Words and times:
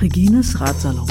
Regines 0.00 0.60
Ratsalon. 0.60 1.06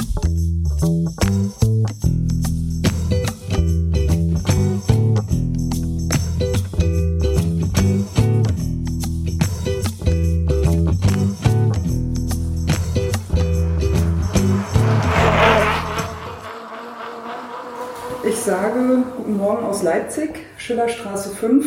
Ich 18.22 18.36
sage 18.36 19.04
Guten 19.16 19.36
Morgen 19.36 19.64
aus 19.64 19.82
Leipzig, 19.82 20.49
Schillerstraße 20.70 21.30
5, 21.30 21.66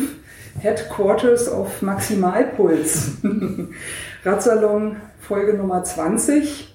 Headquarters 0.60 1.52
of 1.52 1.82
Maximalpuls. 1.82 3.18
Radsalon 4.24 4.96
Folge 5.20 5.52
Nummer 5.52 5.84
20 5.84 6.74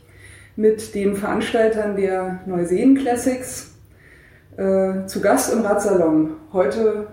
mit 0.55 0.93
den 0.93 1.15
Veranstaltern 1.15 1.95
der 1.95 2.41
Neuseen 2.45 2.95
Classics. 2.95 3.71
Äh, 4.57 5.07
zu 5.07 5.21
Gast 5.21 5.51
im 5.51 5.61
Radsalon 5.61 6.35
heute 6.53 7.07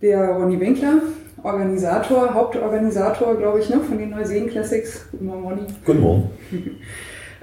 der 0.00 0.28
Ronny 0.28 0.60
Winkler, 0.60 1.02
Organisator, 1.42 2.32
Hauptorganisator, 2.32 3.36
glaube 3.36 3.58
ich, 3.58 3.68
ne, 3.70 3.80
von 3.80 3.98
den 3.98 4.10
Neuseen 4.10 4.48
Classics. 4.48 5.08
Guten 5.10 5.26
Morgen, 5.26 5.48
Ronny. 5.48 5.66
Guten 5.84 6.00
Morgen. 6.00 6.30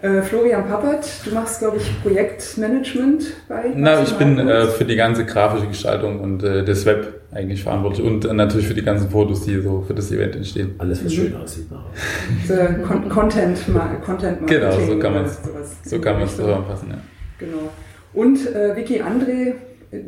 Äh, 0.04 0.22
Florian 0.22 0.68
Pappert, 0.68 1.08
du 1.24 1.34
machst, 1.34 1.60
glaube 1.60 1.78
ich, 1.78 2.04
Projektmanagement 2.04 3.24
bei. 3.48 3.72
Na, 3.74 4.04
ich 4.04 4.12
bin 4.18 4.38
äh, 4.38 4.68
für 4.68 4.84
die 4.84 4.98
ganze 4.98 5.26
grafische 5.26 5.68
Gestaltung 5.68 6.20
und 6.20 6.44
äh, 6.44 6.66
das 6.66 6.86
Web 6.86 7.22
eigentlich 7.32 7.64
verantwortlich 7.64 8.06
und 8.06 8.26
äh, 8.26 8.34
natürlich 8.34 8.68
für 8.68 8.74
die 8.74 8.82
ganzen 8.82 9.10
Fotos, 9.10 9.46
die 9.46 9.62
so 9.62 9.82
für 9.88 9.94
das 9.94 10.12
Event 10.12 10.36
entstehen. 10.36 10.76
Alles, 10.78 11.06
was 11.06 11.14
mhm. 11.14 11.16
schön 11.16 11.36
aussieht. 11.38 11.68
Con 12.86 13.08
Content, 13.08 13.58
Content 14.06 14.42
Marketing. 14.42 14.46
Genau, 14.46 14.72
so 14.72 15.00
kann 15.00 15.14
man 15.14 15.24
es 15.24 15.40
so 15.86 16.02
kann 16.02 16.16
man 16.16 16.24
es 16.24 16.36
zusammenfassen, 16.36 16.90
ja. 16.90 16.98
Genau. 17.40 17.70
Und 18.14 18.54
äh, 18.54 18.76
Vicky 18.76 19.02
André, 19.02 19.54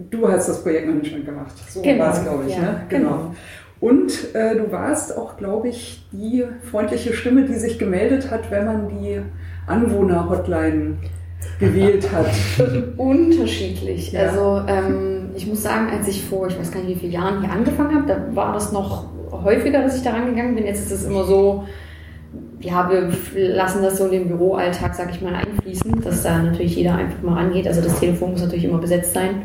du 0.09 0.27
hast 0.27 0.49
das 0.49 0.61
Projektmanagement 0.61 1.25
gemacht. 1.25 1.53
So 1.69 1.81
genau, 1.81 2.03
war 2.03 2.13
es, 2.13 2.21
glaube 2.21 2.43
ich. 2.49 2.53
Ja, 2.53 2.61
ne? 2.61 2.81
genau. 2.89 3.09
genau. 3.09 3.35
Und 3.79 4.35
äh, 4.35 4.57
du 4.57 4.69
warst 4.73 5.15
auch, 5.17 5.37
glaube 5.37 5.69
ich, 5.69 6.05
die 6.11 6.43
freundliche 6.69 7.13
Stimme, 7.13 7.45
die 7.45 7.55
sich 7.55 7.79
gemeldet 7.79 8.29
hat, 8.29 8.51
wenn 8.51 8.65
man 8.65 8.89
die 8.89 9.21
Anwohner-Hotline 9.67 10.97
gewählt 11.59 12.11
hat? 12.11 12.27
Unterschiedlich. 12.97 14.11
Ja. 14.11 14.21
Also 14.21 14.61
ähm, 14.67 15.29
ich 15.35 15.47
muss 15.47 15.63
sagen, 15.63 15.89
als 15.89 16.07
ich 16.07 16.23
vor, 16.23 16.47
ich 16.47 16.57
weiß 16.57 16.71
gar 16.71 16.81
nicht 16.81 16.95
wie 16.95 16.99
viele 16.99 17.13
Jahren 17.13 17.41
hier 17.41 17.51
angefangen 17.51 17.95
habe, 17.95 18.07
da 18.07 18.35
war 18.35 18.53
das 18.53 18.71
noch 18.71 19.05
häufiger, 19.31 19.81
dass 19.81 19.97
ich 19.97 20.03
da 20.03 20.11
rangegangen 20.11 20.55
bin. 20.55 20.65
Jetzt 20.65 20.85
ist 20.85 20.91
es 20.91 21.05
immer 21.05 21.23
so, 21.23 21.65
ja, 22.59 22.89
wir 22.89 23.11
lassen 23.55 23.83
das 23.83 23.97
so 23.97 24.05
in 24.05 24.11
den 24.11 24.27
Büroalltag, 24.27 24.95
sag 24.95 25.11
ich 25.11 25.21
mal, 25.21 25.35
einfließen, 25.35 26.01
dass 26.01 26.23
da 26.23 26.39
natürlich 26.39 26.75
jeder 26.75 26.95
einfach 26.95 27.21
mal 27.21 27.35
rangeht. 27.35 27.67
Also 27.67 27.81
das 27.81 27.99
Telefon 27.99 28.31
muss 28.31 28.41
natürlich 28.41 28.65
immer 28.65 28.79
besetzt 28.79 29.13
sein. 29.13 29.43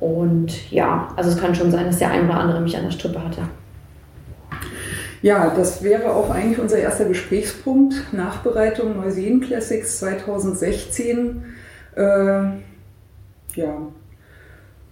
Und 0.00 0.70
ja, 0.70 1.08
also 1.16 1.30
es 1.30 1.38
kann 1.38 1.54
schon 1.54 1.70
sein, 1.70 1.86
dass 1.86 1.98
der 1.98 2.10
ein 2.10 2.24
oder 2.24 2.38
andere 2.38 2.60
mich 2.60 2.76
an 2.76 2.84
der 2.84 2.90
Strippe 2.90 3.22
hatte. 3.22 3.42
Ja, 5.24 5.50
das 5.56 5.82
wäre 5.82 6.12
auch 6.12 6.28
eigentlich 6.28 6.58
unser 6.58 6.76
erster 6.76 7.06
Gesprächspunkt. 7.06 8.12
Nachbereitung 8.12 8.94
Neuseen 8.94 9.40
Classics 9.40 9.98
2016. 10.00 11.42
Äh, 11.96 12.02
ja, 12.02 13.78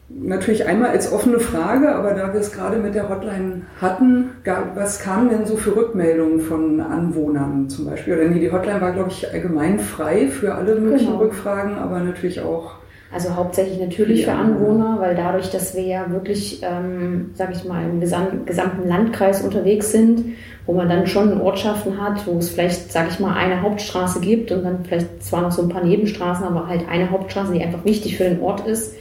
natürlich 0.09 0.67
einmal 0.67 0.89
als 0.89 1.13
offene 1.13 1.39
Frage, 1.39 1.95
aber 1.95 2.15
da 2.15 2.33
wir 2.33 2.41
es 2.41 2.51
gerade 2.51 2.79
mit 2.79 2.95
der 2.95 3.11
Hotline 3.11 3.67
hatten, 3.79 4.31
gab, 4.43 4.75
was 4.75 5.01
kamen 5.01 5.29
denn 5.29 5.45
so 5.45 5.59
für 5.59 5.77
Rückmeldungen 5.77 6.41
von 6.41 6.81
Anwohnern 6.81 7.69
zum 7.69 7.85
Beispiel? 7.85 8.15
Oder 8.15 8.29
nee, 8.29 8.41
die 8.41 8.51
Hotline 8.51 8.81
war, 8.81 8.93
glaube 8.93 9.11
ich, 9.11 9.31
allgemein 9.31 9.81
frei 9.81 10.29
für 10.29 10.55
alle 10.55 10.77
möglichen 10.77 11.09
genau. 11.09 11.19
Rückfragen, 11.19 11.77
aber 11.77 12.01
natürlich 12.01 12.41
auch 12.41 12.77
also 13.13 13.37
hauptsächlich 13.37 13.79
natürlich 13.79 14.25
für 14.25 14.33
Anwohner, 14.33 14.97
weil 14.99 15.15
dadurch, 15.15 15.51
dass 15.51 15.77
wir 15.77 15.83
ja 15.83 16.11
wirklich, 16.11 16.63
ähm, 16.63 17.31
sage 17.35 17.53
ich 17.55 17.65
mal, 17.65 17.85
im 17.85 18.01
gesamten 18.01 18.89
Landkreis 18.89 19.43
unterwegs 19.43 19.93
sind, 19.93 20.25
wo 20.65 20.73
man 20.73 20.89
dann 20.89 21.07
schon 21.07 21.41
Ortschaften 21.41 22.01
hat, 22.01 22.27
wo 22.27 22.39
es 22.39 22.51
vielleicht, 22.51 22.91
sage 22.91 23.09
ich 23.11 23.21
mal, 23.21 23.35
eine 23.35 23.61
Hauptstraße 23.61 24.21
gibt 24.21 24.51
und 24.51 24.65
dann 24.65 24.85
vielleicht 24.85 25.23
zwar 25.23 25.43
noch 25.43 25.53
so 25.53 25.63
ein 25.63 25.69
paar 25.69 25.85
Nebenstraßen, 25.85 26.47
aber 26.47 26.69
halt 26.69 26.89
eine 26.89 27.11
Hauptstraße, 27.11 27.53
die 27.53 27.63
einfach 27.63 27.85
wichtig 27.85 28.17
für 28.17 28.25
den 28.25 28.41
Ort 28.41 28.67
ist, 28.67 28.95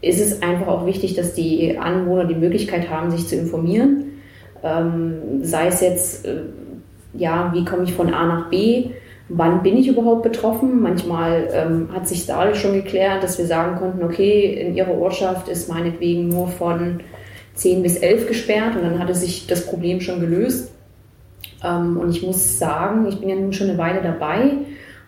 ist 0.00 0.20
es 0.20 0.42
einfach 0.42 0.68
auch 0.68 0.86
wichtig, 0.86 1.14
dass 1.14 1.34
die 1.34 1.76
Anwohner 1.76 2.24
die 2.24 2.36
Möglichkeit 2.36 2.88
haben, 2.88 3.10
sich 3.10 3.26
zu 3.26 3.36
informieren. 3.36 4.04
Ähm, 4.62 5.42
sei 5.42 5.66
es 5.66 5.80
jetzt, 5.80 6.26
äh, 6.26 6.42
ja, 7.14 7.50
wie 7.52 7.64
komme 7.64 7.84
ich 7.84 7.92
von 7.92 8.14
A 8.14 8.26
nach 8.26 8.48
B? 8.48 8.90
Wann 9.28 9.62
bin 9.62 9.76
ich 9.76 9.88
überhaupt 9.88 10.22
betroffen. 10.22 10.80
Manchmal 10.80 11.48
ähm, 11.52 11.88
hat 11.92 12.08
sich 12.08 12.26
dadurch 12.26 12.60
schon 12.60 12.72
geklärt, 12.72 13.22
dass 13.22 13.38
wir 13.38 13.46
sagen 13.46 13.76
konnten, 13.76 14.02
okay, 14.02 14.46
in 14.54 14.74
Ihrer 14.74 14.94
Ortschaft 14.94 15.48
ist 15.48 15.68
meinetwegen 15.68 16.28
nur 16.28 16.48
von 16.48 17.00
10 17.54 17.82
bis 17.82 17.96
11 17.96 18.28
gesperrt 18.28 18.76
und 18.76 18.82
dann 18.82 18.98
hatte 18.98 19.14
sich 19.14 19.46
das 19.46 19.66
Problem 19.66 20.00
schon 20.00 20.20
gelöst. 20.20 20.72
Ähm, 21.64 21.98
und 21.98 22.10
ich 22.10 22.22
muss 22.22 22.58
sagen, 22.58 23.06
ich 23.08 23.18
bin 23.18 23.28
ja 23.28 23.36
nun 23.36 23.52
schon 23.52 23.68
eine 23.68 23.78
Weile 23.78 24.02
dabei 24.02 24.52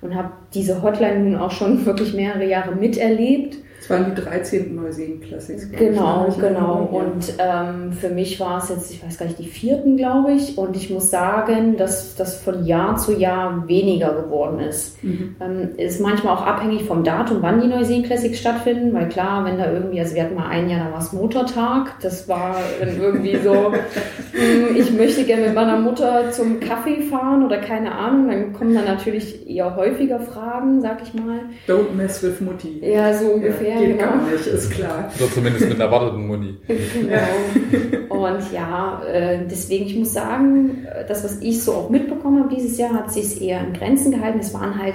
und 0.03 0.15
habe 0.15 0.31
diese 0.55 0.83
Hotline 0.83 1.21
nun 1.21 1.37
auch 1.37 1.51
schon 1.51 1.87
wirklich 1.87 2.15
mehrere 2.15 2.47
Jahre 2.47 2.75
miterlebt 2.75 3.57
waren 3.91 4.15
die 4.15 4.23
13. 4.23 4.75
Neuseen 4.75 5.21
Classics. 5.21 5.71
Genau, 5.71 6.27
ich, 6.29 6.39
genau. 6.39 6.89
Und 6.91 7.35
ähm, 7.39 7.93
für 7.93 8.09
mich 8.09 8.39
war 8.41 8.59
es 8.63 8.69
jetzt, 8.71 8.91
ich 8.91 9.05
weiß 9.05 9.19
gar 9.19 9.27
nicht, 9.27 9.39
die 9.39 9.49
vierten, 9.49 9.97
glaube 9.97 10.33
ich. 10.33 10.57
Und 10.57 10.77
ich 10.77 10.91
muss 10.91 11.11
sagen, 11.11 11.77
dass 11.77 12.15
das 12.15 12.41
von 12.41 12.65
Jahr 12.65 12.97
zu 12.97 13.13
Jahr 13.17 13.69
weniger 13.69 14.15
geworden 14.15 14.61
ist. 14.61 15.03
Mhm. 15.03 15.37
Ähm, 15.41 15.69
ist 15.77 16.01
manchmal 16.01 16.37
auch 16.37 16.47
abhängig 16.47 16.85
vom 16.85 17.05
Datum, 17.05 17.39
wann 17.41 17.61
die 17.61 17.69
Neuseen 17.69 18.03
Classics 18.03 18.39
stattfinden. 18.39 18.95
Weil 18.95 19.09
klar, 19.09 19.45
wenn 19.45 19.59
da 19.59 19.71
irgendwie, 19.73 20.01
also 20.01 20.15
wir 20.15 20.25
hatten 20.25 20.35
mal 20.35 20.49
ein 20.49 20.71
Jahr, 20.71 20.87
da 20.87 20.93
war 20.93 21.01
es 21.01 21.13
Muttertag. 21.13 21.97
Das 22.03 22.29
war 22.29 22.57
dann 22.79 23.01
irgendwie 23.01 23.37
so, 23.37 23.55
hm, 24.33 24.77
ich 24.77 24.93
möchte 24.93 25.25
gerne 25.25 25.47
mit 25.47 25.55
meiner 25.55 25.79
Mutter 25.79 26.31
zum 26.31 26.61
Kaffee 26.61 27.03
fahren 27.03 27.45
oder 27.45 27.59
keine 27.59 27.93
Ahnung. 27.93 28.29
Dann 28.29 28.53
kommen 28.53 28.75
dann 28.75 28.85
natürlich 28.85 29.49
eher 29.49 29.77
häufiger 29.77 30.21
Fragen, 30.21 30.81
sag 30.81 31.03
ich 31.03 31.15
mal. 31.15 31.41
Don't 31.69 31.93
mess 31.97 32.23
with 32.23 32.41
Mutti. 32.41 32.81
Ja, 32.83 33.13
so 33.15 33.27
ungefähr. 33.27 33.80
Ja 33.80 33.80
geht 33.81 33.99
genau. 33.99 34.11
gar 34.11 34.31
nicht, 34.31 34.47
ist 34.47 34.71
klar. 34.71 35.11
So 35.19 35.27
zumindest 35.27 35.67
mit 35.67 35.75
einer 35.75 35.85
erwarteten 35.85 36.27
Muni. 36.27 36.57
genau. 36.67 38.25
Und 38.27 38.53
ja, 38.53 39.03
äh, 39.05 39.41
deswegen, 39.51 39.87
ich 39.87 39.97
muss 39.97 40.13
sagen, 40.13 40.87
das, 41.09 41.25
was 41.25 41.41
ich 41.41 41.63
so 41.63 41.73
auch 41.73 41.91
mitbekommen 41.91 42.43
habe 42.43 42.55
dieses 42.55 42.79
Jahr, 42.79 42.93
hat 42.95 43.13
sich 43.13 43.41
eher 43.41 43.61
in 43.61 43.73
Grenzen 43.73 44.13
gehalten. 44.13 44.39
Es 44.41 44.55
waren 44.55 44.81
halt 44.81 44.95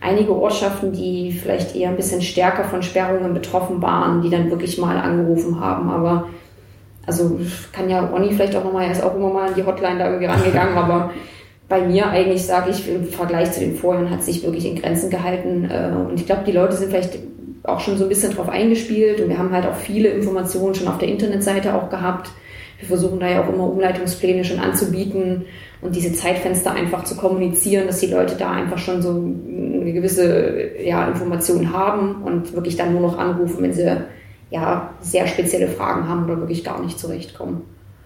einige 0.00 0.34
Ortschaften, 0.34 0.92
die 0.92 1.32
vielleicht 1.32 1.76
eher 1.76 1.90
ein 1.90 1.96
bisschen 1.96 2.22
stärker 2.22 2.64
von 2.64 2.82
Sperrungen 2.82 3.34
betroffen 3.34 3.80
waren, 3.82 4.22
die 4.22 4.30
dann 4.30 4.50
wirklich 4.50 4.78
mal 4.78 4.96
angerufen 4.96 5.60
haben. 5.60 5.90
Aber 5.90 6.28
also 7.06 7.38
kann 7.72 7.88
ja 7.88 8.04
Ronny 8.04 8.32
vielleicht 8.32 8.56
auch 8.56 8.64
nochmal, 8.64 8.86
er 8.86 8.92
ist 8.92 9.02
auch 9.02 9.14
immer 9.14 9.30
mal 9.30 9.48
an 9.48 9.54
die 9.54 9.64
Hotline 9.64 9.98
da 9.98 10.06
irgendwie 10.06 10.26
rangegangen, 10.26 10.76
aber 10.76 11.12
bei 11.68 11.80
mir 11.80 12.08
eigentlich 12.08 12.44
sage 12.44 12.70
ich, 12.70 12.88
im 12.88 13.06
Vergleich 13.06 13.52
zu 13.52 13.60
den 13.60 13.76
Vorjahren 13.76 14.10
hat 14.10 14.22
sich 14.22 14.44
wirklich 14.44 14.66
in 14.66 14.76
Grenzen 14.76 15.08
gehalten. 15.08 15.70
Äh, 15.70 15.92
und 16.10 16.20
ich 16.20 16.26
glaube, 16.26 16.42
die 16.46 16.52
Leute 16.52 16.76
sind 16.76 16.90
vielleicht 16.90 17.18
auch 17.64 17.80
schon 17.80 17.96
so 17.96 18.04
ein 18.04 18.08
bisschen 18.08 18.34
drauf 18.34 18.48
eingespielt 18.48 19.20
und 19.20 19.28
wir 19.28 19.38
haben 19.38 19.52
halt 19.52 19.66
auch 19.66 19.76
viele 19.76 20.08
Informationen 20.08 20.74
schon 20.74 20.88
auf 20.88 20.98
der 20.98 21.08
Internetseite 21.08 21.74
auch 21.74 21.90
gehabt. 21.90 22.30
Wir 22.78 22.88
versuchen 22.88 23.20
da 23.20 23.28
ja 23.28 23.44
auch 23.44 23.52
immer 23.52 23.68
Umleitungspläne 23.68 24.44
schon 24.44 24.58
anzubieten 24.58 25.44
und 25.80 25.94
diese 25.94 26.12
Zeitfenster 26.12 26.72
einfach 26.72 27.04
zu 27.04 27.16
kommunizieren, 27.16 27.86
dass 27.86 28.00
die 28.00 28.08
Leute 28.08 28.34
da 28.36 28.50
einfach 28.50 28.78
schon 28.78 29.02
so 29.02 29.10
eine 29.10 29.92
gewisse 29.92 30.82
ja, 30.82 31.06
Information 31.08 31.72
haben 31.72 32.22
und 32.22 32.54
wirklich 32.54 32.76
dann 32.76 32.92
nur 32.92 33.02
noch 33.02 33.18
anrufen, 33.18 33.62
wenn 33.62 33.72
sie 33.72 33.96
ja 34.50 34.90
sehr 35.00 35.26
spezielle 35.28 35.68
Fragen 35.68 36.08
haben 36.08 36.24
oder 36.24 36.38
wirklich 36.38 36.64
gar 36.64 36.82
nicht 36.82 36.98
zurechtkommen. 36.98 37.62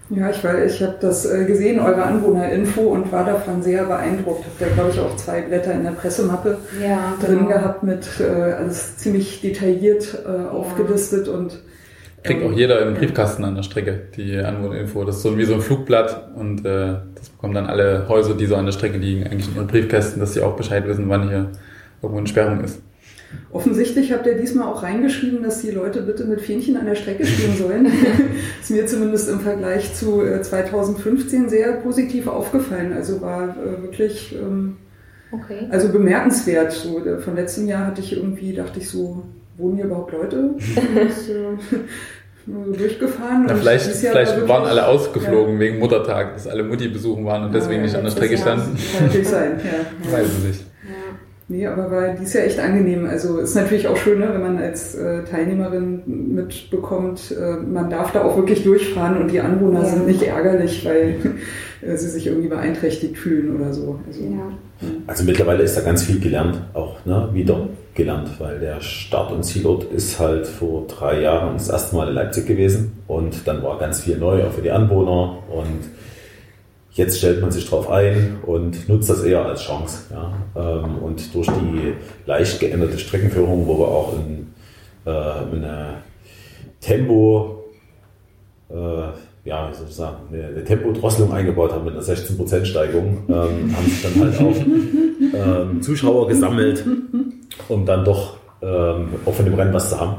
Ja, 0.09 0.29
ich, 0.29 0.37
ich 0.37 0.83
habe 0.83 0.95
das 1.01 1.25
äh, 1.25 1.45
gesehen, 1.45 1.79
eure 1.79 2.03
Anwohnerinfo, 2.03 2.81
und 2.81 3.11
war 3.11 3.25
davon 3.25 3.61
sehr 3.61 3.83
beeindruckt. 3.83 4.45
Habt 4.45 4.61
ihr, 4.61 4.67
glaube 4.67 4.91
ich, 4.91 4.99
auch 4.99 5.15
zwei 5.17 5.41
Blätter 5.41 5.73
in 5.73 5.83
der 5.83 5.91
Pressemappe 5.91 6.59
ja, 6.81 7.13
drin 7.21 7.39
genau. 7.39 7.49
gehabt 7.49 7.83
mit 7.83 8.07
äh, 8.19 8.23
alles 8.23 8.97
ziemlich 8.97 9.41
detailliert 9.41 10.17
äh, 10.25 10.47
aufgelistet 10.49 11.27
und 11.27 11.59
Kriegt 12.23 12.43
auch 12.43 12.51
jeder 12.51 12.81
im 12.85 12.95
Briefkasten 12.95 13.45
an 13.45 13.55
der 13.55 13.63
Strecke, 13.63 14.01
die 14.15 14.37
Anwohnerinfo. 14.37 15.05
Das 15.05 15.17
ist 15.17 15.21
so 15.21 15.37
wie 15.37 15.45
so 15.45 15.53
ein 15.53 15.61
Flugblatt 15.61 16.31
und 16.35 16.65
äh, 16.65 16.95
das 17.15 17.29
bekommen 17.29 17.53
dann 17.53 17.67
alle 17.67 18.07
Häuser, 18.09 18.33
die 18.33 18.47
so 18.47 18.55
an 18.55 18.65
der 18.65 18.73
Strecke 18.73 18.97
liegen, 18.97 19.25
eigentlich 19.25 19.47
in 19.47 19.55
ihren 19.55 19.67
Briefkästen, 19.67 20.19
dass 20.19 20.33
sie 20.33 20.41
auch 20.41 20.55
Bescheid 20.55 20.85
wissen, 20.87 21.07
wann 21.09 21.29
hier 21.29 21.51
irgendwo 22.01 22.17
eine 22.17 22.27
Sperrung 22.27 22.63
ist. 22.63 22.81
Offensichtlich 23.51 24.11
habt 24.11 24.25
ihr 24.25 24.35
diesmal 24.35 24.67
auch 24.67 24.83
reingeschrieben, 24.83 25.43
dass 25.43 25.61
die 25.61 25.71
Leute 25.71 26.01
bitte 26.01 26.25
mit 26.25 26.41
Fähnchen 26.41 26.77
an 26.77 26.85
der 26.85 26.95
Strecke 26.95 27.25
stehen 27.25 27.55
sollen. 27.57 27.85
ist 28.61 28.71
mir 28.71 28.85
zumindest 28.85 29.29
im 29.29 29.39
Vergleich 29.39 29.93
zu 29.95 30.21
2015 30.41 31.45
äh, 31.45 31.49
sehr 31.49 31.71
positiv 31.73 32.27
aufgefallen. 32.27 32.93
Also 32.93 33.21
war 33.21 33.49
äh, 33.49 33.81
wirklich 33.83 34.35
ähm, 34.35 34.77
okay. 35.31 35.67
also 35.69 35.89
bemerkenswert. 35.89 36.71
So, 36.71 37.01
von 37.19 37.35
letztem 37.35 37.67
Jahr 37.67 37.87
hatte 37.87 38.01
ich 38.01 38.13
irgendwie, 38.13 38.53
dachte 38.53 38.79
ich 38.79 38.89
so, 38.89 39.23
wohnen 39.57 39.75
hier 39.75 39.85
überhaupt 39.85 40.13
Leute? 40.13 40.55
Äh, 40.75 41.07
durchgefahren. 42.77 43.43
Na, 43.47 43.53
und 43.53 43.59
vielleicht 43.59 43.85
vielleicht 43.87 44.41
war 44.41 44.47
waren 44.47 44.65
alle 44.65 44.87
ausgeflogen 44.87 45.59
wegen 45.59 45.79
Muttertag, 45.79 46.33
dass 46.33 46.47
alle 46.47 46.63
Mutti 46.63 46.87
besuchen 46.87 47.25
waren 47.25 47.45
und 47.45 47.53
deswegen 47.53 47.81
Ja, 47.81 47.85
nicht 47.87 47.95
an 47.95 48.03
der 48.03 48.11
Strecke 48.11 48.37
standen. 48.37 48.77
Kann 48.95 49.07
natürlich 49.07 49.27
sein, 49.27 49.59
ja. 49.63 50.11
Weiß 50.11 50.27
es 50.27 50.43
nicht. 50.43 50.65
Ja. 51.49 51.55
Nee, 51.55 51.65
aber 51.67 51.89
war 51.89 52.09
dies 52.19 52.33
Jahr 52.33 52.43
echt 52.45 52.59
angenehm. 52.59 53.05
Also 53.05 53.37
ist 53.39 53.55
natürlich 53.55 53.87
auch 53.87 53.95
schön, 53.95 54.19
ne, 54.19 54.29
wenn 54.33 54.41
man 54.41 54.57
als 54.57 54.95
äh, 54.95 55.23
Teilnehmerin 55.23 56.01
mitbekommt, 56.05 57.31
äh, 57.31 57.55
man 57.65 57.89
darf 57.89 58.11
da 58.11 58.23
auch 58.23 58.35
wirklich 58.35 58.63
durchfahren 58.63 59.17
und 59.21 59.31
die 59.31 59.39
Anwohner 59.39 59.79
Ja. 59.81 59.85
sind 59.85 60.07
nicht 60.07 60.23
ärgerlich, 60.23 60.83
weil 60.85 61.15
äh, 61.81 61.95
sie 61.95 62.09
sich 62.09 62.27
irgendwie 62.27 62.49
beeinträchtigt 62.49 63.17
fühlen 63.17 63.55
oder 63.55 63.73
so. 63.73 63.99
Also, 64.07 64.19
Ja. 64.23 64.51
Also 65.07 65.23
mittlerweile 65.23 65.63
ist 65.63 65.75
da 65.77 65.81
ganz 65.81 66.03
viel 66.03 66.19
gelernt, 66.19 66.61
auch 66.73 66.97
ne, 67.05 67.29
wieder 67.33 67.67
gelernt, 67.95 68.29
weil 68.39 68.59
der 68.59 68.79
Start- 68.81 69.31
und 69.31 69.43
Zielort 69.43 69.85
ist 69.85 70.19
halt 70.19 70.45
vor 70.45 70.85
drei 70.87 71.21
Jahren 71.21 71.53
das 71.53 71.69
erste 71.69 71.95
Mal 71.95 72.09
in 72.09 72.13
Leipzig 72.13 72.45
gewesen 72.45 72.91
und 73.07 73.47
dann 73.47 73.63
war 73.63 73.79
ganz 73.79 74.01
viel 74.01 74.17
neu, 74.19 74.43
auch 74.43 74.51
für 74.51 74.61
die 74.61 74.69
Anwohner 74.69 75.37
und 75.49 75.79
jetzt 76.97 77.19
stellt 77.19 77.41
man 77.41 77.51
sich 77.51 77.69
drauf 77.69 77.89
ein 77.89 78.37
und 78.45 78.89
nutzt 78.89 79.09
das 79.09 79.23
eher 79.23 79.45
als 79.45 79.61
Chance. 79.61 80.05
Ja. 80.11 80.33
Ähm, 80.55 80.97
Und 80.97 81.33
durch 81.33 81.47
die 81.47 81.93
leicht 82.25 82.59
geänderte 82.59 82.97
Streckenführung, 82.97 83.67
wo 83.67 83.79
wir 83.79 83.87
auch 83.87 84.13
in, 84.13 84.47
äh, 85.05 85.55
in 85.55 85.63
eine 85.63 85.89
Tempo, 86.81 87.63
äh, 88.69 88.75
ja, 89.45 89.69
wie 89.69 89.75
soll 89.75 89.85
ich 89.87 89.95
sagen, 89.95 90.17
eine, 90.31 90.63
Tempodrosselung 90.63 91.31
eingebaut 91.31 91.71
haben 91.71 91.85
mit 91.85 91.93
einer 91.93 92.03
16% 92.03 92.65
Steigung, 92.65 93.23
ähm, 93.29 93.75
haben 93.75 93.85
sich 93.85 94.01
dann 94.01 94.21
halt 94.21 94.41
auch 94.41 95.67
ähm, 95.67 95.81
Zuschauer 95.81 96.27
gesammelt, 96.27 96.83
um 97.69 97.85
dann 97.85 98.03
doch 98.03 98.37
ähm, 98.61 99.09
auch 99.25 99.33
von 99.33 99.45
dem 99.45 99.53
Rennen 99.53 99.73
was 99.73 99.91
zu 99.91 99.99
haben, 99.99 100.17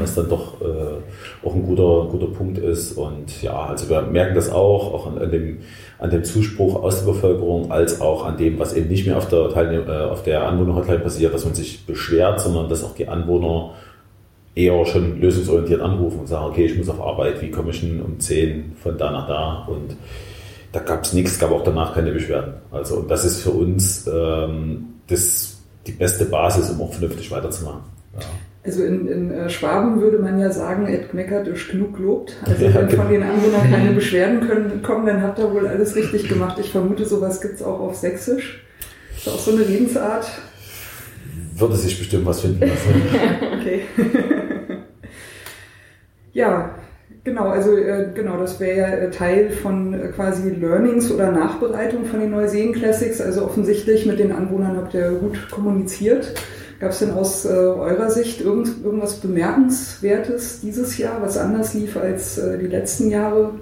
was 0.00 0.14
dann 0.14 0.28
doch 0.28 0.60
äh, 0.60 1.44
auch 1.46 1.54
ein 1.54 1.64
guter, 1.64 2.08
guter 2.10 2.28
Punkt 2.28 2.58
ist. 2.58 2.92
Und 2.92 3.42
ja, 3.42 3.66
also 3.66 3.88
wir 3.88 4.02
merken 4.02 4.34
das 4.34 4.50
auch, 4.50 4.94
auch 4.94 5.06
an, 5.08 5.18
an, 5.18 5.30
dem, 5.30 5.58
an 5.98 6.10
dem 6.10 6.24
Zuspruch 6.24 6.82
aus 6.82 7.04
der 7.04 7.12
Bevölkerung, 7.12 7.70
als 7.72 8.00
auch 8.00 8.24
an 8.24 8.36
dem, 8.36 8.58
was 8.58 8.74
eben 8.74 8.88
nicht 8.88 9.06
mehr 9.06 9.16
auf 9.16 9.28
der, 9.28 9.48
Teilnehm- 9.50 9.88
äh, 9.88 10.04
auf 10.04 10.22
der 10.22 10.46
Anwohner-Hotline 10.46 11.00
passiert, 11.00 11.34
dass 11.34 11.44
man 11.44 11.54
sich 11.54 11.84
beschwert, 11.84 12.40
sondern 12.40 12.68
dass 12.68 12.84
auch 12.84 12.94
die 12.94 13.08
Anwohner 13.08 13.72
eher 14.54 14.86
schon 14.86 15.20
lösungsorientiert 15.20 15.80
anrufen 15.80 16.20
und 16.20 16.28
sagen, 16.28 16.46
okay, 16.46 16.64
ich 16.64 16.78
muss 16.78 16.88
auf 16.88 17.00
Arbeit, 17.00 17.42
wie 17.42 17.50
komme 17.50 17.70
ich 17.70 17.80
denn 17.80 18.00
um 18.00 18.18
10 18.18 18.76
von 18.82 18.96
da 18.96 19.10
nach 19.10 19.26
da? 19.26 19.66
Und 19.68 19.96
da 20.72 20.80
gab 20.80 21.04
es 21.04 21.12
nichts, 21.12 21.38
gab 21.38 21.50
auch 21.50 21.62
danach 21.62 21.94
keine 21.94 22.12
Beschwerden. 22.12 22.54
Also 22.70 22.96
und 22.96 23.10
das 23.10 23.24
ist 23.24 23.42
für 23.42 23.50
uns 23.50 24.06
ähm, 24.06 24.94
das, 25.08 25.58
die 25.86 25.92
beste 25.92 26.24
Basis, 26.24 26.70
um 26.70 26.82
auch 26.82 26.92
vernünftig 26.92 27.30
weiterzumachen. 27.30 27.80
Ja. 28.14 28.26
Also 28.66 28.82
in, 28.82 29.06
in 29.06 29.30
äh, 29.30 29.48
Schwaben 29.48 30.00
würde 30.00 30.18
man 30.18 30.40
ja 30.40 30.50
sagen, 30.50 30.88
et 30.88 31.14
meckert 31.14 31.46
ist 31.46 31.68
genug 31.70 31.96
gelobt. 31.96 32.36
Also 32.44 32.64
Ja, 32.64 32.74
wenn 32.74 32.88
genau. 32.88 33.02
von 33.02 33.12
den 33.12 33.22
Anwohnern 33.22 33.70
keine 33.70 33.90
Beschwerden 33.94 34.40
können, 34.46 34.82
kommen, 34.82 35.06
dann 35.06 35.22
habt 35.22 35.38
ihr 35.38 35.52
wohl 35.52 35.68
alles 35.68 35.94
richtig 35.94 36.28
gemacht. 36.28 36.58
Ich 36.60 36.72
vermute, 36.72 37.06
sowas 37.06 37.40
gibt's 37.40 37.62
auch 37.62 37.78
auf 37.78 37.94
Sächsisch. 37.94 38.64
Ist 39.16 39.28
auch 39.28 39.38
so 39.38 39.52
eine 39.52 39.66
Redensart. 39.66 40.26
Würde 41.56 41.76
sich 41.76 41.96
bestimmt 41.98 42.26
was 42.26 42.40
finden 42.40 42.60
lassen. 42.60 43.02
Okay. 43.60 43.80
ja, 46.32 46.74
genau, 47.24 47.48
also 47.48 47.76
äh, 47.76 48.10
genau, 48.14 48.36
das 48.38 48.60
wäre 48.60 48.78
ja 48.78 48.88
äh, 48.88 49.10
Teil 49.10 49.50
von 49.50 49.94
äh, 49.94 50.08
quasi 50.08 50.50
Learnings 50.50 51.10
oder 51.10 51.32
Nachbereitung 51.32 52.04
von 52.04 52.20
den 52.20 52.30
Neuseen 52.30 52.72
Classics. 52.74 53.20
Also 53.20 53.44
offensichtlich 53.44 54.06
mit 54.06 54.18
den 54.18 54.32
Anwohnern 54.32 54.76
habt 54.76 54.94
ihr 54.94 55.10
gut 55.12 55.50
kommuniziert. 55.50 56.34
Gab 56.78 56.90
es 56.90 56.98
denn 56.98 57.12
aus 57.12 57.46
äh, 57.46 57.48
eurer 57.48 58.10
Sicht 58.10 58.42
irgend, 58.42 58.84
irgendwas 58.84 59.14
Bemerkenswertes 59.14 60.60
dieses 60.60 60.98
Jahr, 60.98 61.22
was 61.22 61.38
anders 61.38 61.72
lief 61.72 61.96
als 61.96 62.36
äh, 62.36 62.58
die 62.58 62.66
letzten 62.66 63.10
Jahre? 63.10 63.52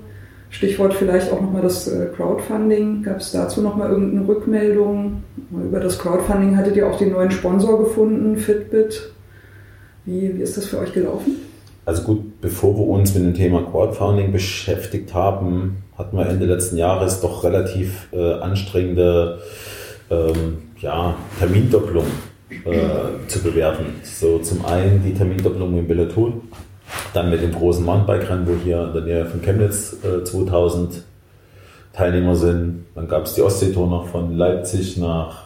Stichwort 0.50 0.94
vielleicht 0.94 1.32
auch 1.32 1.40
nochmal 1.40 1.62
das 1.62 1.86
äh, 1.86 2.06
Crowdfunding. 2.14 3.02
Gab 3.02 3.18
es 3.18 3.30
dazu 3.30 3.60
nochmal 3.60 3.90
irgendeine 3.90 4.26
Rückmeldung? 4.26 5.22
Über 5.52 5.80
das 5.80 5.98
Crowdfunding 5.98 6.56
hattet 6.56 6.76
ihr 6.76 6.88
auch 6.88 6.98
den 6.98 7.12
neuen 7.12 7.30
Sponsor 7.30 7.78
gefunden, 7.78 8.36
Fitbit. 8.36 9.12
Wie, 10.04 10.36
wie 10.36 10.42
ist 10.42 10.56
das 10.56 10.66
für 10.66 10.78
euch 10.78 10.92
gelaufen? 10.92 11.36
Also 11.84 12.02
gut, 12.02 12.40
bevor 12.40 12.76
wir 12.76 12.86
uns 12.86 13.14
mit 13.14 13.24
dem 13.24 13.34
Thema 13.34 13.62
Crowdfunding 13.62 14.32
beschäftigt 14.32 15.14
haben, 15.14 15.76
hatten 15.96 16.16
wir 16.16 16.26
Ende 16.26 16.46
letzten 16.46 16.78
Jahres 16.78 17.20
doch 17.20 17.44
relativ 17.44 18.08
äh, 18.12 18.34
anstrengende 18.34 19.38
ähm, 20.10 20.58
ja, 20.80 21.14
Termindopplung 21.38 22.06
äh, 22.64 23.26
zu 23.28 23.42
bewerten. 23.42 23.86
So 24.02 24.38
zum 24.38 24.64
einen 24.64 25.02
die 25.04 25.14
Termindopplung 25.14 25.78
im 25.78 25.86
Peloton, 25.86 26.42
dann 27.12 27.30
mit 27.30 27.42
dem 27.42 27.52
großen 27.52 27.84
Mountainbike-Rennen, 27.84 28.46
wo 28.46 28.54
hier 28.62 28.84
in 28.84 28.92
der 28.92 29.02
Nähe 29.02 29.26
von 29.26 29.42
Chemnitz 29.42 29.96
äh, 30.02 30.24
2000 30.24 31.02
Teilnehmer 31.92 32.34
sind. 32.34 32.86
Dann 32.94 33.08
gab 33.08 33.24
es 33.24 33.34
die 33.34 33.42
Ostseetour 33.42 33.88
noch 33.88 34.08
von 34.08 34.36
Leipzig 34.36 34.96
nach, 34.96 35.43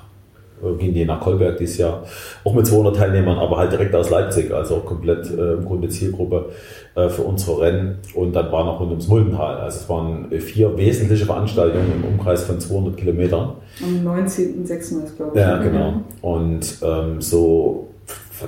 gehen 0.79 0.95
die 0.95 1.05
nach 1.05 1.21
Kolberg 1.21 1.59
dieses 1.59 1.79
Jahr, 1.79 2.05
auch 2.45 2.55
mit 2.55 2.67
200 2.67 2.97
Teilnehmern, 2.97 3.39
aber 3.39 3.59
halt 3.59 3.73
direkt 3.73 3.95
aus 3.95 4.11
Leipzig, 4.11 4.53
also 4.53 4.77
komplett 4.77 5.31
äh, 5.31 5.55
im 5.55 5.65
Grunde 5.65 5.89
Zielgruppe 5.89 6.51
äh, 6.95 7.09
für 7.09 7.23
unsere 7.23 7.61
Rennen. 7.61 7.99
Und 8.15 8.35
dann 8.35 8.51
war 8.51 8.65
noch 8.65 8.81
rund 8.81 8.91
ums 8.91 9.09
Muldental. 9.09 9.59
Also 9.59 9.79
es 9.79 9.89
waren 9.89 10.33
äh, 10.33 10.41
vier 10.41 10.77
wesentliche 10.77 11.27
Veranstaltungen 11.27 11.93
im 11.95 12.05
Umkreis 12.05 12.43
von 12.45 12.59
200 12.59 12.97
Kilometern. 12.97 13.53
Am 13.83 14.17
19.06. 14.17 15.05
ist 15.05 15.17
glaube 15.17 15.33
ich. 15.35 15.41
Ja, 15.41 15.59
genau. 15.59 16.03
Und 16.23 16.79
ähm, 16.83 17.21
so, 17.21 17.89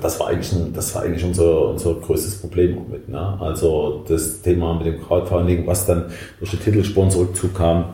das 0.03 0.19
war 0.19 0.29
eigentlich, 0.29 0.53
das 0.75 0.95
war 0.95 1.03
eigentlich 1.03 1.25
unser, 1.25 1.69
unser 1.69 1.95
größtes 1.95 2.41
Problem 2.41 2.79
auch 2.79 2.89
mit. 2.89 3.09
Ne? 3.09 3.39
Also 3.41 4.05
das 4.09 4.43
Thema 4.43 4.75
mit 4.75 4.87
dem 4.87 5.01
Crowdfunding, 5.01 5.67
was 5.67 5.87
dann 5.87 6.07
durch 6.39 6.51
den 6.51 6.61
Titelsponsor 6.61 7.29
kam, 7.55 7.85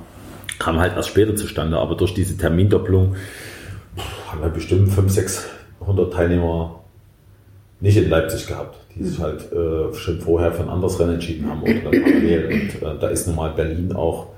kam 0.58 0.78
halt 0.78 0.96
erst 0.96 1.10
später 1.10 1.36
zustande. 1.36 1.78
Aber 1.78 1.96
durch 1.96 2.14
diese 2.14 2.36
Termindopplung 2.36 3.14
haben 4.31 4.43
wir 4.43 4.48
bestimmt 4.48 4.88
500, 4.88 5.10
600 5.10 6.12
Teilnehmer 6.12 6.81
nicht 7.81 7.96
in 7.96 8.08
Leipzig 8.08 8.46
gehabt, 8.46 8.78
die 8.94 9.04
sich 9.04 9.20
halt 9.20 9.52
äh, 9.52 9.93
schon 9.94 10.20
vorher 10.20 10.52
für 10.52 10.62
ein 10.62 10.69
anderes 10.69 10.98
Rennen 10.98 11.14
entschieden 11.14 11.48
haben 11.48 11.62
oder 11.62 11.90
parallel. 11.90 12.46
Und 12.46 12.82
äh, 12.82 12.98
da 13.00 13.08
ist 13.08 13.26
nun 13.26 13.37
mal 13.37 13.50
Berlin 13.50 13.93
auch 13.94 14.28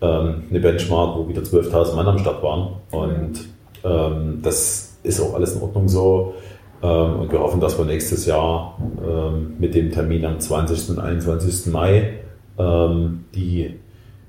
ähm, 0.00 0.44
eine 0.50 0.60
Benchmark, 0.60 1.16
wo 1.16 1.28
wieder 1.28 1.42
12.000 1.42 1.94
Mann 1.94 2.08
am 2.08 2.18
Start 2.18 2.42
waren. 2.42 2.74
Und 2.90 3.40
ähm, 3.84 4.40
das 4.42 4.96
ist 5.02 5.20
auch 5.20 5.34
alles 5.34 5.54
in 5.54 5.62
Ordnung 5.62 5.88
so. 5.88 6.34
Ähm, 6.82 7.20
und 7.20 7.32
wir 7.32 7.38
hoffen, 7.38 7.60
dass 7.60 7.78
wir 7.78 7.84
nächstes 7.84 8.26
Jahr 8.26 8.78
ähm, 9.06 9.54
mit 9.58 9.74
dem 9.74 9.92
Termin 9.92 10.24
am 10.24 10.40
20. 10.40 10.90
und 10.90 10.98
21. 10.98 11.72
Mai 11.72 12.14
ähm, 12.58 13.24
die 13.34 13.74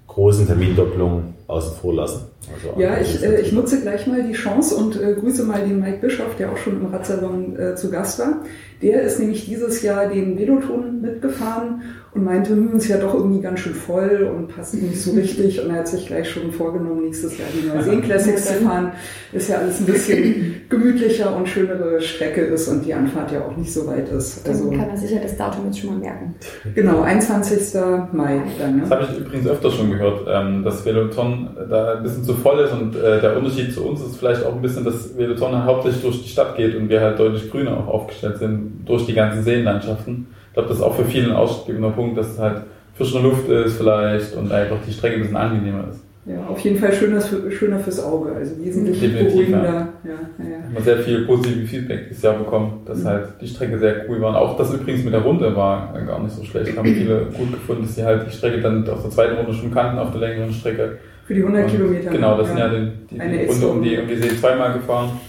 großen 0.08 0.46
Termindopplungen 0.46 1.34
außen 1.48 1.76
vor 1.76 1.96
lassen. 1.96 2.33
Also 2.52 2.80
Ja, 2.80 2.96
das 2.98 3.16
ich, 3.16 3.24
äh, 3.24 3.42
ich 3.42 3.52
nutze 3.52 3.82
gleich 3.82 4.06
mal 4.08 4.24
die 4.24 4.34
Chance 4.34 4.76
und 4.76 5.00
äh, 5.02 5.14
grüße 5.14 5.44
mal 5.44 5.62
den 5.64 5.80
Mike 5.80 6.00
Bischoff, 6.02 6.36
der 6.38 6.52
auch 6.52 6.58
schon 6.58 6.82
im 6.82 6.88
Radsalon 6.88 7.58
äh, 7.58 7.76
zu 7.76 7.90
Gast 7.90 8.20
war. 8.20 8.42
Der 8.82 9.02
ist 9.04 9.18
nämlich 9.20 9.46
dieses 9.46 9.82
Jahr 9.82 10.08
den 10.08 10.38
Veloton 10.38 11.00
mitgefahren 11.00 11.84
und 12.14 12.26
meinte, 12.26 12.52
hm, 12.52 12.76
ist 12.76 12.90
ja 12.90 12.98
doch 12.98 13.14
irgendwie 13.14 13.40
ganz 13.42 13.62
schön 13.62 13.74
voll 13.74 14.30
und 14.36 14.54
passt 14.54 14.74
nicht 14.74 15.02
so 15.02 15.12
richtig. 15.12 15.64
Und 15.64 15.70
er 15.72 15.78
hat 15.78 15.88
sich 15.88 16.06
gleich 16.06 16.30
schon 16.30 16.52
vorgenommen, 16.52 17.06
nächstes 17.06 17.38
Jahr 17.38 17.48
die 17.54 17.66
Neuseen 17.66 18.02
Classics 18.04 18.46
zu 18.46 18.54
fahren. 18.56 18.92
Ist 19.32 19.48
ja 19.48 19.60
alles 19.60 19.80
ein 19.80 19.86
bisschen 19.86 20.56
gemütlicher 20.70 21.34
und 21.34 21.48
schönere 21.48 22.02
Strecke 22.02 22.42
ist 22.42 22.68
und 22.68 22.86
die 22.86 22.94
Anfahrt 22.94 23.32
ja 23.32 23.46
auch 23.46 23.56
nicht 23.56 23.72
so 23.72 23.88
weit 23.88 24.10
ist. 24.10 24.46
Dann 24.46 24.54
Also 24.54 24.70
kann 24.72 24.90
er 24.90 24.98
sicher 24.98 25.20
das 25.24 25.38
Datum 25.38 25.66
jetzt 25.68 25.80
schon 25.80 25.92
mal 25.92 26.00
merken. 26.00 26.36
genau, 26.76 27.02
21. 27.04 27.74
Mai 28.12 28.42
dann. 28.60 28.82
Das 28.82 28.90
Ne? 28.90 28.96
habe 28.96 29.08
ich 29.14 29.20
übrigens 29.20 29.48
öfter 29.48 29.72
schon 29.72 29.92
gehört, 29.92 30.28
ähm, 30.30 30.64
dass 30.66 30.86
Veloton 30.86 31.50
da 31.70 31.96
ein 31.96 32.04
bisschen 32.04 32.26
zu 32.26 32.33
voll 32.36 32.60
ist 32.60 32.72
und 32.74 32.96
äh, 32.96 33.20
der 33.22 33.38
Unterschied 33.38 33.74
zu 33.74 33.86
uns 33.86 34.02
ist 34.02 34.18
vielleicht 34.18 34.44
auch 34.46 34.54
ein 34.56 34.62
bisschen, 34.62 34.84
dass 34.86 35.18
Veloton 35.18 35.64
hauptsächlich 35.66 36.02
durch 36.04 36.22
die 36.24 36.30
Stadt 36.30 36.56
geht 36.58 36.76
und 36.76 36.90
wir 36.90 37.02
halt 37.02 37.20
deutlich 37.20 37.50
grüner 37.52 37.78
auch 37.78 37.88
aufgestellt 37.88 38.38
sind 38.38 38.82
durch 38.86 39.06
die 39.06 39.14
ganzen 39.14 39.44
Seenlandschaften. 39.44 40.28
Ich 40.50 40.54
glaube, 40.54 40.70
das 40.70 40.78
ist 40.78 40.84
auch 40.84 40.96
für 40.96 41.06
viele 41.06 41.28
ein 41.30 41.36
ausschlaggebender 41.36 41.90
Punkt, 41.92 42.18
dass 42.18 42.28
es 42.32 42.40
halt 42.40 42.62
frischere 42.96 43.24
Luft 43.24 43.50
ist 43.50 43.78
vielleicht 43.78 44.36
und 44.36 44.52
einfach 44.52 44.78
die 44.88 44.92
Strecke 44.94 45.16
ein 45.16 45.22
bisschen 45.22 45.38
angenehmer 45.38 45.86
ist. 45.90 46.00
Ja, 46.26 46.36
auf 46.48 46.58
jeden 46.60 46.78
Fall 46.78 46.94
schöner, 46.94 47.20
schöner 47.52 47.80
fürs 47.80 48.02
Auge, 48.02 48.32
also 48.34 48.54
wesentlich 48.64 48.98
Definitiv, 48.98 49.28
beruhigender. 49.32 49.64
ja. 49.66 49.74
Ja, 50.06 50.12
ja, 50.38 50.64
haben 50.64 50.74
wir 50.74 50.82
sehr 50.82 50.98
viel 51.00 51.26
positives 51.26 51.70
Feedback 51.70 52.08
dieses 52.08 52.24
Jahr 52.24 52.36
bekommen, 52.36 52.80
dass 52.86 53.00
Mhm. 53.00 53.08
halt 53.08 53.28
die 53.42 53.48
Strecke 53.48 53.78
sehr 53.78 54.08
cool 54.08 54.22
war. 54.22 54.30
Und 54.30 54.36
auch 54.38 54.56
das 54.56 54.74
übrigens 54.74 55.04
mit 55.04 55.14
der 55.14 55.20
Runde 55.22 55.54
war 55.54 55.94
gar 56.08 56.24
nicht 56.24 56.34
so 56.34 56.42
schlecht. 56.46 56.78
Haben 56.78 56.88
viele 56.96 57.26
gut 57.38 57.52
gefunden, 57.52 57.82
dass 57.82 57.96
sie 57.96 58.04
halt 58.06 58.26
die 58.32 58.38
Strecke 58.38 58.62
dann 58.62 58.88
auf 58.90 59.02
der 59.02 59.12
zweiten 59.12 59.36
Runde 59.36 59.54
schon 59.54 59.74
kannten, 59.74 59.98
auf 60.00 60.12
der 60.12 60.22
längeren 60.22 60.54
Strecke. 60.54 60.98
Für 61.26 61.34
die 61.34 61.42
100 61.42 61.66
Und 61.66 61.72
Kilometer. 61.72 62.12
Genau, 62.12 62.38
das 62.38 62.48
sind 62.48 62.58
ja 62.58 62.70
die, 62.70 62.92
die, 63.12 63.46
Runde 63.46 63.68
um 63.68 63.82
die, 63.82 63.98
um 63.98 64.08
die 64.08 64.16
See 64.18 64.36
zweimal 64.38 64.74
gefahren. 64.74 65.20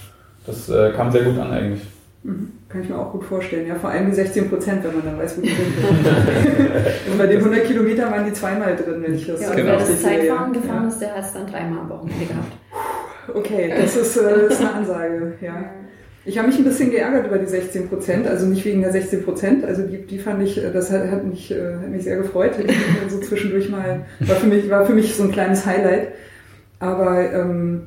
Das 0.47 0.69
äh, 0.69 0.91
kam 0.93 1.11
sehr 1.11 1.23
gut 1.23 1.39
an 1.39 1.53
eigentlich. 1.53 1.83
Mhm. 2.25 2.53
Kann 2.69 2.83
ich 2.83 2.89
mir 2.89 2.99
auch 2.99 3.13
gut 3.13 3.25
vorstellen. 3.25 3.69
Ja, 3.69 3.77
vor 3.77 3.91
allem 3.91 4.07
die 4.07 4.15
16 4.15 4.49
Prozent, 4.49 4.83
wenn 4.83 4.95
man 4.97 5.05
dann 5.05 5.19
weiß, 5.19 5.39
wo 5.39 5.43
die 5.43 5.49
sind. 5.49 5.59
Und 7.13 7.19
bei 7.19 7.27
den 7.27 7.39
100 7.39 7.65
Kilometern 7.65 8.11
waren 8.11 8.25
die 8.25 8.33
zweimal 8.33 8.75
drin, 8.75 9.03
wenn 9.03 9.15
ich 9.15 9.27
das 9.27 9.41
Ja, 9.41 9.51
und 9.51 9.57
Genau. 9.57 9.69
wer 9.73 9.79
das. 9.79 10.03
Zeitfahren 10.03 10.53
gefahren 10.53 10.83
Ja. 10.83 10.89
ist, 10.89 10.99
der 11.01 11.15
hat 11.15 11.25
es 11.25 11.33
dann 11.33 11.47
dreimal 11.47 11.81
am 11.81 11.89
Wochenende 11.91 12.27
gehabt. 12.27 12.53
Okay, 13.33 13.73
das 13.81 13.97
ist, 13.97 14.17
äh, 14.17 14.47
ist 14.49 14.61
eine 14.61 14.73
Ansage. 14.75 15.35
Ja. 15.41 15.65
Ich 16.27 16.39
habe 16.39 16.49
mich 16.49 16.57
ein 16.57 16.65
bisschen 16.65 16.91
geärgert 16.91 17.27
über 17.27 17.39
die 17.39 17.47
16 17.47 17.89
Prozent, 17.89 18.27
also 18.27 18.47
nicht 18.47 18.65
wegen 18.65 18.81
der 18.81 18.93
16 18.93 19.25
Prozent, 19.25 19.65
also 19.65 19.83
die, 19.83 19.99
die 19.99 20.19
fand 20.19 20.43
ich, 20.43 20.61
das 20.73 20.91
hat, 20.91 21.11
hat, 21.11 21.25
mich, 21.25 21.51
äh, 21.51 21.75
hat 21.75 21.89
mich 21.91 22.05
sehr 22.05 22.17
gefreut. 22.17 22.53
so 23.09 23.21
zwischendurch 23.21 23.69
mal, 23.69 24.07
war 24.21 24.37
für 24.37 24.47
mich, 24.47 24.71
war 24.71 24.87
für 24.87 24.95
mich 24.95 25.15
so 25.15 25.25
ein 25.25 25.33
kleines 25.33 25.67
Highlight. 25.67 26.09
Aber 26.79 27.33
ähm, 27.33 27.83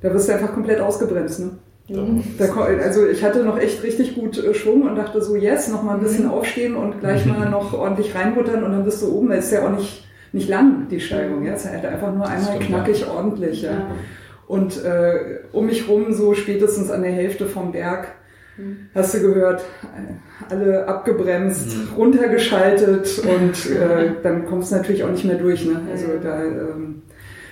da 0.00 0.12
wirst 0.12 0.28
du 0.28 0.32
einfach 0.32 0.52
komplett 0.52 0.80
ausgebremst. 0.80 1.40
Ne? 1.40 1.50
Mhm. 1.88 2.24
Da, 2.38 2.46
also 2.82 3.06
ich 3.06 3.22
hatte 3.22 3.44
noch 3.44 3.58
echt 3.58 3.82
richtig 3.82 4.14
gut 4.16 4.42
äh, 4.42 4.54
Schwung 4.54 4.82
und 4.82 4.96
dachte 4.96 5.22
so, 5.22 5.36
yes, 5.36 5.68
noch 5.68 5.82
mal 5.82 5.94
ein 5.94 6.02
bisschen 6.02 6.24
mhm. 6.24 6.32
aufstehen 6.32 6.74
und 6.74 7.00
gleich 7.00 7.24
mal 7.26 7.48
noch 7.48 7.72
ordentlich 7.72 8.14
reinbuttern 8.14 8.64
und 8.64 8.72
dann 8.72 8.84
bist 8.84 9.02
du 9.02 9.16
oben. 9.16 9.30
Das 9.30 9.46
ist 9.46 9.52
ja 9.52 9.66
auch 9.66 9.76
nicht, 9.76 10.04
nicht 10.32 10.48
lang, 10.48 10.88
die 10.90 11.00
Steigung. 11.00 11.44
Ja? 11.44 11.54
Es 11.54 11.64
ist 11.64 11.72
halt 11.72 11.84
einfach 11.84 12.12
nur 12.12 12.26
einmal 12.26 12.58
knackig 12.58 13.06
ordentlich. 13.08 13.62
Ja. 13.62 13.70
ja. 13.70 13.86
Und 14.46 14.82
äh, 14.84 15.40
um 15.52 15.66
mich 15.66 15.88
rum, 15.88 16.12
so 16.12 16.34
spätestens 16.34 16.90
an 16.90 17.02
der 17.02 17.12
Hälfte 17.12 17.46
vom 17.46 17.72
Berg, 17.72 18.08
mhm. 18.56 18.88
hast 18.94 19.14
du 19.14 19.20
gehört, 19.20 19.64
alle 20.48 20.86
abgebremst, 20.86 21.76
mhm. 21.76 21.96
runtergeschaltet 21.96 23.18
und 23.24 23.70
äh, 23.70 24.12
dann 24.22 24.46
kommst 24.46 24.70
du 24.70 24.76
natürlich 24.76 25.02
auch 25.02 25.10
nicht 25.10 25.24
mehr 25.24 25.38
durch. 25.38 25.64
Ne? 25.64 25.80
Also 25.90 26.06
da 26.22 26.44
ähm, 26.44 27.02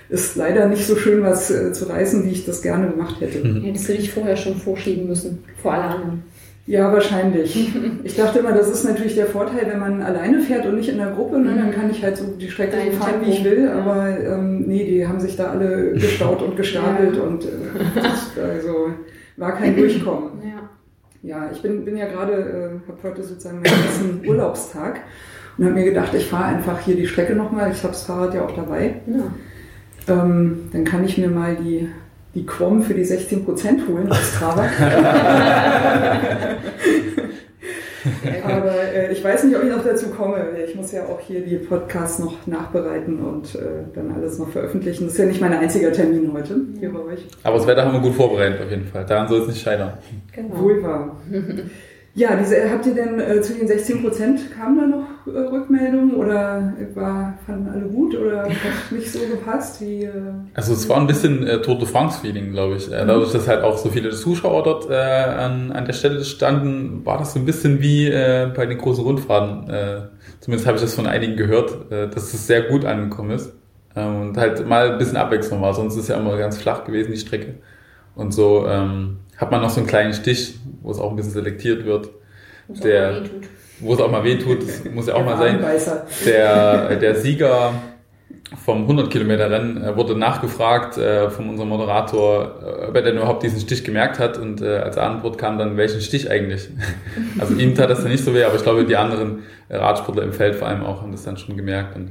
ist 0.09 0.37
leider 0.37 0.69
nicht 0.69 0.87
so 0.87 0.97
schön 0.97 1.23
was 1.23 1.51
äh, 1.51 1.73
zu 1.73 1.87
reißen, 1.87 2.25
wie 2.25 2.31
ich 2.31 2.47
das 2.47 2.63
gerne 2.63 2.89
gemacht 2.91 3.21
hätte. 3.21 3.43
Hättest 3.63 3.89
du 3.89 3.95
dich 3.95 4.13
vorher 4.13 4.37
schon 4.37 4.57
vorschieben 4.57 5.09
müssen, 5.09 5.45
vor 5.61 5.73
alle 5.73 5.85
anderen. 5.85 6.23
Ja, 6.67 6.91
wahrscheinlich. 6.91 7.75
Ich 8.05 8.17
dachte 8.17 8.39
immer, 8.39 8.53
das 8.53 8.71
ist 8.71 8.85
natürlich 8.85 9.15
der 9.15 9.27
Vorteil, 9.27 9.67
wenn 9.67 9.79
man 9.79 10.03
alleine 10.03 10.41
fährt 10.41 10.65
und 10.65 10.77
nicht 10.77 10.89
in 10.89 10.97
der 10.97 11.11
Gruppe, 11.11 11.39
ne, 11.39 11.55
dann 11.57 11.73
kann 11.73 11.91
ich 11.91 12.03
halt 12.03 12.17
so 12.17 12.25
die 12.25 12.51
Strecke 12.51 12.77
so 12.91 12.99
fahren, 12.99 13.21
wie 13.23 13.31
ich 13.31 13.45
will, 13.45 13.69
aber 13.69 14.19
ähm, 14.19 14.61
nee, 14.67 14.85
die 14.85 15.07
haben 15.07 15.21
sich 15.21 15.37
da 15.37 15.51
alle 15.51 15.93
gestaut 15.93 16.41
und 16.41 16.57
gestapelt 16.57 17.17
ja. 17.17 17.23
und 17.23 17.45
äh, 17.45 17.49
das, 17.95 18.31
also 18.43 18.91
war 19.37 19.53
kein 19.53 19.77
Durchkommen. 19.77 20.31
Ja, 20.43 20.71
ja 21.23 21.51
ich 21.53 21.61
bin, 21.61 21.85
bin 21.85 21.99
ja 21.99 22.07
gerade, 22.07 22.33
äh, 22.33 22.89
habe 22.89 22.99
heute 23.03 23.23
sozusagen 23.23 23.57
meinen 23.57 23.85
ersten 23.85 24.27
Urlaubstag 24.27 25.01
und 25.59 25.65
habe 25.67 25.75
mir 25.75 25.85
gedacht, 25.85 26.15
ich 26.15 26.27
fahre 26.27 26.57
einfach 26.57 26.81
hier 26.81 26.97
die 26.97 27.07
Strecke 27.07 27.35
nochmal. 27.35 27.73
Ich 27.73 27.83
habe 27.83 27.93
das 27.93 28.05
Fahrrad 28.05 28.35
ja 28.35 28.45
auch 28.45 28.55
dabei. 28.55 29.01
Ja. 29.07 30.23
Ähm, 30.23 30.69
dann 30.73 30.85
kann 30.85 31.05
ich 31.05 31.19
mir 31.19 31.29
mal 31.29 31.57
die, 31.57 31.89
die 32.35 32.45
Quom 32.47 32.83
für 32.83 32.95
die 32.95 33.05
16% 33.05 33.87
holen 33.89 34.11
aus 34.11 34.35
Strava. 34.35 34.65
Aber 38.45 38.75
äh, 38.95 39.13
ich 39.13 39.25
weiß 39.25 39.45
nicht, 39.45 39.57
ob 39.57 39.63
ich 39.63 39.71
noch 39.71 39.85
dazu 39.85 40.09
komme. 40.09 40.45
Ich 40.67 40.75
muss 40.75 40.93
ja 40.93 41.05
auch 41.07 41.21
hier 41.21 41.41
die 41.41 41.57
Podcasts 41.57 42.19
noch 42.19 42.47
nachbereiten 42.47 43.21
und 43.21 43.55
äh, 43.55 43.85
dann 43.95 44.13
alles 44.13 44.39
noch 44.39 44.51
veröffentlichen. 44.51 45.05
Das 45.05 45.15
ist 45.15 45.19
ja 45.19 45.27
nicht 45.27 45.41
mein 45.41 45.53
einziger 45.53 45.93
Termin 45.93 46.31
heute 46.33 46.57
hier 46.79 46.93
bei 46.93 47.01
euch. 47.01 47.27
Aber 47.43 47.57
das 47.57 47.67
Wetter 47.67 47.85
haben 47.85 47.95
wir 47.95 48.01
gut 48.01 48.15
vorbereitet 48.15 48.61
auf 48.61 48.71
jeden 48.71 48.87
Fall. 48.87 49.07
Daran 49.07 49.29
soll 49.29 49.43
es 49.43 49.49
nicht 49.49 49.63
scheitern. 49.63 49.95
Genau. 50.33 50.61
Wohl 50.61 50.83
wahr. 50.83 51.17
Ja, 52.17 52.37
diese, 52.37 52.71
habt 52.71 52.87
ihr 52.87 52.95
denn 52.95 53.19
äh, 53.19 53.43
zu 53.43 53.55
den 53.55 53.67
16 53.67 54.01
Prozent 54.01 54.41
kamen 54.57 54.79
da 54.79 54.87
noch 54.87 55.35
äh, 55.35 55.37
Rückmeldungen 55.37 56.15
oder 56.15 56.73
war, 56.95 57.37
fanden 57.45 57.69
alle 57.69 57.87
gut 57.87 58.15
oder 58.15 58.45
hat 58.45 58.93
nicht 58.93 59.11
so 59.11 59.19
gepasst? 59.19 59.81
Wie, 59.81 60.05
äh 60.05 60.13
also 60.55 60.75
es 60.75 60.89
war 60.89 60.99
ein 60.99 61.09
bisschen 61.09 61.45
äh, 61.45 61.61
Tour 61.61 61.77
de 61.77 61.89
France-Feeling, 61.89 62.53
glaube 62.53 62.77
ich. 62.77 62.87
Äh, 62.87 63.05
dadurch, 63.05 63.33
dass 63.33 63.49
halt 63.49 63.65
auch 63.65 63.77
so 63.77 63.89
viele 63.89 64.11
Zuschauer 64.11 64.63
dort 64.63 64.89
äh, 64.89 64.95
an, 64.95 65.73
an 65.73 65.87
der 65.87 65.93
Stelle 65.93 66.25
standen, 66.25 67.05
war 67.05 67.19
das 67.19 67.33
so 67.33 67.41
ein 67.41 67.47
bisschen 67.47 67.81
wie 67.81 68.07
äh, 68.07 68.49
bei 68.55 68.67
den 68.67 68.79
großen 68.79 69.03
Rundfahrten. 69.03 69.69
Äh, 69.69 70.03
zumindest 70.39 70.69
habe 70.69 70.77
ich 70.77 70.83
das 70.83 70.95
von 70.95 71.09
einigen 71.09 71.37
gehört, 71.37 71.91
äh, 71.91 72.09
dass 72.09 72.33
es 72.33 72.47
sehr 72.47 72.63
gut 72.63 72.85
angekommen 72.85 73.33
ist. 73.33 73.53
Äh, 73.97 74.07
und 74.07 74.37
halt 74.37 74.65
mal 74.69 74.93
ein 74.93 74.99
bisschen 74.99 75.17
Abwechslung 75.17 75.61
war. 75.61 75.75
Sonst 75.75 75.97
ist 75.97 76.09
ja 76.09 76.17
immer 76.17 76.37
ganz 76.37 76.59
flach 76.59 76.85
gewesen, 76.85 77.11
die 77.11 77.19
Strecke. 77.19 77.55
Und 78.15 78.33
so 78.33 78.69
ähm, 78.69 79.17
hat 79.37 79.51
man 79.51 79.61
noch 79.61 79.71
so 79.71 79.81
einen 79.81 79.87
kleinen 79.89 80.15
Stich, 80.15 80.55
wo 80.83 80.91
es 80.91 80.99
auch 80.99 81.11
ein 81.11 81.17
bisschen 81.17 81.33
selektiert 81.33 81.85
wird. 81.85 82.11
Wo's 82.69 82.81
der, 82.81 83.23
wo 83.81 83.95
es 83.95 84.01
auch 84.01 84.11
mal 84.11 84.25
weh 84.25 84.37
tut, 84.39 84.63
das 84.63 84.85
muss 84.85 85.07
ja 85.07 85.15
auch 85.15 85.25
mal 85.25 85.37
sein. 85.37 85.65
Der, 86.25 86.97
der 86.97 87.15
Sieger 87.17 87.75
vom 88.65 88.83
100 88.83 89.11
Kilometer 89.11 89.51
Rennen 89.51 89.83
äh, 89.83 89.97
wurde 89.97 90.17
nachgefragt 90.17 90.97
äh, 90.97 91.31
von 91.31 91.49
unserem 91.49 91.71
Moderator, 91.71 92.63
äh, 92.63 92.87
ob 92.87 92.95
er 92.95 93.03
denn 93.03 93.17
überhaupt 93.17 93.43
diesen 93.43 93.61
Stich 93.61 93.85
gemerkt 93.85 94.19
hat 94.19 94.39
und 94.39 94.61
äh, 94.61 94.79
als 94.79 94.99
Antwort 94.99 95.39
kam 95.39 95.59
dann, 95.59 95.77
welchen 95.77 96.01
Stich 96.01 96.31
eigentlich? 96.31 96.69
also 97.39 97.55
ihm 97.55 97.75
tat 97.75 97.91
das 97.91 98.03
dann 98.03 98.11
nicht 98.11 98.25
so 98.25 98.35
weh, 98.35 98.45
aber 98.45 98.55
ich 98.55 98.63
glaube, 98.63 98.85
die 98.85 98.97
anderen 98.97 99.43
Radsportler 99.71 100.23
im 100.23 100.33
Feld 100.33 100.55
vor 100.55 100.69
allem 100.69 100.85
auch 100.85 101.03
haben 101.03 101.13
das 101.13 101.25
dann 101.25 101.37
schon 101.37 101.57
gemerkt 101.57 101.97
und 101.97 102.11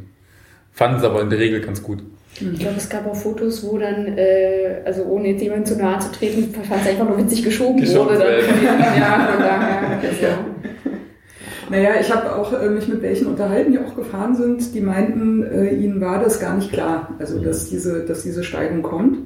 fanden 0.71 0.97
es 0.97 1.03
aber 1.03 1.21
in 1.21 1.29
der 1.29 1.39
Regel 1.39 1.61
ganz 1.61 1.81
gut. 1.83 2.03
Ich 2.39 2.59
glaube, 2.59 2.77
es 2.77 2.89
gab 2.89 3.07
auch 3.07 3.15
Fotos, 3.15 3.63
wo 3.63 3.77
dann, 3.77 4.17
äh, 4.17 4.81
also 4.85 5.03
ohne 5.03 5.29
jetzt 5.29 5.41
jemandem 5.41 5.65
zu 5.65 5.77
nahe 5.77 5.99
zu 5.99 6.11
treten, 6.11 6.53
es 6.63 6.87
einfach 6.87 7.07
nur 7.07 7.17
witzig 7.17 7.43
geschoben, 7.43 7.79
geschoben 7.79 8.09
wurde. 8.09 8.19
Dann, 8.19 8.27
ja, 8.99 9.27
von 9.31 9.39
daher. 9.39 9.99
Also. 10.03 10.53
Naja, 11.69 11.91
ich 11.99 12.13
habe 12.13 12.35
auch 12.35 12.53
äh, 12.53 12.69
mich 12.69 12.87
mit 12.87 13.01
welchen 13.01 13.27
unterhalten, 13.27 13.71
die 13.71 13.79
auch 13.79 13.95
gefahren 13.95 14.35
sind, 14.35 14.75
die 14.75 14.81
meinten, 14.81 15.43
äh, 15.43 15.69
ihnen 15.69 16.01
war 16.01 16.21
das 16.21 16.39
gar 16.39 16.55
nicht 16.55 16.71
klar, 16.71 17.15
also 17.19 17.39
dass 17.39 17.69
diese, 17.69 18.05
dass 18.05 18.23
diese 18.23 18.43
Steigung 18.43 18.83
kommt. 18.83 19.17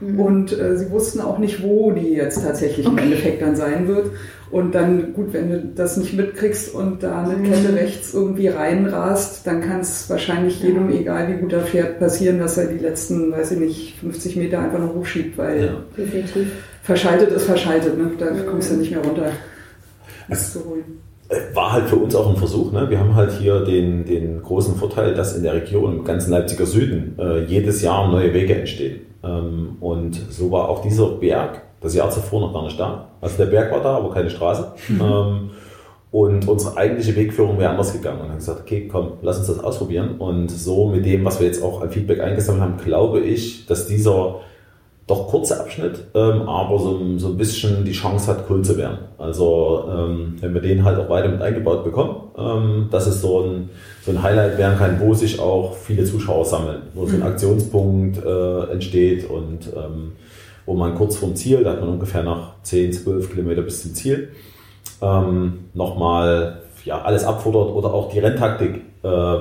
Mhm. 0.00 0.20
Und 0.20 0.58
äh, 0.58 0.76
sie 0.76 0.90
wussten 0.90 1.20
auch 1.20 1.38
nicht, 1.38 1.62
wo 1.62 1.92
die 1.92 2.12
jetzt 2.12 2.42
tatsächlich 2.42 2.86
okay. 2.86 2.96
im 2.96 3.04
Endeffekt 3.04 3.42
dann 3.42 3.56
sein 3.56 3.88
wird. 3.88 4.10
Und 4.50 4.74
dann, 4.74 5.12
gut, 5.12 5.32
wenn 5.32 5.50
du 5.50 5.72
das 5.74 5.96
nicht 5.96 6.14
mitkriegst 6.14 6.72
und 6.72 7.02
da 7.02 7.24
eine 7.24 7.36
mhm. 7.36 7.44
Kette 7.44 7.74
rechts 7.74 8.14
irgendwie 8.14 8.48
reinrast, 8.48 9.46
dann 9.46 9.60
kann 9.60 9.80
es 9.80 10.08
wahrscheinlich 10.08 10.62
jedem, 10.62 10.90
ja. 10.90 11.00
egal 11.00 11.28
wie 11.28 11.40
gut 11.40 11.52
er 11.52 11.62
fährt, 11.62 11.98
passieren, 11.98 12.38
dass 12.38 12.56
er 12.56 12.66
die 12.66 12.78
letzten, 12.78 13.32
weiß 13.32 13.52
ich 13.52 13.58
nicht, 13.58 13.98
50 14.00 14.36
Meter 14.36 14.60
einfach 14.60 14.78
noch 14.78 14.94
hochschiebt, 14.94 15.36
weil 15.36 15.64
ja. 15.64 16.04
verschaltet 16.82 17.32
ist 17.32 17.46
verschaltet, 17.46 17.98
ne? 17.98 18.12
da 18.18 18.30
mhm. 18.30 18.46
kommst 18.46 18.70
du 18.70 18.76
nicht 18.76 18.92
mehr 18.92 19.04
runter. 19.04 19.30
Das 20.28 20.52
zu 20.52 20.64
holen. 20.64 20.84
War 21.54 21.72
halt 21.72 21.88
für 21.88 21.96
uns 21.96 22.14
auch 22.14 22.30
ein 22.30 22.36
Versuch. 22.36 22.70
Ne? 22.70 22.88
Wir 22.88 23.00
haben 23.00 23.16
halt 23.16 23.32
hier 23.32 23.64
den, 23.64 24.04
den 24.04 24.42
großen 24.42 24.76
Vorteil, 24.76 25.14
dass 25.14 25.36
in 25.36 25.42
der 25.42 25.54
Region, 25.54 25.98
im 25.98 26.04
ganzen 26.04 26.30
Leipziger 26.30 26.66
Süden, 26.66 27.16
äh, 27.18 27.44
jedes 27.44 27.82
Jahr 27.82 28.08
neue 28.10 28.32
Wege 28.32 28.54
entstehen. 28.54 29.05
Ähm, 29.26 29.76
und 29.80 30.14
so 30.30 30.50
war 30.50 30.68
auch 30.68 30.82
dieser 30.82 31.08
Berg 31.10 31.62
das 31.80 31.94
Jahr 31.94 32.10
zuvor 32.10 32.40
noch 32.40 32.52
gar 32.52 32.64
nicht 32.64 32.78
da. 32.78 33.08
Also 33.20 33.36
der 33.36 33.46
Berg 33.46 33.70
war 33.72 33.80
da, 33.80 33.96
aber 33.96 34.12
keine 34.12 34.30
Straße. 34.30 34.72
Mhm. 34.88 35.00
Ähm, 35.00 35.50
und 36.10 36.48
unsere 36.48 36.76
eigentliche 36.76 37.14
Wegführung 37.16 37.58
wäre 37.58 37.70
anders 37.70 37.92
gegangen. 37.92 38.20
Und 38.20 38.28
haben 38.28 38.36
gesagt, 38.36 38.60
okay, 38.60 38.88
komm, 38.90 39.14
lass 39.22 39.38
uns 39.38 39.48
das 39.48 39.60
ausprobieren. 39.60 40.16
Und 40.18 40.50
so 40.50 40.88
mit 40.88 41.04
dem, 41.04 41.24
was 41.24 41.40
wir 41.40 41.46
jetzt 41.46 41.62
auch 41.62 41.82
an 41.82 41.90
Feedback 41.90 42.20
eingesammelt 42.20 42.62
haben, 42.62 42.76
glaube 42.78 43.20
ich, 43.20 43.66
dass 43.66 43.86
dieser 43.86 44.40
doch 45.06 45.28
kurze 45.28 45.60
Abschnitt, 45.60 46.04
ähm, 46.14 46.48
aber 46.48 46.78
so, 46.80 47.00
so 47.18 47.28
ein 47.28 47.36
bisschen 47.36 47.84
die 47.84 47.92
Chance 47.92 48.26
hat, 48.26 48.44
cool 48.50 48.62
zu 48.62 48.76
werden. 48.76 48.98
Also 49.18 49.88
ähm, 49.88 50.36
wenn 50.40 50.52
wir 50.52 50.60
den 50.60 50.84
halt 50.84 50.98
auch 50.98 51.08
weiter 51.08 51.28
mit 51.28 51.40
eingebaut 51.40 51.84
bekommen, 51.84 52.22
ähm, 52.36 52.88
dass 52.90 53.06
es 53.06 53.20
so 53.20 53.40
ein, 53.40 53.70
so 54.04 54.10
ein 54.10 54.22
Highlight 54.22 54.58
werden 54.58 54.76
kann, 54.78 55.00
wo 55.00 55.14
sich 55.14 55.38
auch 55.38 55.76
viele 55.76 56.04
Zuschauer 56.04 56.44
sammeln, 56.44 56.82
wo 56.94 57.06
so 57.06 57.14
ein 57.14 57.20
mhm. 57.20 57.26
Aktionspunkt 57.26 58.24
äh, 58.24 58.72
entsteht 58.72 59.30
und 59.30 59.68
ähm, 59.76 60.12
wo 60.66 60.74
man 60.74 60.96
kurz 60.96 61.16
vorm 61.16 61.36
Ziel, 61.36 61.62
da 61.62 61.72
hat 61.72 61.80
man 61.80 61.90
ungefähr 61.90 62.24
noch 62.24 62.54
10, 62.64 62.92
12 62.92 63.30
Kilometer 63.30 63.62
bis 63.62 63.82
zum 63.82 63.94
Ziel, 63.94 64.30
ähm, 65.00 65.66
nochmal 65.72 66.62
ja, 66.84 67.02
alles 67.02 67.22
abfordert 67.22 67.72
oder 67.72 67.94
auch 67.94 68.10
die 68.10 68.18
Renntaktik 68.18 68.80
äh, 69.04 69.36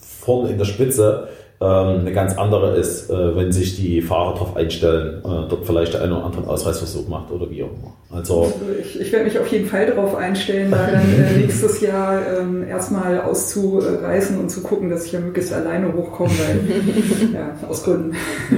vorne 0.00 0.50
in 0.50 0.58
der 0.58 0.64
Spitze 0.64 1.28
eine 1.64 2.12
ganz 2.12 2.38
andere 2.38 2.76
ist, 2.76 3.10
äh, 3.10 3.36
wenn 3.36 3.50
sich 3.50 3.74
die 3.74 4.00
Fahrer 4.00 4.34
darauf 4.34 4.56
einstellen, 4.56 5.18
äh, 5.18 5.48
dort 5.48 5.66
vielleicht 5.66 5.92
der 5.92 6.02
eine 6.02 6.16
oder 6.16 6.26
andere 6.26 6.46
Ausreißversuch 6.46 7.08
macht 7.08 7.32
oder 7.32 7.50
wie 7.50 7.64
auch 7.64 7.70
immer. 7.70 7.94
Also, 8.10 8.44
also 8.44 8.54
ich, 8.80 9.00
ich 9.00 9.12
werde 9.12 9.24
mich 9.24 9.38
auf 9.38 9.48
jeden 9.48 9.66
Fall 9.66 9.86
darauf 9.86 10.14
einstellen, 10.14 10.70
da 10.70 10.86
dann 10.86 11.02
äh, 11.02 11.38
nächstes 11.38 11.80
Jahr 11.80 12.20
ähm, 12.38 12.64
erstmal 12.68 13.20
auszureißen 13.22 14.38
und 14.38 14.50
zu 14.50 14.62
gucken, 14.62 14.88
dass 14.88 15.06
ich 15.06 15.12
ja 15.12 15.20
möglichst 15.20 15.52
alleine 15.52 15.92
hochkomme, 15.92 16.30
weil, 16.30 17.34
ja, 17.34 17.68
aus 17.68 17.82
Gründen. 17.82 18.14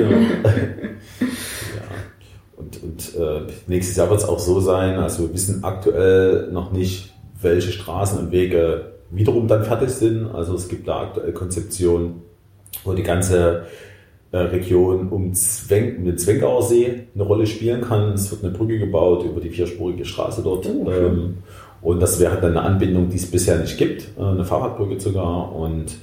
Ja. 1.21 1.87
Und, 2.57 2.83
und 2.83 3.15
äh, 3.19 3.53
nächstes 3.67 3.97
Jahr 3.97 4.11
wird 4.11 4.21
es 4.21 4.29
auch 4.29 4.39
so 4.39 4.61
sein, 4.61 4.99
also 4.99 5.23
wir 5.23 5.35
wissen 5.35 5.65
aktuell 5.65 6.49
noch 6.53 6.73
nicht, 6.73 7.15
welche 7.41 7.73
Straßen 7.73 8.19
und 8.19 8.33
Wege 8.33 8.93
wiederum 9.11 9.49
dann 9.49 9.65
fertig 9.65 9.91
sind. 9.91 10.27
Also 10.27 10.55
es 10.55 10.69
gibt 10.69 10.87
da 10.87 11.01
aktuell 11.01 11.33
Konzeptionen, 11.33 12.23
wo 12.85 12.93
die 12.93 13.03
ganze 13.03 13.67
äh, 14.33 14.39
Region 14.39 15.09
um, 15.09 15.33
Zweng, 15.35 16.05
den 16.05 16.19
Zwengauer 16.19 16.63
See 16.63 17.07
eine 17.15 17.25
Rolle 17.25 17.47
spielen 17.47 17.81
kann. 17.81 18.13
Es 18.13 18.31
wird 18.31 18.45
eine 18.45 18.53
Brücke 18.53 18.79
gebaut 18.79 19.25
über 19.25 19.41
die 19.41 19.51
vierspurige 19.51 20.05
Straße 20.05 20.43
dort. 20.43 20.67
Oh, 20.67 20.91
ähm, 20.91 21.39
und 21.83 22.01
das 22.01 22.21
wäre 22.21 22.41
dann 22.41 22.57
eine 22.57 22.63
Anbindung, 22.63 23.09
die 23.09 23.17
es 23.17 23.31
bisher 23.31 23.59
nicht 23.59 23.79
gibt, 23.79 24.09
äh, 24.19 24.23
eine 24.23 24.45
Fahrradbrücke 24.45 25.01
sogar 25.01 25.55
und 25.55 25.97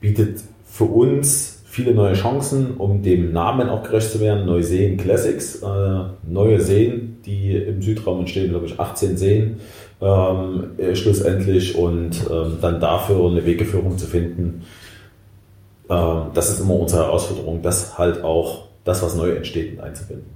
bietet 0.00 0.40
für 0.64 0.84
uns 0.84 1.62
viele 1.64 1.94
neue 1.94 2.14
Chancen, 2.14 2.76
um 2.78 3.02
dem 3.02 3.32
Namen 3.32 3.68
auch 3.68 3.84
gerecht 3.84 4.10
zu 4.10 4.20
werden. 4.20 4.44
Neuseen 4.44 4.96
Classics, 4.96 5.62
äh, 5.62 6.00
neue 6.28 6.60
Seen, 6.60 7.18
die 7.24 7.54
im 7.54 7.80
Südraum 7.80 8.20
entstehen, 8.20 8.50
glaube 8.50 8.66
ich, 8.66 8.78
18 8.80 9.16
Seen 9.16 9.60
ähm, 10.00 10.70
äh, 10.78 10.96
schlussendlich 10.96 11.76
und 11.76 12.12
ähm, 12.30 12.58
dann 12.60 12.80
dafür 12.80 13.30
eine 13.30 13.46
Wegeführung 13.46 13.98
zu 13.98 14.06
finden. 14.06 14.62
Ähm, 15.90 16.30
das 16.34 16.50
ist 16.50 16.60
immer 16.60 16.74
unsere 16.74 17.04
Herausforderung, 17.04 17.62
das 17.62 17.98
halt 17.98 18.22
auch 18.22 18.68
das, 18.84 19.02
was 19.02 19.14
neu 19.16 19.30
entsteht, 19.30 19.72
mit 19.72 19.80
einzubinden. 19.80 20.26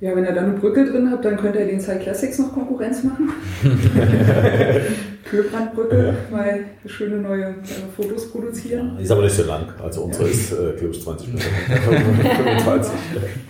Ja, 0.00 0.14
wenn 0.14 0.24
ihr 0.24 0.32
dann 0.32 0.44
eine 0.44 0.54
Brücke 0.54 0.84
drin 0.84 1.10
habt, 1.10 1.24
dann 1.24 1.36
könnt 1.36 1.56
ihr 1.56 1.66
den 1.66 1.80
Cyclassics 1.80 2.04
Classics 2.04 2.38
noch 2.38 2.52
Konkurrenz 2.52 3.02
machen. 3.02 3.32
Kühlbrandbrücke, 5.28 6.14
weil 6.30 6.64
wir 6.82 6.90
schöne 6.90 7.16
neue 7.16 7.46
äh, 7.46 7.54
Fotos 7.96 8.30
produzieren. 8.30 8.92
Ja, 8.96 9.02
ist 9.02 9.10
aber 9.10 9.22
nicht 9.22 9.34
so 9.34 9.42
lang. 9.42 9.66
Also 9.82 10.02
unsere 10.02 10.28
ist, 10.28 10.52
äh, 10.52 10.72
glaube 10.78 10.94
ich, 10.94 11.02
20 11.02 11.34
Meter. 11.34 11.44
25. 11.44 12.92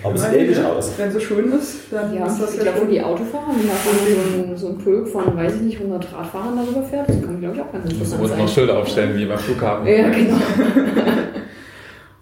Aber 0.03 0.15
es 0.15 0.23
sieht 0.23 0.33
ähnlich 0.33 0.65
aus. 0.65 0.93
Wenn 0.97 1.12
sie 1.12 1.21
schön 1.21 1.53
ist, 1.53 1.93
dann 1.93 2.15
ja, 2.15 2.27
ist 2.27 2.41
das 2.41 2.55
ich 2.55 2.61
glaube, 2.61 2.87
die 2.91 3.00
Autofahrer, 3.00 3.50
wenn 3.50 3.69
da 3.69 3.75
so 3.85 4.50
ein, 4.50 4.57
so 4.57 4.69
ein 4.69 4.79
Pulk 4.79 5.09
von, 5.09 5.37
weiß 5.37 5.55
ich 5.57 5.61
nicht, 5.61 5.81
100 5.81 6.12
Radfahrern 6.12 6.57
darüber 6.57 6.83
fährt, 6.83 7.09
das 7.09 7.23
kann, 7.23 7.38
glaube 7.41 7.57
ich, 7.57 7.61
auch 7.61 7.73
ganz 7.73 7.85
interessant 7.85 8.09
sein. 8.09 8.19
Du 8.19 8.27
musst 8.27 8.38
noch 8.38 8.49
Schilder 8.49 8.79
aufstellen, 8.79 9.17
wie 9.17 9.27
beim 9.27 9.38
Flughafen. 9.38 9.87
Ja, 9.87 10.09
genau. 10.09 10.37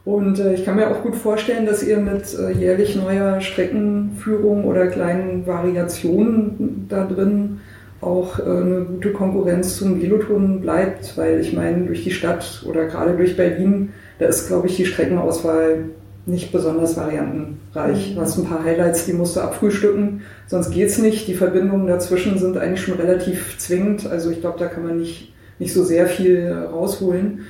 Und 0.06 0.38
äh, 0.38 0.54
ich 0.54 0.64
kann 0.64 0.76
mir 0.76 0.88
auch 0.88 1.02
gut 1.02 1.16
vorstellen, 1.16 1.66
dass 1.66 1.82
ihr 1.82 1.96
mit 1.98 2.32
äh, 2.38 2.52
jährlich 2.52 2.94
neuer 2.94 3.40
Streckenführung 3.40 4.64
oder 4.64 4.86
kleinen 4.86 5.48
Variationen 5.48 6.86
da 6.88 7.04
drin 7.06 7.58
auch 8.00 8.38
äh, 8.38 8.42
eine 8.42 8.84
gute 8.84 9.10
Konkurrenz 9.10 9.76
zum 9.76 10.00
Veloton 10.00 10.60
bleibt, 10.60 11.18
weil 11.18 11.40
ich 11.40 11.52
meine, 11.54 11.86
durch 11.86 12.04
die 12.04 12.12
Stadt 12.12 12.64
oder 12.68 12.84
gerade 12.84 13.16
durch 13.16 13.36
Berlin, 13.36 13.92
da 14.20 14.26
ist, 14.26 14.46
glaube 14.46 14.68
ich, 14.68 14.76
die 14.76 14.86
Streckenauswahl 14.86 15.86
nicht 16.25 16.52
besonders 16.52 16.96
variantenreich. 16.96 18.14
Du 18.14 18.20
hast 18.20 18.38
ein 18.38 18.44
paar 18.44 18.62
Highlights, 18.62 19.06
die 19.06 19.12
musst 19.12 19.34
du 19.34 19.40
abfrühstücken, 19.40 20.22
sonst 20.46 20.70
geht's 20.70 20.98
nicht. 20.98 21.26
Die 21.26 21.34
Verbindungen 21.34 21.88
dazwischen 21.88 22.38
sind 22.38 22.56
eigentlich 22.56 22.82
schon 22.82 22.94
relativ 22.94 23.58
zwingend. 23.58 24.08
Also 24.08 24.30
ich 24.30 24.40
glaube, 24.40 24.60
da 24.60 24.66
kann 24.66 24.84
man 24.84 25.00
nicht, 25.00 25.34
nicht 25.58 25.75
so 25.75 25.82
sehr 25.82 26.06
viel 26.06 26.52
rausholen 26.52 27.40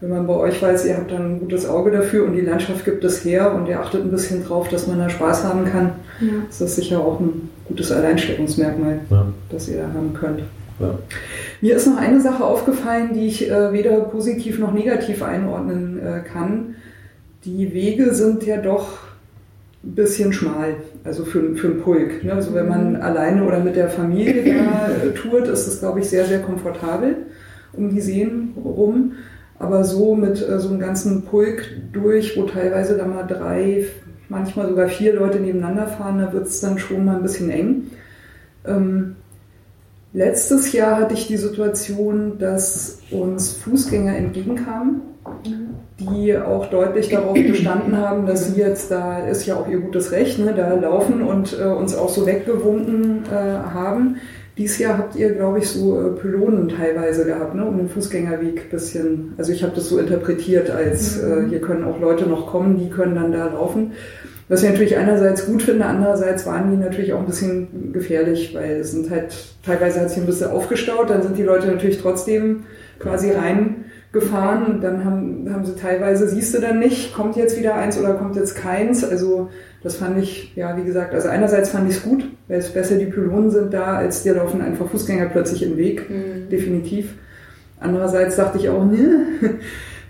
wenn 0.00 0.10
man 0.10 0.26
bei 0.26 0.34
euch 0.34 0.60
weiß, 0.60 0.84
ihr 0.86 0.96
habt 0.96 1.10
dann 1.10 1.36
ein 1.36 1.40
gutes 1.40 1.66
Auge 1.66 1.90
dafür 1.90 2.26
und 2.26 2.34
die 2.34 2.42
Landschaft 2.42 2.84
gibt 2.84 3.02
es 3.04 3.24
her 3.24 3.54
und 3.54 3.66
ihr 3.66 3.80
achtet 3.80 4.02
ein 4.04 4.10
bisschen 4.10 4.44
drauf, 4.44 4.68
dass 4.68 4.86
man 4.86 4.98
da 4.98 5.08
Spaß 5.08 5.44
haben 5.44 5.64
kann, 5.64 5.92
ja. 6.20 6.28
ist 6.48 6.60
das 6.60 6.76
sicher 6.76 7.00
auch 7.00 7.18
ein 7.18 7.48
gutes 7.66 7.90
Alleinstellungsmerkmal, 7.90 9.00
ja. 9.10 9.26
das 9.50 9.68
ihr 9.68 9.78
da 9.78 9.84
haben 9.84 10.12
könnt. 10.12 10.40
Ja. 10.78 10.98
Mir 11.62 11.76
ist 11.76 11.86
noch 11.86 11.96
eine 11.96 12.20
Sache 12.20 12.44
aufgefallen, 12.44 13.14
die 13.14 13.26
ich 13.26 13.50
äh, 13.50 13.72
weder 13.72 14.00
positiv 14.00 14.58
noch 14.58 14.74
negativ 14.74 15.22
einordnen 15.22 15.98
äh, 15.98 16.20
kann. 16.20 16.74
Die 17.46 17.72
Wege 17.72 18.12
sind 18.12 18.44
ja 18.44 18.58
doch 18.58 18.98
ein 19.82 19.94
bisschen 19.94 20.34
schmal, 20.34 20.74
also 21.04 21.24
für, 21.24 21.56
für 21.56 21.68
einen 21.68 21.80
Pulk. 21.80 22.22
Ne? 22.22 22.34
Also 22.34 22.52
wenn 22.52 22.68
man 22.68 22.90
mhm. 22.90 23.02
alleine 23.02 23.44
oder 23.44 23.60
mit 23.60 23.76
der 23.76 23.88
Familie 23.88 24.44
da 24.44 24.88
äh, 24.88 25.12
tourt, 25.12 25.48
ist 25.48 25.66
es, 25.66 25.78
glaube 25.78 26.00
ich, 26.00 26.10
sehr, 26.10 26.26
sehr 26.26 26.40
komfortabel 26.40 27.16
um 27.72 27.94
die 27.94 28.00
Seen 28.00 28.54
rum. 28.56 29.12
Aber 29.58 29.84
so 29.84 30.14
mit 30.14 30.46
äh, 30.46 30.58
so 30.58 30.68
einem 30.68 30.80
ganzen 30.80 31.22
Pulk 31.22 31.70
durch, 31.92 32.36
wo 32.36 32.42
teilweise 32.44 32.96
da 32.96 33.06
mal 33.06 33.26
drei, 33.26 33.86
manchmal 34.28 34.68
sogar 34.68 34.88
vier 34.88 35.14
Leute 35.14 35.38
nebeneinander 35.38 35.86
fahren, 35.86 36.18
da 36.18 36.32
wird 36.32 36.46
es 36.46 36.60
dann 36.60 36.78
schon 36.78 37.04
mal 37.04 37.16
ein 37.16 37.22
bisschen 37.22 37.50
eng. 37.50 37.90
Ähm, 38.66 39.16
letztes 40.12 40.72
Jahr 40.72 41.00
hatte 41.00 41.14
ich 41.14 41.26
die 41.26 41.36
Situation, 41.36 42.38
dass 42.38 42.98
uns 43.10 43.52
Fußgänger 43.52 44.16
entgegenkamen, 44.16 45.00
die 45.98 46.36
auch 46.36 46.66
deutlich 46.66 47.08
darauf 47.08 47.34
bestanden 47.34 47.96
haben, 47.96 48.26
dass 48.26 48.48
sie 48.48 48.60
jetzt, 48.60 48.90
da 48.90 49.26
ist 49.26 49.46
ja 49.46 49.56
auch 49.56 49.68
ihr 49.68 49.78
gutes 49.78 50.12
Recht, 50.12 50.38
ne, 50.38 50.54
da 50.54 50.74
laufen 50.74 51.22
und 51.22 51.58
äh, 51.58 51.64
uns 51.64 51.94
auch 51.94 52.08
so 52.08 52.26
weggewunken 52.26 53.24
äh, 53.24 53.34
haben. 53.34 54.16
Dieses 54.56 54.78
Jahr 54.78 54.96
habt 54.96 55.16
ihr, 55.16 55.34
glaube 55.34 55.58
ich, 55.58 55.68
so 55.68 56.00
äh, 56.00 56.10
Pylonen 56.12 56.68
teilweise 56.68 57.26
gehabt, 57.26 57.54
ne, 57.54 57.64
um 57.66 57.76
den 57.76 57.90
Fußgängerweg 57.90 58.62
ein 58.64 58.70
bisschen. 58.70 59.34
Also 59.36 59.52
ich 59.52 59.62
habe 59.62 59.74
das 59.74 59.88
so 59.88 59.98
interpretiert, 59.98 60.70
als 60.70 61.18
äh, 61.18 61.26
mhm. 61.26 61.48
hier 61.50 61.60
können 61.60 61.84
auch 61.84 62.00
Leute 62.00 62.26
noch 62.26 62.46
kommen, 62.46 62.78
die 62.78 62.88
können 62.88 63.14
dann 63.14 63.32
da 63.32 63.46
laufen. 63.48 63.92
Was 64.48 64.62
ich 64.62 64.70
natürlich 64.70 64.96
einerseits 64.96 65.46
gut 65.46 65.62
finde, 65.62 65.84
andererseits 65.84 66.46
waren 66.46 66.70
die 66.70 66.76
natürlich 66.76 67.12
auch 67.12 67.18
ein 67.18 67.26
bisschen 67.26 67.92
gefährlich, 67.92 68.54
weil 68.54 68.76
es 68.76 68.92
sind 68.92 69.10
halt, 69.10 69.34
teilweise 69.64 70.00
hat 70.00 70.08
sich 70.08 70.18
ein 70.18 70.26
bisschen 70.26 70.50
aufgestaut, 70.50 71.10
dann 71.10 71.22
sind 71.22 71.36
die 71.36 71.42
Leute 71.42 71.66
natürlich 71.66 72.00
trotzdem 72.00 72.62
quasi 73.00 73.32
reingefahren. 73.32 74.80
Dann 74.80 75.04
haben, 75.04 75.52
haben 75.52 75.66
sie 75.66 75.74
teilweise, 75.74 76.28
siehst 76.28 76.54
du 76.54 76.60
dann 76.60 76.78
nicht, 76.78 77.12
kommt 77.12 77.36
jetzt 77.36 77.58
wieder 77.58 77.74
eins 77.74 77.98
oder 77.98 78.14
kommt 78.14 78.36
jetzt 78.36 78.54
keins. 78.54 79.04
Also 79.04 79.50
das 79.86 79.94
fand 79.94 80.18
ich, 80.18 80.52
ja, 80.56 80.76
wie 80.76 80.82
gesagt, 80.82 81.14
also 81.14 81.28
einerseits 81.28 81.70
fand 81.70 81.88
ich 81.88 81.98
es 81.98 82.02
gut, 82.02 82.24
weil 82.48 82.58
es 82.58 82.72
besser 82.72 82.98
die 82.98 83.06
Pylonen 83.06 83.52
sind 83.52 83.72
da, 83.72 83.98
als 83.98 84.24
dir 84.24 84.34
laufen 84.34 84.60
einfach 84.60 84.90
Fußgänger 84.90 85.26
plötzlich 85.26 85.62
im 85.62 85.76
Weg, 85.76 86.10
mhm. 86.10 86.48
definitiv. 86.50 87.14
Andererseits 87.78 88.34
dachte 88.34 88.58
ich 88.58 88.68
auch, 88.68 88.84
ne, 88.84 89.26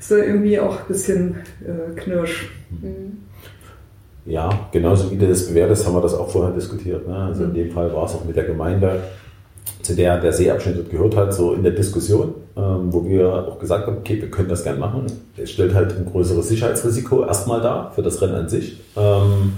ist 0.01 0.11
da 0.11 0.17
irgendwie 0.17 0.59
auch 0.59 0.81
ein 0.81 0.87
bisschen 0.89 1.37
äh, 1.63 1.95
knirsch. 1.95 2.51
Mhm. 2.71 3.19
Ja, 4.25 4.49
genauso 4.73 5.11
wie 5.11 5.19
du 5.19 5.29
das 5.29 5.47
bewertest, 5.47 5.87
haben 5.87 5.95
wir 5.95 6.01
das 6.01 6.15
auch 6.15 6.31
vorher 6.31 6.55
diskutiert. 6.55 7.07
Ne? 7.07 7.15
Also 7.15 7.45
in 7.45 7.51
mhm. 7.51 7.55
dem 7.57 7.71
Fall 7.71 7.93
war 7.93 8.07
es 8.07 8.15
auch 8.15 8.25
mit 8.25 8.35
der 8.35 8.45
Gemeinde, 8.45 9.03
zu 9.83 9.95
der 9.95 10.21
der 10.21 10.33
Seeabschnitt 10.33 10.91
gehört 10.91 11.17
hat, 11.17 11.35
so 11.35 11.53
in 11.55 11.63
der 11.63 11.73
Diskussion, 11.73 12.35
ähm, 12.57 12.93
wo 12.93 13.05
wir 13.05 13.33
auch 13.49 13.59
gesagt 13.59 13.87
haben, 13.87 13.99
okay, 13.99 14.21
wir 14.21 14.31
können 14.31 14.49
das 14.49 14.65
gerne 14.65 14.79
machen. 14.79 15.07
Es 15.37 15.51
stellt 15.51 15.75
halt 15.75 15.97
ein 15.97 16.07
größeres 16.07 16.49
Sicherheitsrisiko 16.49 17.25
erstmal 17.25 17.61
dar 17.61 17.93
für 17.93 18.03
das 18.03 18.21
Rennen 18.21 18.35
an 18.35 18.49
sich. 18.49 18.81
Ähm, 18.97 19.55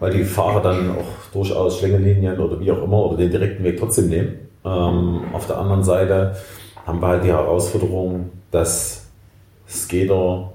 weil 0.00 0.12
die 0.12 0.24
Fahrer 0.24 0.62
dann 0.62 0.90
auch 0.90 1.32
durchaus 1.32 1.78
Schlängelinien 1.78 2.40
oder 2.40 2.58
wie 2.58 2.72
auch 2.72 2.82
immer 2.82 3.04
oder 3.04 3.18
den 3.18 3.30
direkten 3.30 3.62
Weg 3.62 3.78
trotzdem 3.78 4.08
nehmen. 4.08 4.32
Ähm, 4.64 5.20
auf 5.32 5.46
der 5.46 5.58
anderen 5.58 5.84
Seite 5.84 6.36
haben 6.86 7.00
wir 7.00 7.06
halt 7.06 7.24
die 7.24 7.28
Herausforderung, 7.28 8.30
dass 8.50 9.06
Skater, 9.68 10.52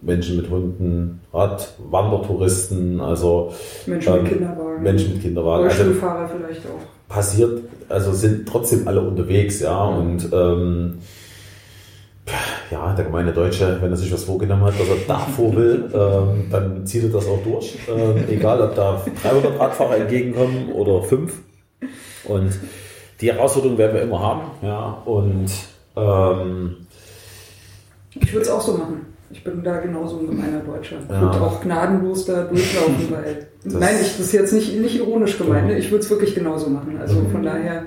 Menschen 0.00 0.36
mit 0.36 0.50
Hunden, 0.50 1.20
Rad, 1.32 1.74
Wandertouristen, 1.90 3.00
also 3.00 3.52
Menschen 3.86 4.14
ähm, 4.14 4.22
mit 4.22 4.32
Kinderwagen, 4.32 4.82
Menschen 4.82 5.12
mit 5.14 5.22
Kinderwagen, 5.22 5.64
also 5.64 5.82
Rollstuhlfahrer 5.82 6.20
also, 6.20 6.34
vielleicht 6.36 6.66
auch. 6.66 7.08
Passiert, 7.08 7.62
also 7.88 8.12
sind 8.12 8.48
trotzdem 8.48 8.86
alle 8.86 9.00
unterwegs, 9.00 9.60
ja, 9.60 9.84
und 9.84 10.28
ähm, 10.32 10.98
ja, 12.70 12.92
der 12.92 13.06
gemeine 13.06 13.32
Deutsche, 13.32 13.78
wenn 13.80 13.90
er 13.90 13.96
sich 13.96 14.12
was 14.12 14.24
vorgenommen 14.24 14.64
hat, 14.64 14.78
dass 14.78 14.88
er 14.88 14.96
davor 15.06 15.56
will, 15.56 15.90
ähm, 15.92 16.50
dann 16.50 16.86
zieht 16.86 17.04
er 17.04 17.08
das 17.08 17.26
auch 17.26 17.42
durch. 17.42 17.78
Ähm, 17.88 18.24
egal, 18.28 18.60
ob 18.60 18.74
da 18.74 19.02
300 19.22 19.58
Radfahrer 19.58 19.96
entgegenkommen 19.96 20.72
oder 20.72 21.02
fünf. 21.02 21.40
Und 22.24 22.58
die 23.20 23.32
Herausforderung 23.32 23.78
werden 23.78 23.94
wir 23.94 24.02
immer 24.02 24.20
haben. 24.20 24.42
Ja, 24.62 25.02
und 25.06 25.50
ähm, 25.96 26.76
ich 28.14 28.32
würde 28.32 28.44
es 28.44 28.50
auch 28.50 28.60
so 28.60 28.74
machen. 28.74 29.06
Ich 29.30 29.44
bin 29.44 29.62
da 29.62 29.78
genauso 29.78 30.20
ein 30.20 30.26
gemeiner 30.26 30.60
Deutscher. 30.60 30.96
Ich 31.04 31.10
ja. 31.10 31.20
würde 31.20 31.40
auch 31.40 31.60
gnadenlos 31.60 32.24
da 32.24 32.44
durchlaufen, 32.44 33.06
weil. 33.10 33.48
Das 33.64 33.74
nein, 33.74 33.96
ich, 34.00 34.16
das 34.16 34.20
ist 34.20 34.32
jetzt 34.32 34.52
nicht, 34.52 34.80
nicht 34.80 34.96
ironisch 34.96 35.36
gemeint. 35.36 35.66
Ne? 35.66 35.78
Ich 35.78 35.90
würde 35.90 36.04
es 36.04 36.10
wirklich 36.10 36.34
genauso 36.34 36.70
machen. 36.70 36.96
Also 36.98 37.20
mhm. 37.20 37.30
von 37.30 37.42
daher 37.42 37.86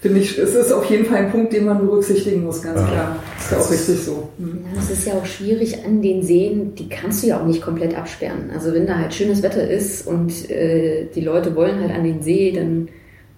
finde 0.00 0.20
ich, 0.20 0.38
es 0.38 0.54
ist 0.54 0.72
auf 0.72 0.84
jeden 0.86 1.06
Fall 1.06 1.24
ein 1.24 1.30
Punkt, 1.30 1.52
den 1.52 1.64
man 1.64 1.78
berücksichtigen 1.78 2.44
muss, 2.44 2.62
ganz 2.62 2.80
ja. 2.80 2.86
klar. 2.86 3.16
Ist 3.38 3.50
ja 3.50 3.58
auch 3.58 3.70
richtig 3.70 3.98
so. 3.98 4.28
Mhm. 4.38 4.64
Ja, 4.72 4.80
es 4.80 4.90
ist 4.90 5.06
ja 5.06 5.14
auch 5.14 5.26
schwierig 5.26 5.84
an 5.84 6.00
den 6.00 6.22
Seen, 6.22 6.74
die 6.74 6.88
kannst 6.88 7.22
du 7.22 7.28
ja 7.28 7.40
auch 7.40 7.46
nicht 7.46 7.60
komplett 7.60 7.96
absperren. 7.96 8.50
Also 8.54 8.72
wenn 8.72 8.86
da 8.86 8.96
halt 8.96 9.12
schönes 9.12 9.42
Wetter 9.42 9.68
ist 9.68 10.06
und 10.06 10.50
äh, 10.50 11.08
die 11.14 11.20
Leute 11.20 11.54
wollen 11.56 11.80
halt 11.80 11.92
an 11.92 12.04
den 12.04 12.22
See, 12.22 12.52
dann 12.52 12.88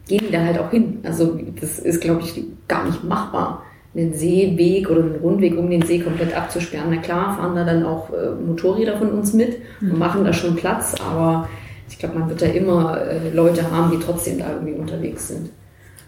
gehen 0.07 0.25
die 0.29 0.33
da 0.33 0.45
halt 0.45 0.59
auch 0.59 0.71
hin. 0.71 0.99
Also 1.03 1.39
das 1.61 1.79
ist, 1.79 2.01
glaube 2.01 2.23
ich, 2.23 2.45
gar 2.69 2.85
nicht 2.85 3.03
machbar, 3.05 3.65
einen 3.95 4.15
Seeweg 4.15 4.89
oder 4.89 5.01
einen 5.01 5.17
Rundweg 5.17 5.59
um 5.59 5.69
den 5.69 5.83
See 5.83 5.99
komplett 5.99 6.37
abzusperren. 6.37 6.91
Na 6.91 6.99
klar, 6.99 7.37
fahren 7.37 7.57
da 7.57 7.65
dann 7.65 7.85
auch 7.85 8.11
äh, 8.11 8.31
Motorräder 8.31 8.97
von 8.97 9.11
uns 9.11 9.33
mit 9.33 9.57
und 9.81 9.93
mhm. 9.93 9.99
machen 9.99 10.25
da 10.25 10.33
schon 10.33 10.57
Platz, 10.57 10.95
aber 11.01 11.49
ich 11.89 11.99
glaube, 11.99 12.19
man 12.19 12.29
wird 12.29 12.41
da 12.41 12.47
immer 12.47 13.01
äh, 13.01 13.31
Leute 13.31 13.71
haben, 13.71 13.91
die 13.91 13.99
trotzdem 13.99 14.39
da 14.39 14.53
irgendwie 14.53 14.75
unterwegs 14.75 15.29
sind. 15.29 15.51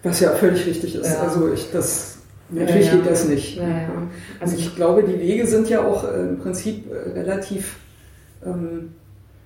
Was 0.02 0.20
ja 0.20 0.30
völlig 0.30 0.66
richtig 0.66 0.94
ist. 0.94 1.06
Ja. 1.06 1.20
Also 1.22 1.52
ich 1.52 1.70
das 1.72 2.18
natürlich 2.50 2.86
ja, 2.86 2.92
ja. 2.92 2.98
geht 2.98 3.10
das 3.10 3.28
nicht. 3.28 3.60
Also 4.40 4.56
ich 4.56 4.74
glaube, 4.74 5.04
die 5.04 5.18
Wege 5.18 5.46
sind 5.46 5.68
ja 5.68 5.84
auch 5.84 6.04
äh, 6.04 6.28
im 6.28 6.38
Prinzip 6.38 6.90
äh, 6.90 7.18
relativ 7.18 7.76
ähm, 8.44 8.94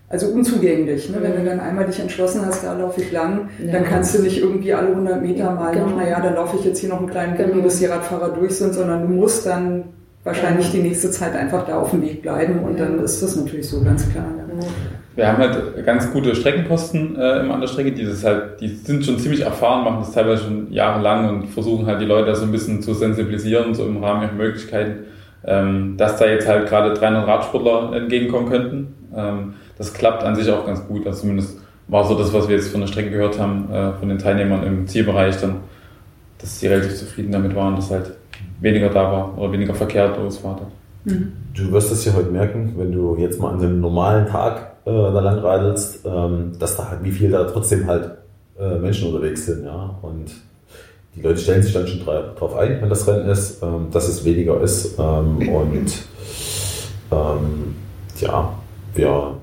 also 0.09 0.29
unzugänglich. 0.29 1.11
Ne? 1.11 1.16
Wenn 1.21 1.33
du 1.33 1.40
mhm. 1.40 1.47
dann 1.47 1.61
einmal 1.61 1.87
dich 1.87 1.99
entschlossen 1.99 2.45
hast, 2.47 2.64
da 2.64 2.73
laufe 2.75 3.01
ich 3.01 3.11
lang, 3.12 3.49
dann 3.73 3.85
kannst 3.85 4.16
du 4.16 4.23
nicht 4.23 4.40
irgendwie 4.40 4.73
alle 4.73 4.88
100 4.88 5.21
Meter 5.21 5.51
mal 5.53 5.73
genau. 5.73 5.87
noch, 5.87 5.97
naja, 5.97 6.21
dann 6.21 6.35
laufe 6.35 6.57
ich 6.59 6.64
jetzt 6.64 6.79
hier 6.79 6.90
noch 6.90 6.99
einen 6.99 7.11
kleinen 7.11 7.37
Bogen, 7.37 7.53
genau. 7.53 7.64
bis 7.64 7.79
die 7.79 7.87
Radfahrer 7.87 8.31
durch 8.31 8.57
sind, 8.57 8.75
sondern 8.75 9.03
du 9.03 9.09
musst 9.09 9.47
dann 9.47 9.85
wahrscheinlich 10.23 10.71
die 10.73 10.83
nächste 10.83 11.11
Zeit 11.11 11.35
einfach 11.35 11.66
da 11.66 11.81
auf 11.81 11.92
dem 11.92 12.03
Weg 12.03 12.23
bleiben 12.23 12.59
und 12.61 12.79
dann 12.79 12.99
ist 12.99 13.23
das 13.23 13.37
natürlich 13.37 13.69
so 13.69 13.83
ganz 13.83 14.09
klar. 14.11 14.27
Ja. 14.37 14.66
Wir 15.14 15.29
haben 15.29 15.38
halt 15.38 15.87
ganz 15.87 16.12
gute 16.12 16.35
Streckenposten 16.35 17.16
äh, 17.16 17.40
immer 17.40 17.55
an 17.55 17.61
der 17.61 17.69
Strecke, 17.69 17.92
die, 17.92 18.05
das 18.05 18.25
halt, 18.25 18.61
die 18.61 18.69
sind 18.69 19.05
schon 19.05 19.19
ziemlich 19.19 19.42
erfahren, 19.42 19.85
machen 19.85 19.99
das 20.01 20.12
teilweise 20.12 20.45
schon 20.45 20.73
jahrelang 20.73 21.29
und 21.29 21.47
versuchen 21.47 21.87
halt 21.87 22.01
die 22.01 22.07
Leute 22.07 22.35
so 22.35 22.45
ein 22.45 22.53
bisschen 22.53 22.83
zu 22.83 22.92
sensibilisieren, 22.92 23.75
so 23.75 23.87
im 23.87 24.03
Rahmen 24.03 24.23
ihrer 24.23 24.33
Möglichkeiten, 24.33 25.05
ähm, 25.45 25.95
dass 25.97 26.19
da 26.19 26.27
jetzt 26.27 26.47
halt 26.47 26.69
gerade 26.69 26.92
300 26.92 27.27
Radsportler 27.27 27.97
entgegenkommen 27.97 28.51
könnten. 28.51 28.95
Ähm, 29.16 29.55
das 29.79 29.93
klappt 29.93 30.23
an 30.23 30.35
sich 30.35 30.51
auch 30.51 30.67
ganz 30.67 30.87
gut, 30.87 31.07
also 31.07 31.21
zumindest 31.21 31.59
war 31.89 32.07
so 32.07 32.17
das, 32.17 32.33
was 32.33 32.49
wir 32.49 32.57
jetzt 32.57 32.69
von 32.69 32.81
der 32.81 32.89
Strecke 32.89 33.11
gehört 33.11 33.39
haben, 33.39 33.71
äh, 33.71 33.93
von 33.93 34.09
den 34.09 34.19
Teilnehmern 34.19 34.65
im 34.65 34.87
Zielbereich 34.87 35.41
dann, 35.41 35.57
dass 36.39 36.59
sie 36.59 36.67
relativ 36.67 36.97
zufrieden 36.97 37.33
damit 37.33 37.55
waren, 37.55 37.77
dass 37.77 37.91
halt 37.91 38.12
weniger 38.61 38.89
da 38.89 39.12
war 39.12 39.39
oder 39.39 39.53
weniger 39.53 39.75
Verkehr 39.75 40.09
durchs 40.09 40.39
Fahrrad. 40.39 40.67
Mhm. 41.05 41.33
Du 41.55 41.71
wirst 41.73 41.91
das 41.91 42.05
ja 42.05 42.12
heute 42.15 42.31
merken, 42.31 42.75
wenn 42.77 42.93
du 42.93 43.17
jetzt 43.17 43.41
mal 43.41 43.53
an 43.53 43.61
so 43.61 43.67
einem 43.67 43.81
normalen 43.81 44.27
Tag 44.27 44.73
äh, 44.85 44.91
da 44.91 45.21
lang 45.21 45.39
radelst, 45.39 46.05
ähm, 46.05 46.53
dass 46.59 46.77
da 46.77 46.91
halt, 46.91 47.05
wie 47.05 47.12
viel 47.12 47.31
da 47.31 47.45
trotzdem 47.45 47.87
halt 47.87 48.11
äh, 48.59 48.79
Menschen 48.79 49.09
unterwegs 49.09 49.47
sind, 49.47 49.65
ja. 49.65 49.95
Und 50.03 50.33
die 51.15 51.23
Leute 51.23 51.39
stellen 51.39 51.62
sich 51.62 51.73
dann 51.73 51.87
schon 51.87 52.01
drauf 52.01 52.57
ein, 52.57 52.83
wenn 52.83 52.89
das 52.89 53.07
Rennen 53.07 53.29
ist, 53.29 53.62
ähm, 53.62 53.87
dass 53.91 54.09
es 54.09 54.25
weniger 54.25 54.61
ist. 54.61 54.99
Ähm, 54.99 55.49
und 55.49 55.93
ähm, 57.11 57.75
ja, 58.21 58.53
wir 58.95 59.37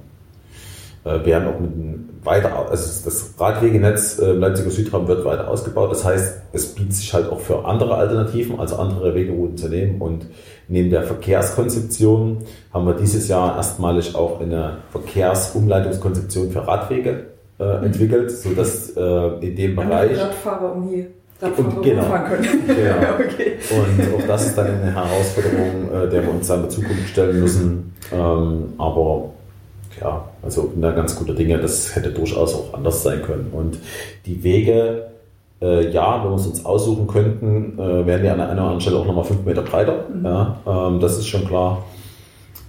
werden 1.04 1.48
auch 1.48 1.60
mit 1.60 1.74
einem 1.74 2.10
weiter, 2.24 2.70
also 2.70 3.04
das 3.04 3.34
Radwegenetz 3.38 4.20
im 4.20 4.40
Leipziger 4.40 4.70
Südraum 4.70 5.08
wird 5.08 5.26
weiter 5.26 5.48
ausgebaut. 5.50 5.92
Das 5.92 6.06
heißt, 6.06 6.42
es 6.54 6.76
bietet 6.76 6.94
sich 6.94 7.14
halt 7.14 7.30
auch 7.30 7.40
für 7.40 7.66
andere 7.66 7.96
Alternativen, 7.96 8.60
also 8.60 8.78
andere 8.78 9.14
Wegerouten 9.14 9.58
zu 9.58 9.68
nehmen. 9.68 10.02
Und 10.02 10.28
neben 10.68 10.90
der 10.90 11.04
Verkehrskonzeption 11.04 12.40
haben 12.74 12.86
wir 12.86 12.94
dieses 12.94 13.28
Jahr 13.28 13.58
erstmalig 13.58 14.16
auch 14.16 14.40
eine 14.40 14.78
Verkehrsumleitungskonzeption 14.92 16.52
für 16.52 16.68
Radwege 16.68 17.26
äh, 17.60 17.78
mhm. 17.78 17.84
entwickelt, 17.84 18.32
sodass 18.32 18.92
äh, 18.96 19.46
in 19.46 19.56
dem 19.56 19.76
Bereich. 19.76 20.18
Radfahrer 20.20 20.74
um 20.74 20.90
die 20.90 21.08
und, 21.42 21.84
genau, 21.84 22.04
können. 22.04 22.48
genau. 22.68 22.96
okay. 23.20 23.58
Und 23.70 24.16
auch 24.16 24.28
das 24.28 24.48
ist 24.48 24.58
dann 24.58 24.68
eine 24.68 24.96
Herausforderung, 24.96 25.92
äh, 25.92 26.10
der 26.10 26.24
wir 26.24 26.32
uns 26.32 26.48
dann 26.48 26.60
in 26.60 26.64
der 26.64 26.70
Zukunft 26.70 27.10
stellen 27.10 27.40
müssen. 27.42 27.94
Ähm, 28.14 28.74
aber 28.78 29.33
ja, 30.02 30.30
also 30.42 30.64
bin 30.64 30.82
da 30.82 30.92
ganz 30.92 31.16
guter 31.16 31.34
Dinge, 31.34 31.58
das 31.58 31.96
hätte 31.96 32.12
durchaus 32.12 32.56
auch 32.56 32.74
anders 32.74 33.04
sein 33.04 33.22
können. 33.22 33.52
Und 33.52 33.80
die 34.26 34.44
Wege, 34.44 35.08
äh, 35.62 35.90
ja, 35.92 36.24
wenn 36.24 36.32
wir 36.32 36.36
es 36.36 36.48
uns 36.48 36.66
aussuchen 36.66 37.08
könnten, 37.08 37.80
äh, 37.80 38.06
wären 38.06 38.24
die 38.24 38.30
an 38.30 38.40
einer 38.42 38.62
anderen 38.62 38.82
Stelle 38.82 38.98
auch 38.98 39.06
nochmal 39.06 39.24
fünf 39.24 39.46
Meter 39.46 39.62
breiter. 39.62 40.06
Mhm. 40.14 40.26
Ja, 40.26 40.58
ähm, 40.68 41.00
das 41.00 41.18
ist 41.18 41.28
schon 41.28 41.48
klar. 41.48 41.84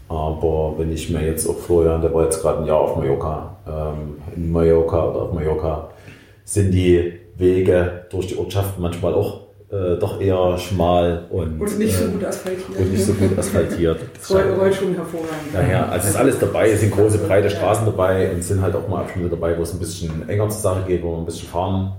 Aber 0.09 0.75
wenn 0.79 0.93
ich 0.93 1.11
mir 1.11 1.25
jetzt 1.25 1.49
auch 1.49 1.57
Florian, 1.57 2.03
der 2.03 2.13
war 2.13 2.25
jetzt 2.25 2.41
gerade 2.41 2.61
ein 2.61 2.67
Jahr 2.67 2.81
auf 2.81 2.97
Mallorca, 2.97 3.57
ähm, 3.67 4.17
in 4.37 4.53
Mallorca 4.53 5.09
oder 5.09 5.23
auf 5.23 5.33
Mallorca, 5.33 5.89
sind 6.45 6.73
die 6.73 7.21
Wege 7.37 8.07
durch 8.11 8.29
die 8.29 8.39
Ortschaften 8.39 8.83
manchmal 8.83 9.15
auch 9.15 9.44
äh, 9.75 9.99
doch 9.99 10.21
eher 10.21 10.57
schmal 10.59 11.25
und, 11.31 11.61
und 11.61 11.79
nicht 11.79 11.97
so 11.97 12.05
äh, 12.05 12.09
gut 12.09 12.25
asphaltiert. 12.25 12.79
Und 12.79 12.93
nicht 12.93 13.05
so 13.05 13.13
gut 13.13 13.39
asphaltiert. 13.39 13.99
Das 14.15 14.31
rollt 14.31 14.75
schon 14.75 14.95
hervorragend. 14.95 15.53
Daher, 15.53 15.91
also 15.91 16.09
ist 16.09 16.17
alles 16.17 16.39
dabei, 16.39 16.71
es 16.71 16.81
sind 16.81 16.93
große, 16.93 17.19
breite 17.19 17.51
Straßen 17.51 17.85
dabei 17.85 18.31
und 18.31 18.39
es 18.39 18.49
sind 18.49 18.63
halt 18.63 18.77
auch 18.77 18.87
mal 18.89 19.03
Abschnitte 19.03 19.31
dabei, 19.31 19.59
wo 19.59 19.63
es 19.63 19.73
ein 19.73 19.81
bisschen 19.81 20.29
enger 20.29 20.49
zur 20.49 20.61
Sache 20.61 20.85
geht, 20.87 21.03
wo 21.03 21.13
man 21.13 21.21
ein 21.21 21.27
bisschen 21.27 21.49
fahren 21.49 21.93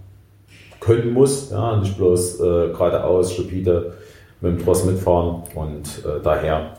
können 0.79 1.11
muss. 1.11 1.51
Ja, 1.51 1.75
nicht 1.77 1.97
bloß 1.97 2.39
äh, 2.39 2.43
geradeaus, 2.69 3.33
stupide 3.33 3.93
mit 4.41 4.59
dem 4.59 4.63
Tross 4.63 4.85
mitfahren 4.85 5.43
und 5.55 5.85
äh, 6.05 6.21
daher, 6.23 6.77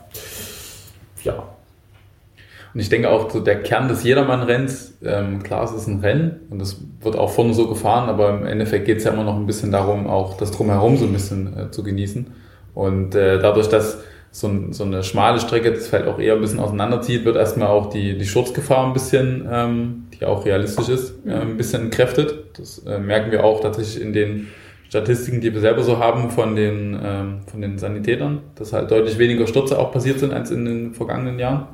und 2.77 2.81
ich 2.81 2.89
denke 2.89 3.09
auch, 3.09 3.31
so 3.31 3.39
der 3.39 3.63
Kern 3.63 3.87
des 3.87 4.03
Jedermann-Renns, 4.03 4.99
ähm, 5.03 5.41
klar, 5.41 5.63
es 5.63 5.71
ist 5.71 5.87
ein 5.87 5.99
Rennen 5.99 6.41
und 6.51 6.61
es 6.61 6.79
wird 7.01 7.15
auch 7.15 7.31
vorne 7.31 7.55
so 7.55 7.67
gefahren, 7.67 8.07
aber 8.07 8.29
im 8.29 8.45
Endeffekt 8.45 8.85
geht 8.85 8.99
es 8.99 9.03
ja 9.03 9.13
immer 9.13 9.23
noch 9.23 9.35
ein 9.35 9.47
bisschen 9.47 9.71
darum, 9.71 10.05
auch 10.05 10.37
das 10.37 10.51
Drumherum 10.51 10.95
so 10.95 11.05
ein 11.05 11.11
bisschen 11.11 11.57
äh, 11.57 11.71
zu 11.71 11.81
genießen. 11.81 12.27
Und 12.75 13.15
äh, 13.15 13.39
dadurch, 13.39 13.67
dass 13.69 14.03
so, 14.29 14.51
so, 14.69 14.83
eine 14.83 15.01
schmale 15.01 15.39
Strecke 15.39 15.73
das 15.73 15.87
Feld 15.87 16.05
auch 16.05 16.19
eher 16.19 16.35
ein 16.35 16.41
bisschen 16.41 16.59
auseinanderzieht, 16.59 17.25
wird 17.25 17.35
erstmal 17.35 17.69
auch 17.69 17.89
die, 17.89 18.15
die 18.15 18.27
Sturzgefahr 18.27 18.85
ein 18.85 18.93
bisschen, 18.93 19.47
ähm, 19.51 20.03
die 20.13 20.23
auch 20.27 20.45
realistisch 20.45 20.89
ist, 20.89 21.25
äh, 21.25 21.31
ein 21.33 21.57
bisschen 21.57 21.85
entkräftet. 21.85 22.59
Das 22.59 22.77
äh, 22.85 22.99
merken 22.99 23.31
wir 23.31 23.43
auch 23.43 23.59
tatsächlich 23.59 24.03
in 24.03 24.13
den 24.13 24.49
Statistiken, 24.87 25.41
die 25.41 25.51
wir 25.51 25.61
selber 25.61 25.81
so 25.81 25.97
haben 25.97 26.29
von 26.29 26.55
den, 26.55 26.95
ähm, 27.03 27.39
von 27.49 27.59
den 27.59 27.79
Sanitätern, 27.79 28.41
dass 28.53 28.71
halt 28.71 28.91
deutlich 28.91 29.17
weniger 29.17 29.47
Stürze 29.47 29.79
auch 29.79 29.91
passiert 29.91 30.19
sind 30.19 30.31
als 30.31 30.51
in 30.51 30.63
den 30.65 30.93
vergangenen 30.93 31.39
Jahren. 31.39 31.69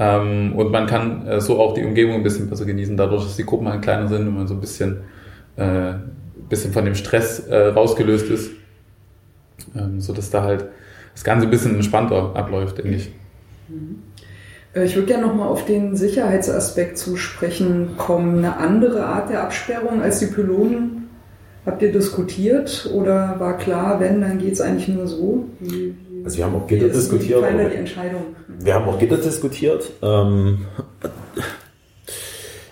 Ähm, 0.00 0.54
und 0.56 0.72
man 0.72 0.86
kann 0.86 1.26
äh, 1.26 1.40
so 1.42 1.60
auch 1.60 1.74
die 1.74 1.84
Umgebung 1.84 2.14
ein 2.14 2.22
bisschen 2.22 2.48
besser 2.48 2.64
genießen, 2.64 2.96
dadurch, 2.96 3.22
dass 3.22 3.36
die 3.36 3.44
Gruppen 3.44 3.68
halt 3.68 3.82
kleiner 3.82 4.08
sind 4.08 4.26
und 4.26 4.34
man 4.34 4.48
so 4.48 4.54
ein 4.54 4.60
bisschen, 4.60 5.00
äh, 5.56 5.92
bisschen 6.48 6.72
von 6.72 6.86
dem 6.86 6.94
Stress 6.94 7.40
äh, 7.40 7.66
rausgelöst 7.66 8.30
ist. 8.30 8.50
Ähm, 9.76 10.00
so 10.00 10.14
dass 10.14 10.30
da 10.30 10.42
halt 10.42 10.64
das 11.12 11.22
Ganze 11.22 11.46
ein 11.46 11.50
bisschen 11.50 11.74
entspannter 11.74 12.34
abläuft, 12.34 12.78
denke 12.78 12.96
ich. 12.96 13.12
Mhm. 13.68 14.02
Äh, 14.74 14.84
ich 14.84 14.96
würde 14.96 15.08
gerne 15.08 15.26
nochmal 15.26 15.48
auf 15.48 15.66
den 15.66 15.94
Sicherheitsaspekt 15.94 16.96
zu 16.96 17.16
sprechen 17.16 17.98
kommen. 17.98 18.38
Eine 18.38 18.56
andere 18.56 19.04
Art 19.04 19.28
der 19.28 19.42
Absperrung 19.42 20.00
als 20.00 20.20
die 20.20 20.28
Pylonen 20.28 21.10
habt 21.66 21.82
ihr 21.82 21.92
diskutiert 21.92 22.88
oder 22.94 23.36
war 23.38 23.58
klar, 23.58 24.00
wenn, 24.00 24.22
dann 24.22 24.38
geht 24.38 24.54
es 24.54 24.62
eigentlich 24.62 24.88
nur 24.88 25.06
so? 25.06 25.44
Wie, 25.60 25.94
also 26.24 26.38
wir 26.38 26.44
haben 26.44 26.54
auch 26.56 26.66
Gitter 26.66 26.88
diskutiert. 26.88 27.42
Die 27.42 27.76
Entscheidung. 27.76 28.22
Wir 28.58 28.74
haben 28.74 28.88
auch 28.88 28.98
Gitter 28.98 29.16
diskutiert. 29.16 29.90
Ähm, 30.02 30.66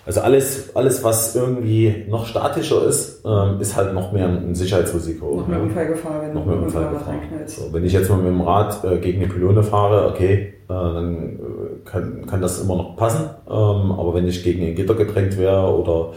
also 0.09 0.23
alles, 0.23 0.75
alles, 0.75 1.05
was 1.05 1.37
irgendwie 1.37 2.07
noch 2.09 2.25
statischer 2.25 2.87
ist, 2.87 3.23
ähm, 3.27 3.61
ist 3.61 3.77
halt 3.77 3.93
noch 3.93 4.11
mehr 4.11 4.27
ein 4.27 4.55
Sicherheitsrisiko. 4.55 5.37
Noch 5.37 5.49
mehr 5.49 5.61
Unfallgefahr, 5.61 6.23
wenn 6.23 6.33
noch 6.33 6.47
mehr 6.47 6.63
Unfallgefahr. 6.63 7.15
So, 7.45 7.73
wenn 7.73 7.85
ich 7.85 7.93
jetzt 7.93 8.09
mal 8.09 8.17
mit 8.17 8.29
dem 8.29 8.41
Rad 8.41 8.83
äh, 8.85 8.97
gegen 8.97 9.23
eine 9.23 9.31
Pylone 9.31 9.63
fahre, 9.63 10.09
okay, 10.09 10.55
äh, 10.65 10.69
dann 10.69 11.39
äh, 11.39 11.85
kann, 11.85 12.25
kann 12.25 12.41
das 12.41 12.59
immer 12.59 12.77
noch 12.77 12.97
passen. 12.97 13.29
Ähm, 13.49 13.93
aber 13.93 14.15
wenn 14.15 14.27
ich 14.27 14.43
gegen 14.43 14.65
ein 14.65 14.75
Gitter 14.75 14.95
gedrängt 14.95 15.37
wäre 15.37 15.67
oder 15.75 16.13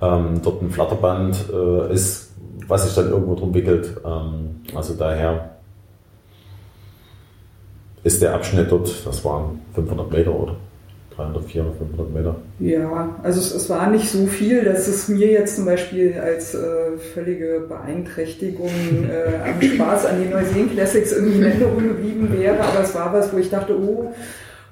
ähm, 0.00 0.40
dort 0.40 0.62
ein 0.62 0.70
Flatterband 0.70 1.46
äh, 1.52 1.92
ist, 1.92 2.30
was 2.68 2.84
sich 2.84 2.94
dann 2.94 3.10
irgendwo 3.10 3.34
drum 3.34 3.54
wickelt, 3.54 4.00
ähm, 4.04 4.60
also 4.74 4.94
daher 4.94 5.51
ist 8.04 8.22
der 8.22 8.34
Abschnitt 8.34 8.70
dort, 8.70 9.06
das 9.06 9.24
waren 9.24 9.60
500 9.74 10.10
Meter 10.10 10.34
oder 10.34 10.56
300, 11.16 11.44
400, 11.44 11.78
500 11.78 12.14
Meter. 12.14 12.36
Ja, 12.58 13.16
also 13.22 13.40
es, 13.40 13.54
es 13.54 13.68
war 13.68 13.90
nicht 13.90 14.08
so 14.08 14.26
viel, 14.26 14.64
dass 14.64 14.88
es 14.88 15.08
mir 15.08 15.30
jetzt 15.30 15.56
zum 15.56 15.66
Beispiel 15.66 16.14
als 16.18 16.54
äh, 16.54 16.96
völlige 17.14 17.64
Beeinträchtigung 17.68 18.70
äh, 19.10 19.50
am 19.50 19.60
Spaß 19.60 20.06
an 20.06 20.20
den 20.20 20.30
Neuseen 20.30 20.70
Classics 20.70 21.12
irgendwie 21.12 21.38
in 21.38 21.44
Erinnerung 21.44 21.88
geblieben 21.88 22.28
wäre, 22.32 22.60
aber 22.60 22.80
es 22.82 22.94
war 22.94 23.12
was, 23.12 23.32
wo 23.32 23.38
ich 23.38 23.50
dachte, 23.50 23.78
oh, 23.78 24.12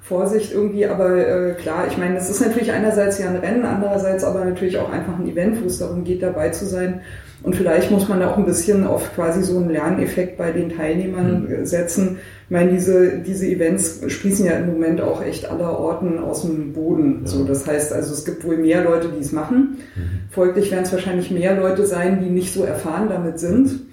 Vorsicht 0.01 0.51
irgendwie, 0.51 0.85
aber 0.87 1.15
äh, 1.15 1.53
klar, 1.53 1.85
ich 1.87 1.97
meine, 1.97 2.15
das 2.15 2.29
ist 2.29 2.41
natürlich 2.41 2.71
einerseits 2.71 3.17
ja 3.19 3.29
ein 3.29 3.37
Rennen, 3.37 3.63
andererseits 3.63 4.25
aber 4.25 4.43
natürlich 4.43 4.77
auch 4.77 4.91
einfach 4.91 5.17
ein 5.17 5.25
Event, 5.25 5.61
wo 5.61 5.67
es 5.67 5.77
darum 5.77 6.03
geht, 6.03 6.21
dabei 6.21 6.49
zu 6.49 6.65
sein. 6.65 7.01
Und 7.43 7.55
vielleicht 7.55 7.89
muss 7.91 8.07
man 8.07 8.19
da 8.19 8.31
auch 8.31 8.37
ein 8.37 8.45
bisschen 8.45 8.85
auf 8.85 9.15
quasi 9.15 9.41
so 9.41 9.57
einen 9.57 9.69
Lerneffekt 9.69 10.37
bei 10.37 10.51
den 10.51 10.75
Teilnehmern 10.75 11.47
mhm. 11.47 11.65
setzen. 11.65 12.19
Ich 12.51 12.53
meine, 12.53 12.73
diese, 12.73 13.19
diese 13.19 13.47
Events 13.47 14.01
sprießen 14.05 14.45
ja 14.45 14.57
im 14.57 14.73
Moment 14.73 14.99
auch 14.99 15.23
echt 15.23 15.49
aller 15.49 15.79
Orten 15.79 16.19
aus 16.19 16.41
dem 16.41 16.73
Boden. 16.73 17.21
Ja. 17.21 17.27
So, 17.29 17.45
das 17.45 17.65
heißt 17.65 17.93
also, 17.93 18.13
es 18.13 18.25
gibt 18.25 18.43
wohl 18.43 18.57
mehr 18.57 18.83
Leute, 18.83 19.07
die 19.07 19.21
es 19.21 19.31
machen. 19.31 19.77
Mhm. 19.95 20.01
Folglich 20.29 20.69
werden 20.69 20.83
es 20.83 20.91
wahrscheinlich 20.91 21.31
mehr 21.31 21.55
Leute 21.55 21.85
sein, 21.85 22.19
die 22.21 22.29
nicht 22.29 22.53
so 22.53 22.65
erfahren 22.65 23.07
damit 23.07 23.39
sind. 23.39 23.83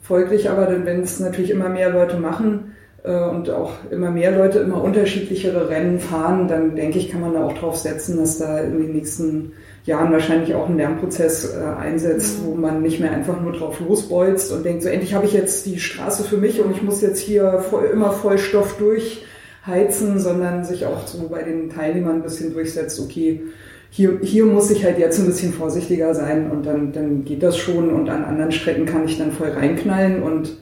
Folglich 0.00 0.48
aber, 0.48 0.86
wenn 0.86 1.02
es 1.02 1.20
natürlich 1.20 1.50
immer 1.50 1.68
mehr 1.68 1.90
Leute 1.90 2.16
machen, 2.16 2.72
äh, 3.02 3.20
und 3.20 3.50
auch 3.50 3.72
immer 3.90 4.10
mehr 4.10 4.30
Leute 4.30 4.60
immer 4.60 4.82
unterschiedlichere 4.82 5.68
Rennen 5.68 6.00
fahren, 6.00 6.48
dann 6.48 6.74
denke 6.74 6.98
ich, 6.98 7.10
kann 7.10 7.20
man 7.20 7.34
da 7.34 7.44
auch 7.44 7.52
drauf 7.52 7.76
setzen, 7.76 8.16
dass 8.16 8.38
da 8.38 8.60
in 8.60 8.78
den 8.78 8.92
nächsten 8.92 9.52
Jahren 9.86 10.12
wahrscheinlich 10.12 10.54
auch 10.54 10.68
ein 10.68 10.76
Lernprozess 10.76 11.54
äh, 11.54 11.62
einsetzt, 11.62 12.38
wo 12.44 12.54
man 12.54 12.82
nicht 12.82 13.00
mehr 13.00 13.12
einfach 13.12 13.40
nur 13.40 13.52
drauf 13.52 13.80
losbolzt 13.80 14.52
und 14.52 14.64
denkt, 14.64 14.82
so 14.82 14.88
endlich 14.88 15.14
habe 15.14 15.26
ich 15.26 15.32
jetzt 15.32 15.64
die 15.64 15.78
Straße 15.78 16.24
für 16.24 16.36
mich 16.36 16.60
und 16.60 16.72
ich 16.72 16.82
muss 16.82 17.00
jetzt 17.00 17.20
hier 17.20 17.60
voll, 17.70 17.84
immer 17.92 18.10
voll 18.10 18.36
Stoff 18.36 18.76
durchheizen, 18.78 20.18
sondern 20.18 20.64
sich 20.64 20.86
auch 20.86 21.06
so 21.06 21.28
bei 21.28 21.44
den 21.44 21.70
Teilnehmern 21.70 22.16
ein 22.16 22.22
bisschen 22.22 22.52
durchsetzt, 22.52 23.00
okay, 23.00 23.42
hier, 23.90 24.18
hier 24.22 24.44
muss 24.44 24.70
ich 24.70 24.84
halt 24.84 24.98
jetzt 24.98 25.20
ein 25.20 25.26
bisschen 25.26 25.52
vorsichtiger 25.52 26.14
sein 26.14 26.50
und 26.50 26.66
dann, 26.66 26.92
dann 26.92 27.24
geht 27.24 27.44
das 27.44 27.56
schon 27.56 27.90
und 27.90 28.10
an 28.10 28.24
anderen 28.24 28.50
Strecken 28.50 28.86
kann 28.86 29.04
ich 29.04 29.16
dann 29.18 29.30
voll 29.30 29.50
reinknallen 29.50 30.22
und 30.22 30.56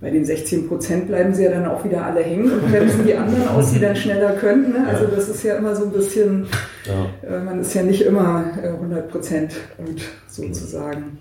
bei 0.00 0.10
den 0.10 0.24
16 0.24 0.68
Prozent 0.68 1.06
bleiben 1.08 1.34
sie 1.34 1.44
ja 1.44 1.50
dann 1.50 1.66
auch 1.66 1.84
wieder 1.84 2.04
alle 2.04 2.20
hängen 2.20 2.50
und 2.50 2.70
bremsen 2.70 3.06
die 3.06 3.14
anderen 3.14 3.48
aus, 3.48 3.72
die 3.72 3.80
dann 3.80 3.96
schneller 3.96 4.32
können. 4.32 4.72
Ne? 4.72 4.86
Also 4.86 5.06
das 5.06 5.28
ist 5.28 5.42
ja 5.42 5.56
immer 5.56 5.74
so 5.74 5.84
ein 5.84 5.92
bisschen, 5.92 6.46
ja. 6.84 7.36
Äh, 7.36 7.40
man 7.40 7.60
ist 7.60 7.74
ja 7.74 7.82
nicht 7.82 8.02
immer 8.02 8.44
100 8.62 8.98
äh, 8.98 9.02
Prozent 9.08 9.54
gut 9.78 10.02
sozusagen. 10.28 11.18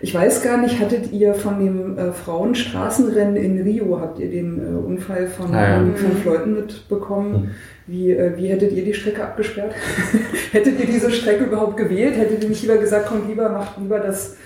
Ich 0.00 0.14
weiß 0.14 0.42
gar 0.42 0.58
nicht, 0.58 0.80
hattet 0.80 1.12
ihr 1.12 1.34
von 1.34 1.58
dem 1.58 1.98
äh, 1.98 2.12
Frauenstraßenrennen 2.12 3.36
in 3.36 3.62
Rio, 3.62 4.00
habt 4.00 4.20
ihr 4.20 4.30
den 4.30 4.76
Unfall 4.76 5.26
von, 5.26 5.52
ah, 5.54 5.82
ja. 5.82 5.94
von 5.94 6.16
Fleuten 6.22 6.54
mitbekommen? 6.54 7.32
Mhm. 7.32 7.50
Wie, 7.86 8.16
wie 8.36 8.48
hättet 8.48 8.72
ihr 8.72 8.84
die 8.84 8.92
Strecke 8.94 9.24
abgesperrt? 9.24 9.72
hättet 10.52 10.78
ihr 10.78 10.86
diese 10.86 11.10
Strecke 11.10 11.44
überhaupt 11.44 11.76
gewählt? 11.78 12.16
Hättet 12.16 12.42
ihr 12.42 12.48
nicht 12.50 12.62
lieber 12.62 12.76
gesagt, 12.76 13.06
kommt 13.06 13.28
lieber, 13.28 13.48
macht 13.48 13.78
lieber 13.78 13.98
das 13.98 14.36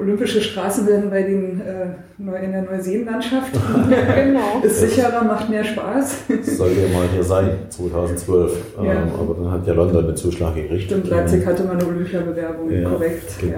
olympische 0.00 0.40
Straßenrennen 0.40 1.10
bei 1.10 1.22
den, 1.22 1.60
äh, 1.60 2.44
in 2.44 2.52
der 2.52 2.62
Neuseenlandschaft. 2.62 3.52
genau. 4.14 4.60
Ist 4.62 4.80
sicherer, 4.80 5.22
macht 5.24 5.48
mehr 5.50 5.64
Spaß. 5.64 6.24
Das 6.28 6.56
sollte 6.56 6.80
ja 6.80 6.88
mal 6.88 7.06
hier 7.12 7.22
sein, 7.22 7.50
2012. 7.68 8.76
Ja. 8.76 8.92
Ähm, 8.92 9.08
aber 9.18 9.34
dann 9.34 9.52
hat 9.52 9.66
ja 9.66 9.74
London 9.74 10.06
den 10.06 10.16
Zuschlag 10.16 10.54
gekriegt. 10.54 10.84
Stimmt, 10.84 11.08
Leipzig 11.08 11.46
hatte 11.46 11.64
mal 11.64 11.76
eine 11.76 11.86
Olympiabewerbung, 11.86 12.70
ja, 12.70 12.88
korrekt. 12.88 13.38
Genau. 13.40 13.56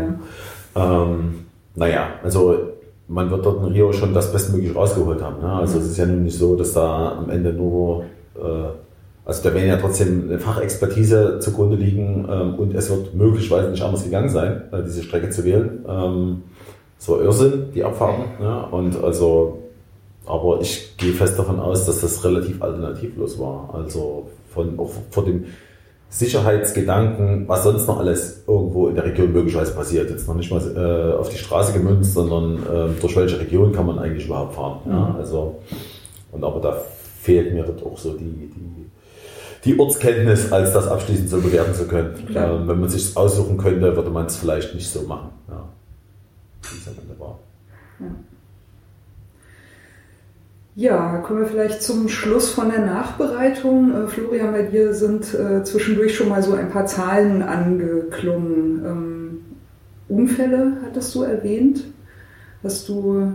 Ja. 0.75 1.03
Ähm, 1.05 1.47
naja, 1.75 2.07
also 2.23 2.73
man 3.09 3.31
wird 3.31 3.45
dort 3.45 3.67
in 3.67 3.73
Rio 3.73 3.93
schon 3.93 4.15
das 4.15 4.33
Bestmögliche 4.33 4.75
rausgeholt 4.75 5.23
haben. 5.23 5.41
Ne? 5.41 5.53
Also 5.53 5.79
mhm. 5.79 5.85
es 5.85 5.91
ist 5.91 5.99
ja 5.99 6.07
nun 6.07 6.25
nicht 6.25 6.39
so, 6.39 6.57
dass 6.57 6.73
da 6.73 7.19
am 7.19 7.31
Ende 7.31 7.53
nur 7.53 8.05
äh, 8.37 8.69
Also 9.25 9.49
da 9.49 9.55
werden 9.55 9.69
ja 9.69 9.77
trotzdem 9.77 10.29
eine 10.29 10.39
Fachexpertise 10.39 11.39
zugrunde 11.39 11.77
liegen 11.77 12.27
ähm, 12.29 12.55
und 12.57 12.75
es 12.75 12.91
wird 12.91 13.15
möglicherweise 13.15 13.71
nicht 13.71 13.83
anders 13.83 14.03
gegangen 14.03 14.29
sein, 14.29 14.63
äh, 14.73 14.83
diese 14.83 15.03
Strecke 15.03 15.31
zu 15.31 15.45
wählen. 15.45 15.85
Ähm, 15.89 16.43
so 16.99 17.21
Irrsinn, 17.21 17.73
die 17.75 17.85
Abfahrten. 17.85 18.25
Ja, 18.41 18.63
und 18.63 19.03
also, 19.03 19.59
aber 20.27 20.61
ich 20.61 20.97
gehe 20.97 21.13
fest 21.13 21.39
davon 21.39 21.61
aus, 21.61 21.87
dass 21.87 22.01
das 22.01 22.25
relativ 22.25 22.63
alternativlos 22.63 23.39
war. 23.39 23.71
Also 23.73 24.29
von 24.53 24.79
auch 24.79 24.91
vor 25.11 25.25
dem 25.25 25.47
Sicherheitsgedanken, 26.13 27.49
was 27.49 27.65
sonst 27.65 27.87
noch 27.87 27.99
alles 27.99 28.45
irgendwo 28.47 28.89
in 28.89 28.95
der 28.95 29.05
Region 29.05 29.33
möglicherweise 29.33 29.73
passiert. 29.73 30.11
Jetzt 30.11 30.29
noch 30.29 30.35
nicht 30.35 30.51
mal 30.51 30.61
äh, 30.77 31.17
auf 31.17 31.31
die 31.31 31.39
Straße 31.39 31.73
gemünzt, 31.73 32.13
sondern 32.13 32.59
äh, 32.59 33.01
durch 33.01 33.17
welche 33.17 33.41
Region 33.41 33.73
kann 33.73 33.87
man 33.87 33.99
eigentlich 33.99 34.27
überhaupt 34.27 34.55
fahren. 34.55 34.81
Ja? 34.87 35.09
Mhm. 35.09 35.17
Also, 35.17 35.57
und 36.33 36.45
aber 36.45 36.61
da 36.61 36.77
fehlt 37.23 37.55
mir 37.55 37.65
dort 37.65 37.85
auch 37.87 37.97
so 37.97 38.13
die, 38.13 38.25
die, 38.25 38.82
die 39.65 39.79
Ortskenntnis, 39.79 40.51
als 40.51 40.73
das 40.73 40.89
abschließend 40.89 41.29
so 41.29 41.41
bewerten 41.41 41.75
zu 41.75 41.87
können. 41.87 42.15
Ähm, 42.35 42.69
wenn 42.69 42.81
man 42.81 42.89
sich 42.89 43.17
aussuchen 43.17 43.59
könnte, 43.59 43.95
würde 43.95 44.11
man 44.11 44.27
es 44.27 44.37
vielleicht 44.37 44.75
nicht 44.75 44.91
so 44.91 45.03
machen. 45.03 45.31
Ja. 45.49 45.69
Ende 46.87 47.21
war. 47.21 47.39
Ja. 48.01 48.07
Ja, 50.75 51.19
kommen 51.19 51.41
wir 51.41 51.47
vielleicht 51.47 51.83
zum 51.83 52.09
Schluss 52.09 52.49
von 52.49 52.71
der 52.71 52.81
Nachbereitung. 52.81 53.93
Äh, 53.93 54.09
Florian, 54.09 54.53
bei 54.53 54.63
dir 54.63 54.95
sind 54.95 55.35
äh, 55.35 55.63
zwischendurch 55.65 56.17
schon 56.17 56.31
mal 56.31 56.43
so 56.43 56.55
ein 56.55 56.71
paar 56.71 56.87
Zahlen 56.87 57.43
angeklungen. 57.43 58.83
Ähm, 58.85 59.41
Unfälle 60.09 60.79
hattest 60.83 61.15
du 61.15 61.23
erwähnt. 61.23 61.85
Hast 62.63 62.89
du 62.89 63.35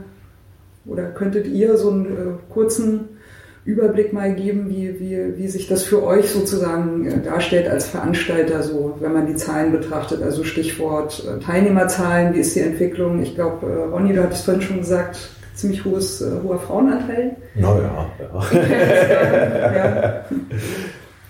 oder 0.87 1.11
könntet 1.11 1.47
ihr 1.47 1.77
so 1.77 1.91
einen 1.91 2.05
äh, 2.05 2.51
kurzen 2.51 3.16
Überblick 3.67 4.13
mal 4.13 4.33
geben, 4.33 4.69
wie, 4.69 4.97
wie, 4.97 5.37
wie 5.37 5.47
sich 5.49 5.67
das 5.67 5.83
für 5.83 6.01
euch 6.01 6.29
sozusagen 6.29 7.05
äh, 7.05 7.21
darstellt 7.21 7.67
als 7.67 7.89
Veranstalter, 7.89 8.63
so 8.63 8.95
wenn 9.01 9.11
man 9.11 9.27
die 9.27 9.35
Zahlen 9.35 9.73
betrachtet, 9.73 10.23
also 10.23 10.45
Stichwort 10.45 11.21
äh, 11.27 11.43
Teilnehmerzahlen, 11.43 12.33
wie 12.33 12.39
ist 12.39 12.55
die 12.55 12.61
Entwicklung? 12.61 13.21
Ich 13.21 13.35
glaube, 13.35 13.67
äh, 13.69 13.83
Ronny, 13.93 14.13
du 14.13 14.23
hattest 14.23 14.45
vorhin 14.45 14.63
schon 14.63 14.77
gesagt, 14.77 15.19
ziemlich 15.53 15.83
hohes, 15.83 16.23
hoher 16.43 16.59
Frauenanteil. 16.59 17.35
Naja, 17.55 18.07
ja. 18.19 18.43
ja. 19.75 20.25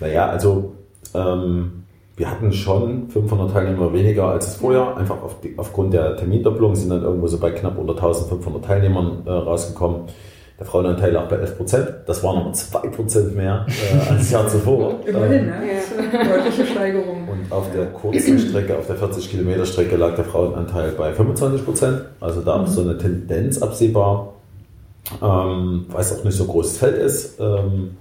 naja, 0.00 0.28
also 0.28 0.74
ähm, 1.14 1.84
wir 2.16 2.30
hatten 2.30 2.52
schon 2.52 3.08
500 3.08 3.50
Teilnehmer 3.50 3.92
weniger 3.92 4.26
als 4.26 4.46
es 4.46 4.56
vorher, 4.56 4.96
einfach 4.96 5.20
auf 5.22 5.40
die, 5.40 5.54
aufgrund 5.56 5.92
der 5.92 6.16
Termindopplung 6.16 6.76
sind 6.76 6.90
dann 6.90 7.02
irgendwo 7.02 7.26
so 7.26 7.38
bei 7.38 7.50
knapp 7.50 7.78
unter 7.78 7.94
1500 7.94 8.64
Teilnehmern 8.64 9.22
äh, 9.26 9.30
rausgekommen. 9.30 10.02
Der 10.58 10.66
Frauenanteil 10.66 11.12
lag 11.12 11.28
bei 11.28 11.36
11 11.36 11.56
Prozent. 11.56 11.88
Das 12.06 12.24
waren 12.24 12.38
aber 12.38 12.52
2 12.52 12.78
Prozent 12.88 13.36
mehr 13.36 13.64
äh, 13.68 14.10
als 14.10 14.18
das 14.18 14.30
Jahr 14.32 14.48
zuvor. 14.48 14.94
Immerhin, 15.06 15.46
ne? 15.46 15.60
Ja. 16.12 16.24
Deutliche 16.24 16.66
Steigerung. 16.66 17.28
Und 17.28 17.52
auf 17.52 17.70
der 17.72 17.86
kurzen 17.86 18.38
Strecke, 18.40 18.76
auf 18.76 18.86
der 18.88 18.96
40 18.96 19.30
Kilometer 19.30 19.64
Strecke 19.64 19.96
lag 19.96 20.16
der 20.16 20.24
Frauenanteil 20.24 20.92
bei 20.92 21.12
25 21.12 21.64
Prozent. 21.64 22.02
Also 22.20 22.40
da 22.40 22.56
mhm. 22.56 22.64
auch 22.64 22.66
so 22.66 22.80
eine 22.80 22.98
Tendenz 22.98 23.62
absehbar. 23.62 24.34
Ähm, 25.22 25.86
weil 25.88 26.00
es 26.00 26.18
auch 26.18 26.24
nicht 26.24 26.36
so 26.36 26.44
großes 26.44 26.78
Feld 26.78 26.96
ist. 26.98 27.40
Ähm, 27.40 27.96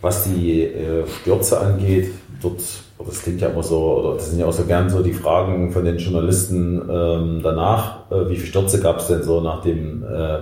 was 0.00 0.24
die 0.24 0.62
äh, 0.62 1.06
Stürze 1.06 1.60
angeht, 1.60 2.10
dort, 2.42 2.60
das 3.04 3.22
klingt 3.22 3.40
ja 3.40 3.48
immer 3.48 3.62
so, 3.62 4.00
oder 4.00 4.14
das 4.14 4.30
sind 4.30 4.38
ja 4.38 4.46
auch 4.46 4.52
so 4.52 4.64
gern 4.64 4.90
so 4.90 5.02
die 5.02 5.12
Fragen 5.12 5.72
von 5.72 5.84
den 5.84 5.98
Journalisten 5.98 6.82
ähm, 6.90 7.40
danach, 7.42 8.10
äh, 8.10 8.28
wie 8.28 8.36
viele 8.36 8.46
Stürze 8.46 8.80
gab 8.80 8.98
es 8.98 9.08
denn 9.08 9.22
so 9.22 9.40
nach 9.40 9.62
dem 9.62 10.04
äh, 10.04 10.40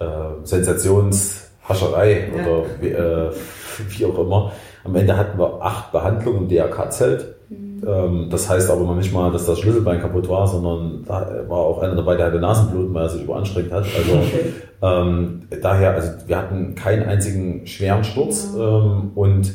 äh, 0.00 0.44
Sensationshascherei 0.44 2.30
ja. 2.34 2.46
oder 2.46 2.64
wie, 2.80 2.88
äh, 2.88 3.30
wie, 3.88 4.04
auch 4.06 4.18
immer. 4.18 4.52
Am 4.82 4.96
Ende 4.96 5.16
hatten 5.16 5.38
wir 5.38 5.60
acht 5.62 5.92
Behandlungen 5.92 6.42
im 6.42 6.48
DRK-Zelt. 6.48 7.34
Mhm. 7.50 7.82
Ähm, 7.86 8.28
das 8.30 8.48
heißt 8.48 8.70
aber 8.70 8.80
noch 8.84 8.96
nicht 8.96 9.12
mal, 9.12 9.30
dass 9.30 9.46
das 9.46 9.58
Schlüsselbein 9.60 10.00
kaputt 10.00 10.28
war, 10.28 10.48
sondern 10.48 11.04
da 11.06 11.44
war 11.48 11.58
auch 11.58 11.82
einer 11.82 11.94
dabei, 11.94 12.16
der 12.16 12.26
hatte 12.26 12.40
Nasenbluten, 12.40 12.94
weil 12.94 13.04
er 13.04 13.08
sich 13.10 13.22
überanstrengt 13.22 13.72
hat. 13.72 13.84
Also 13.84 14.12
okay. 14.16 14.52
ähm, 14.82 15.42
daher, 15.60 15.94
also 15.94 16.10
wir 16.26 16.36
hatten 16.38 16.74
keinen 16.74 17.04
einzigen 17.04 17.66
schweren 17.66 18.04
Sturz 18.04 18.52
mhm. 18.54 18.60
ähm, 18.60 19.10
und 19.14 19.54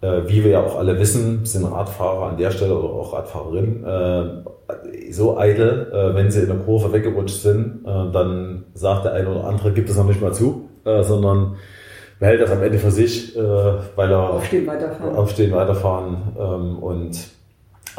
wie 0.00 0.44
wir 0.44 0.52
ja 0.52 0.62
auch 0.62 0.78
alle 0.78 0.98
wissen, 0.98 1.44
sind 1.44 1.64
Radfahrer 1.64 2.30
an 2.30 2.36
der 2.36 2.50
Stelle 2.52 2.78
oder 2.78 2.88
auch 2.88 3.12
Radfahrerinnen 3.12 3.84
äh, 3.84 5.12
so 5.12 5.38
eitel, 5.38 5.90
äh, 5.92 6.14
wenn 6.14 6.30
sie 6.30 6.40
in 6.40 6.48
der 6.48 6.58
Kurve 6.58 6.92
weggerutscht 6.92 7.40
sind, 7.40 7.84
äh, 7.84 8.12
dann 8.12 8.64
sagt 8.74 9.04
der 9.04 9.14
eine 9.14 9.28
oder 9.28 9.44
andere, 9.44 9.72
gibt 9.72 9.88
es 9.88 9.96
noch 9.96 10.06
nicht 10.06 10.20
mal 10.20 10.32
zu, 10.32 10.68
äh, 10.84 11.02
sondern 11.02 11.56
behält 12.18 12.40
das 12.40 12.50
am 12.50 12.62
Ende 12.62 12.78
für 12.78 12.90
sich, 12.90 13.36
äh, 13.36 13.40
weil 13.40 14.10
er 14.10 14.30
aufstehen 14.30 14.66
weiterfahren, 14.66 15.16
aufstehen, 15.16 15.52
weiterfahren 15.52 16.16
ähm, 16.38 16.78
und 16.78 17.18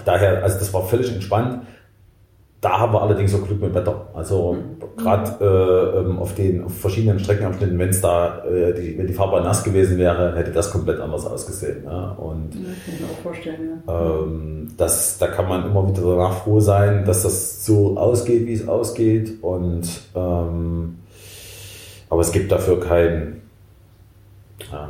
daher, 0.06 0.44
also 0.44 0.60
das 0.60 0.74
war 0.74 0.84
völlig 0.84 1.12
entspannt. 1.12 1.64
Da 2.62 2.78
haben 2.78 2.92
wir 2.92 3.02
allerdings 3.02 3.34
auch 3.34 3.46
Glück 3.46 3.62
mit 3.62 3.74
Wetter. 3.74 4.08
Also 4.14 4.54
mhm. 4.54 5.02
gerade 5.02 5.38
äh, 5.40 6.00
ähm, 6.00 6.20
auf 6.20 6.36
den 6.36 6.66
auf 6.66 6.78
verschiedenen 6.78 7.18
Streckenabschnitten, 7.20 7.80
wenn 7.80 7.90
es 7.90 8.02
da 8.02 8.44
äh, 8.44 8.74
die, 8.74 8.98
wenn 8.98 9.08
die 9.08 9.14
Fahrbahn 9.14 9.44
nass 9.44 9.64
gewesen 9.64 9.98
wäre, 9.98 10.36
hätte 10.36 10.52
das 10.52 10.70
komplett 10.70 11.00
anders 11.00 11.26
ausgesehen. 11.26 11.86
Ja? 11.86 12.12
Und 12.12 12.56
ja, 12.56 12.62
kann 12.62 12.94
ich 12.94 13.00
mir 13.00 13.08
auch 13.08 13.24
vorstellen, 13.24 13.82
ja. 13.88 14.22
ähm, 14.22 14.74
das, 14.76 15.18
da 15.20 15.28
kann 15.28 15.48
man 15.48 15.66
immer 15.68 15.88
wieder 15.88 16.02
danach 16.02 16.44
froh 16.44 16.60
sein, 16.60 17.06
dass 17.06 17.24
das 17.24 17.66
so 17.66 17.98
ausgeht, 17.98 18.46
wie 18.46 18.54
es 18.54 18.68
ausgeht. 18.68 19.42
Und 19.42 19.88
ähm, 20.16 20.98
aber 22.10 22.22
es 22.22 22.32
gibt 22.34 22.52
dafür 22.52 22.82
kein, 22.82 23.42
ja, 24.70 24.90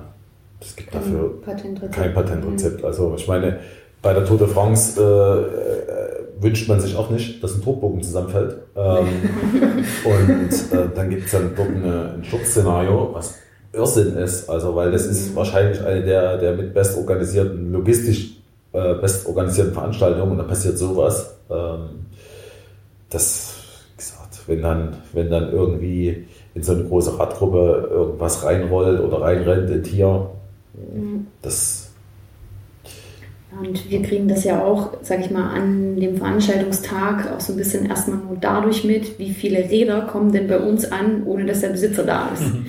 es 0.60 0.76
gibt 0.76 0.92
kein 0.92 1.02
dafür 1.02 1.42
Patentrezept. 1.42 1.94
kein 1.94 2.14
Patentrezept. 2.16 2.84
Also 2.84 3.14
ich 3.16 3.28
meine, 3.28 3.60
bei 4.02 4.14
der 4.14 4.26
Tour 4.26 4.40
de 4.40 4.48
France 4.48 5.00
äh, 5.00 6.09
wünscht 6.39 6.67
man 6.67 6.80
sich 6.80 6.95
auch 6.95 7.10
nicht, 7.10 7.43
dass 7.43 7.56
ein 7.56 7.62
Druckbogen 7.62 8.02
zusammenfällt. 8.02 8.58
Ähm, 8.75 9.08
und 10.06 10.78
äh, 10.78 10.89
dann 10.93 11.10
gibt 11.10 11.25
es 11.25 11.32
dann 11.32 11.52
dort 11.56 11.69
eine, 11.69 12.13
ein 12.15 12.23
Schutzszenario, 12.23 13.10
was 13.13 13.36
Irrsinn 13.73 14.15
ist, 14.17 14.49
also 14.49 14.75
weil 14.75 14.91
das 14.91 15.06
ist 15.06 15.36
wahrscheinlich 15.36 15.80
eine 15.82 16.04
der, 16.04 16.38
der 16.38 16.56
mit 16.56 16.73
bestorganisierten, 16.73 17.71
logistisch 17.71 18.32
äh, 18.73 18.95
bestorganisierten 18.95 19.73
Veranstaltungen 19.73 20.32
und 20.32 20.38
da 20.39 20.43
passiert 20.43 20.78
sowas. 20.78 21.36
Ähm, 21.49 22.06
das, 23.10 23.56
gesagt, 23.97 24.39
wenn 24.47 24.62
dann, 24.62 24.97
wenn 25.13 25.30
dann 25.30 25.52
irgendwie 25.52 26.25
in 26.56 26.63
so 26.63 26.73
eine 26.73 26.84
große 26.84 27.19
Radgruppe 27.19 27.89
irgendwas 27.91 28.43
reinrollt 28.43 28.99
oder 29.02 29.21
reinrennt, 29.21 29.69
ein 29.69 29.84
Tier, 29.84 30.30
mhm. 30.73 31.28
das 31.41 31.79
und 33.60 33.89
wir 33.89 34.02
kriegen 34.02 34.28
das 34.28 34.43
ja 34.43 34.63
auch, 34.63 34.93
sage 35.02 35.24
ich 35.26 35.32
mal, 35.32 35.52
an 35.54 36.00
dem 36.00 36.17
Veranstaltungstag 36.17 37.32
auch 37.32 37.39
so 37.39 37.54
ein 37.54 37.58
bisschen 37.58 37.86
erstmal 37.86 38.17
nur 38.19 38.38
dadurch 38.39 38.84
mit, 38.84 39.19
wie 39.19 39.32
viele 39.32 39.60
Räder 39.69 40.02
kommen 40.02 40.32
denn 40.32 40.48
bei 40.48 40.60
uns 40.60 40.91
an, 40.91 41.24
ohne 41.26 41.45
dass 41.45 41.62
der 41.62 41.69
Besitzer 41.69 42.04
da 42.04 42.30
ist. 42.34 42.41
Mhm. 42.41 42.65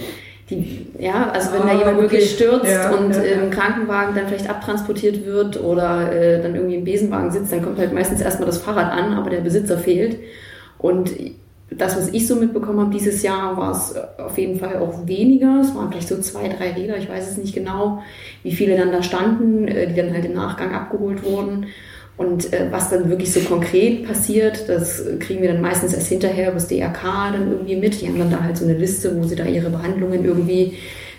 Die, 0.51 0.87
ja, 0.99 1.31
also 1.31 1.53
wenn 1.53 1.63
ah, 1.63 1.67
da 1.67 1.79
jemand 1.79 1.99
okay. 1.99 2.03
wirklich 2.03 2.31
stürzt 2.33 2.71
ja, 2.71 2.91
und 2.91 3.15
ja, 3.15 3.23
im 3.23 3.51
Krankenwagen 3.51 4.17
dann 4.17 4.27
vielleicht 4.27 4.51
abtransportiert 4.51 5.25
wird 5.25 5.63
oder 5.63 6.13
äh, 6.13 6.43
dann 6.43 6.57
irgendwie 6.57 6.75
im 6.75 6.85
Besenwagen 6.85 7.31
sitzt, 7.31 7.53
dann 7.53 7.63
kommt 7.63 7.79
halt 7.79 7.93
meistens 7.93 8.21
erstmal 8.21 8.47
das 8.47 8.59
Fahrrad 8.59 8.91
an, 8.93 9.13
aber 9.13 9.31
der 9.31 9.43
Besitzer 9.43 9.79
fehlt. 9.79 10.19
Und 10.79 11.13
das, 11.71 11.97
was 11.97 12.09
ich 12.09 12.27
so 12.27 12.37
mitbekommen 12.37 12.81
habe 12.81 12.93
dieses 12.93 13.23
Jahr, 13.23 13.57
war 13.57 13.71
es 13.71 13.95
auf 14.19 14.37
jeden 14.39 14.59
Fall 14.59 14.79
auch 14.79 15.07
weniger. 15.07 15.61
Es 15.61 15.75
waren 15.75 15.91
vielleicht 15.91 16.09
so 16.09 16.19
zwei, 16.19 16.49
drei 16.49 16.73
Räder, 16.73 16.97
ich 16.97 17.09
weiß 17.09 17.31
es 17.31 17.37
nicht 17.37 17.55
genau, 17.55 18.03
wie 18.43 18.53
viele 18.53 18.77
dann 18.77 18.93
da 18.93 19.03
standen, 19.03 19.69
äh, 19.69 19.87
die 19.89 19.95
dann 19.95 20.13
halt 20.13 20.25
im 20.25 20.35
Nachgang 20.35 20.75
abgeholt 20.75 21.25
wurden. 21.25 21.67
Und 22.17 22.53
äh, 22.53 22.67
was 22.71 22.91
dann 22.91 23.09
wirklich 23.09 23.33
so 23.33 23.41
konkret 23.41 24.07
passiert, 24.07 24.69
das 24.69 25.03
kriegen 25.21 25.41
wir 25.41 25.53
dann 25.53 25.63
meistens 25.63 25.95
erst 25.95 26.09
hinterher 26.09 26.49
über 26.49 26.55
das 26.55 26.69
DRK 26.69 27.33
dann 27.33 27.51
irgendwie 27.51 27.77
mit. 27.77 28.01
Die 28.01 28.09
haben 28.09 28.19
dann 28.19 28.31
da 28.31 28.43
halt 28.43 28.59
so 28.59 28.65
eine 28.65 28.77
Liste, 28.77 29.17
wo 29.17 29.27
sie 29.27 29.37
da 29.37 29.45
ihre 29.45 29.71
Behandlungen 29.71 30.25
irgendwie 30.25 30.75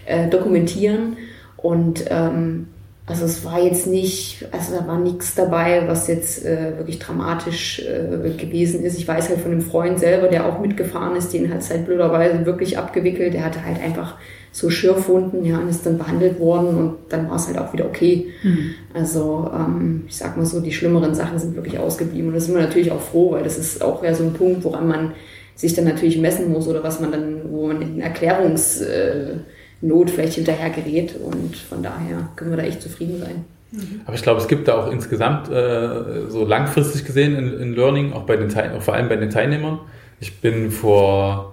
äh, 0.05 0.29
dokumentieren. 0.29 1.17
Und 1.57 2.05
ähm, 2.09 2.67
also 3.11 3.25
es 3.25 3.43
war 3.43 3.61
jetzt 3.61 3.87
nicht, 3.87 4.47
also 4.51 4.73
da 4.73 4.87
war 4.87 4.97
nichts 4.97 5.35
dabei, 5.35 5.83
was 5.85 6.07
jetzt 6.07 6.45
äh, 6.45 6.77
wirklich 6.77 6.97
dramatisch 6.97 7.79
äh, 7.79 8.29
gewesen 8.37 8.85
ist. 8.85 8.97
Ich 8.97 9.05
weiß 9.05 9.27
halt 9.27 9.41
von 9.41 9.51
einem 9.51 9.61
Freund 9.61 9.99
selber, 9.99 10.29
der 10.29 10.45
auch 10.45 10.61
mitgefahren 10.61 11.17
ist, 11.17 11.33
den 11.33 11.53
hat 11.53 11.59
es 11.59 11.69
halt 11.69 11.85
blöderweise 11.85 12.45
wirklich 12.45 12.77
abgewickelt. 12.77 13.33
Der 13.33 13.43
hatte 13.43 13.65
halt 13.65 13.83
einfach 13.83 14.15
so 14.53 14.69
Schürfwunden, 14.69 15.43
ja, 15.43 15.57
und 15.59 15.67
ist 15.67 15.85
dann 15.85 15.97
behandelt 15.97 16.39
worden 16.39 16.77
und 16.77 16.95
dann 17.09 17.29
war 17.29 17.35
es 17.35 17.47
halt 17.47 17.57
auch 17.57 17.73
wieder 17.73 17.85
okay. 17.85 18.27
Mhm. 18.43 18.75
Also 18.93 19.51
ähm, 19.53 20.03
ich 20.07 20.15
sag 20.15 20.37
mal 20.37 20.45
so, 20.45 20.61
die 20.61 20.71
schlimmeren 20.71 21.13
Sachen 21.13 21.37
sind 21.37 21.57
wirklich 21.57 21.79
ausgeblieben 21.79 22.29
und 22.29 22.35
da 22.35 22.39
sind 22.39 22.55
wir 22.55 22.61
natürlich 22.61 22.93
auch 22.93 23.01
froh, 23.01 23.31
weil 23.31 23.43
das 23.43 23.57
ist 23.57 23.83
auch 23.83 24.01
ja 24.05 24.13
so 24.13 24.23
ein 24.23 24.33
Punkt, 24.33 24.63
woran 24.63 24.87
man 24.87 25.11
sich 25.55 25.73
dann 25.73 25.83
natürlich 25.83 26.17
messen 26.17 26.49
muss 26.49 26.69
oder 26.69 26.81
was 26.81 27.01
man 27.01 27.11
dann, 27.11 27.41
wo 27.51 27.67
man 27.67 27.81
in 27.81 27.99
Erklärungs... 27.99 28.79
Äh, 28.79 29.35
Not 29.81 30.09
vielleicht 30.09 30.35
hinterher 30.35 30.69
gerät. 30.69 31.15
Und 31.15 31.55
von 31.55 31.83
daher 31.83 32.29
können 32.35 32.51
wir 32.51 32.57
da 32.57 32.63
echt 32.63 32.81
zufrieden 32.81 33.19
sein. 33.19 33.45
Mhm. 33.71 34.01
Aber 34.05 34.15
ich 34.15 34.21
glaube, 34.21 34.39
es 34.39 34.47
gibt 34.47 34.67
da 34.67 34.75
auch 34.75 34.91
insgesamt 34.91 35.49
äh, 35.49 36.29
so 36.29 36.45
langfristig 36.45 37.05
gesehen 37.05 37.35
in, 37.35 37.59
in 37.59 37.73
Learning, 37.73 38.13
auch 38.13 38.23
bei 38.23 38.37
den 38.37 38.49
Teil, 38.49 38.79
vor 38.81 38.93
allem 38.93 39.09
bei 39.09 39.15
den 39.15 39.29
Teilnehmern. 39.29 39.79
Ich 40.19 40.39
bin 40.39 40.71
vor 40.71 41.51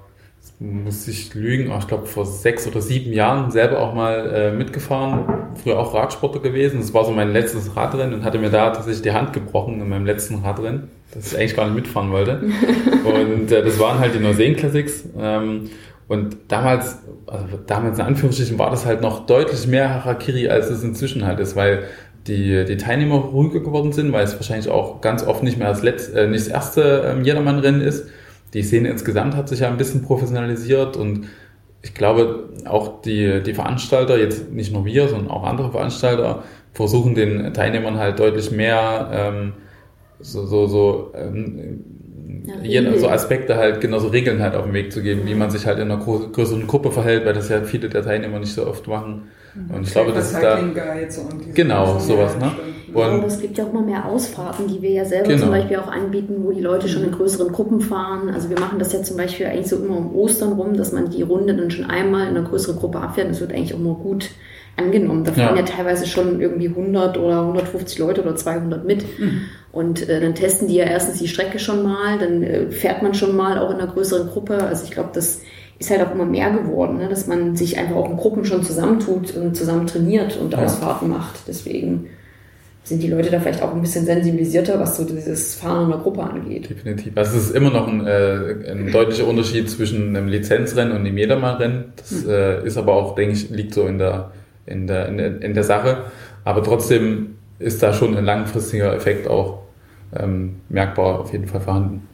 muss 0.61 1.07
ich 1.07 1.35
lügen, 1.35 1.73
ich 1.79 1.87
glaube 1.87 2.07
vor 2.07 2.27
sechs 2.27 2.67
oder 2.67 2.81
sieben 2.81 3.13
Jahren 3.13 3.53
selber 3.53 3.81
auch 3.81 3.95
mal 3.95 4.31
äh, 4.35 4.53
mitgefahren, 4.53 5.49
früher 5.63 5.79
auch 5.79 5.95
Radsportler 5.95 6.41
gewesen. 6.41 6.81
Das 6.81 6.93
war 6.93 7.05
so 7.05 7.13
mein 7.13 7.33
letztes 7.33 7.77
Radrennen 7.77 8.15
und 8.15 8.25
hatte 8.25 8.39
mir 8.39 8.51
da 8.51 8.71
tatsächlich 8.71 9.03
die 9.03 9.13
Hand 9.13 9.33
gebrochen 9.33 9.81
in 9.81 9.89
meinem 9.89 10.05
letzten 10.05 10.37
Radrennen, 10.37 10.89
dass 11.15 11.33
ich 11.33 11.39
eigentlich 11.39 11.55
gar 11.55 11.67
nicht 11.67 11.77
mitfahren 11.77 12.11
wollte. 12.11 12.43
und 13.05 13.53
äh, 13.53 13.63
das 13.63 13.79
waren 13.79 14.01
halt 14.01 14.15
die 14.15 14.19
Neuseen 14.19 14.57
Classics. 14.57 15.05
Ähm, 15.17 15.71
und 16.09 16.37
damals, 16.49 16.99
also 17.27 17.59
damals 17.67 17.99
in 17.99 18.05
Anführungsstrichen, 18.07 18.59
war 18.59 18.71
das 18.71 18.87
halt 18.87 19.03
noch 19.03 19.27
deutlich 19.27 19.67
mehr 19.67 19.91
Harakiri, 19.91 20.49
als 20.49 20.71
es 20.71 20.83
inzwischen 20.83 21.27
halt 21.27 21.39
ist, 21.39 21.55
weil 21.55 21.85
die, 22.27 22.65
die 22.65 22.77
Teilnehmer 22.79 23.17
ruhiger 23.17 23.61
geworden 23.61 23.93
sind, 23.93 24.13
weil 24.13 24.25
es 24.25 24.35
wahrscheinlich 24.35 24.71
auch 24.71 25.01
ganz 25.01 25.23
oft 25.23 25.43
nicht 25.43 25.59
mehr 25.59 25.69
das, 25.69 25.83
letzte, 25.83 26.21
äh, 26.21 26.27
nicht 26.27 26.47
das 26.47 26.53
erste 26.53 27.05
ähm, 27.07 27.25
Jedermann-Rennen 27.25 27.83
ist. 27.83 28.09
Die 28.55 28.63
Szene 28.63 28.89
insgesamt 28.89 29.37
hat 29.37 29.49
sich 29.49 29.61
ja 29.61 29.69
ein 29.69 29.77
bisschen 29.77 30.03
professionalisiert 30.03 30.97
und 30.97 31.27
ich 31.83 31.95
glaube, 31.95 32.49
auch 32.65 33.03
die, 33.03 33.43
die 33.43 33.55
Veranstalter, 33.55 34.19
jetzt 34.19 34.51
nicht 34.51 34.73
nur 34.73 34.85
wir, 34.85 35.09
sondern 35.09 35.31
auch 35.31 35.45
andere 35.45 35.71
Veranstalter, 35.71 36.43
versuchen 36.73 37.15
den 37.15 37.53
Teilnehmern 37.53 37.99
halt 37.99 38.19
deutlich 38.19 38.51
mehr 38.51 39.11
ähm, 39.13 39.53
so, 40.21 40.47
so, 40.47 40.67
so, 40.67 41.13
ähm, 41.15 41.85
ja, 42.63 42.99
so 42.99 43.09
Aspekte 43.09 43.57
halt, 43.57 43.81
genauso 43.81 44.09
Regeln 44.09 44.43
halt 44.43 44.55
auf 44.55 44.65
den 44.65 44.75
Weg 44.75 44.93
zu 44.93 45.03
geben, 45.03 45.23
wie 45.25 45.35
man 45.35 45.51
sich 45.51 45.67
halt 45.67 45.79
in 45.79 45.91
einer 45.91 46.03
größeren 46.03 46.67
Gruppe 46.67 46.91
verhält, 46.91 47.25
weil 47.25 47.33
das 47.33 47.49
ja 47.49 47.63
viele 47.63 47.89
der 47.89 48.03
Teilnehmer 48.03 48.39
nicht 48.39 48.53
so 48.53 48.67
oft 48.67 48.87
machen. 48.87 49.29
Mhm. 49.55 49.75
Und 49.75 49.83
ich 49.87 49.93
glaube, 49.93 50.13
das 50.13 50.33
ist 50.33 50.43
da. 50.43 50.61
Genau, 51.55 51.99
sowas, 51.99 52.37
ne? 52.39 52.53
Und 52.93 53.21
ja, 53.21 53.27
es 53.27 53.41
gibt 53.41 53.59
ja 53.59 53.65
auch 53.65 53.71
immer 53.71 53.83
mehr 53.83 54.07
Ausfahrten, 54.07 54.67
die 54.67 54.81
wir 54.81 54.91
ja 54.91 55.05
selber 55.05 55.29
genau. 55.29 55.43
zum 55.43 55.51
Beispiel 55.51 55.77
auch 55.77 55.89
anbieten, 55.89 56.37
wo 56.39 56.53
die 56.53 56.61
Leute 56.61 56.89
schon 56.89 57.05
in 57.05 57.13
größeren 57.13 57.53
Gruppen 57.53 57.81
fahren. 57.81 58.31
Also 58.31 58.49
wir 58.49 58.59
machen 58.59 58.79
das 58.79 58.93
ja 58.93 59.03
zum 59.03 59.17
Beispiel 59.17 59.47
eigentlich 59.47 59.69
so 59.69 59.77
immer 59.77 59.99
um 59.99 60.15
Ostern 60.15 60.53
rum, 60.53 60.77
dass 60.77 60.93
man 60.93 61.11
die 61.11 61.23
Runde 61.23 61.55
dann 61.55 61.71
schon 61.71 61.85
einmal 61.85 62.29
in 62.29 62.37
einer 62.37 62.49
größeren 62.49 62.77
Gruppe 62.77 62.99
abfährt. 62.99 63.31
Das 63.31 63.41
wird 63.41 63.53
eigentlich 63.53 63.75
auch 63.75 63.79
immer 63.79 63.95
gut 63.95 64.31
angenommen. 64.77 65.25
Da 65.25 65.33
fahren 65.33 65.57
ja. 65.57 65.63
ja, 65.63 65.67
teilweise 65.67 66.07
schon 66.07 66.41
irgendwie 66.41 66.69
100 66.69 67.19
oder 67.19 67.41
150 67.41 67.99
Leute 67.99 68.23
oder 68.23 68.37
200 68.37 68.85
mit. 68.87 69.05
Mhm. 69.19 69.43
Und 69.79 70.09
äh, 70.09 70.21
dann 70.21 70.35
testen 70.35 70.67
die 70.67 70.75
ja 70.75 70.87
erstens 70.87 71.21
die 71.21 71.29
Strecke 71.29 71.61
schon 71.61 71.85
mal, 71.85 72.19
dann 72.19 72.43
äh, 72.43 72.69
fährt 72.73 73.01
man 73.01 73.15
schon 73.15 73.37
mal 73.37 73.61
auch 73.61 73.71
in 73.71 73.77
einer 73.77 73.87
größeren 73.87 74.27
Gruppe. 74.27 74.61
Also 74.61 74.83
ich 74.83 74.91
glaube, 74.91 75.11
das 75.13 75.41
ist 75.79 75.89
halt 75.89 76.03
auch 76.05 76.13
immer 76.13 76.25
mehr 76.25 76.51
geworden, 76.51 76.97
ne? 76.97 77.09
dass 77.09 77.29
man 77.29 77.55
sich 77.55 77.79
einfach 77.79 77.95
auch 77.95 78.11
in 78.11 78.17
Gruppen 78.17 78.45
schon 78.45 78.65
zusammentut 78.65 79.37
und 79.37 79.57
zusammen 79.57 79.87
trainiert 79.87 80.37
und 80.37 80.53
ja. 80.53 80.65
Ausfahrten 80.65 81.09
macht. 81.09 81.43
Deswegen 81.47 82.09
sind 82.83 83.05
die 83.05 83.07
Leute 83.07 83.31
da 83.31 83.39
vielleicht 83.39 83.63
auch 83.63 83.73
ein 83.73 83.81
bisschen 83.81 84.05
sensibilisierter, 84.05 84.81
was 84.81 84.97
so 84.97 85.05
dieses 85.05 85.55
Fahren 85.55 85.85
in 85.85 85.91
der 85.91 86.01
Gruppe 86.01 86.25
angeht. 86.25 86.71
Definitiv. 86.71 87.13
Also 87.15 87.37
es 87.37 87.45
ist 87.45 87.55
immer 87.55 87.71
noch 87.71 87.87
ein, 87.87 88.05
äh, 88.05 88.73
ein 88.73 88.91
deutlicher 88.91 89.29
Unterschied 89.29 89.71
zwischen 89.71 90.17
einem 90.17 90.27
Lizenzrennen 90.27 90.93
und 90.93 91.07
einem 91.07 91.17
Jedermannrennen. 91.17 91.93
Das 91.95 92.11
hm. 92.11 92.31
äh, 92.31 92.67
ist 92.67 92.77
aber 92.77 92.95
auch, 92.95 93.15
denke 93.15 93.35
ich, 93.35 93.49
liegt 93.51 93.75
so 93.75 93.87
in 93.87 93.99
der, 93.99 94.33
in 94.67 94.89
der, 94.89 95.07
in 95.07 95.19
der, 95.19 95.41
in 95.41 95.55
der 95.55 95.63
Sache. 95.63 95.99
Aber 96.43 96.65
trotzdem 96.65 97.37
ist 97.61 97.81
da 97.81 97.93
schon 97.93 98.17
ein 98.17 98.25
langfristiger 98.25 98.93
Effekt 98.93 99.29
auch 99.29 99.68
ähm, 100.17 100.57
merkbar 100.69 101.21
auf 101.21 101.33
jeden 101.33 101.47
Fall 101.47 101.61
vorhanden. 101.61 102.07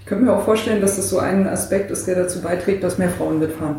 Ich 0.00 0.06
könnte 0.06 0.24
mir 0.24 0.32
auch 0.32 0.44
vorstellen, 0.44 0.80
dass 0.80 0.96
das 0.96 1.08
so 1.08 1.18
ein 1.18 1.46
Aspekt 1.46 1.90
ist, 1.90 2.06
der 2.08 2.16
dazu 2.16 2.40
beiträgt, 2.40 2.82
dass 2.82 2.98
mehr 2.98 3.08
Frauen 3.08 3.38
mitfahren. 3.38 3.76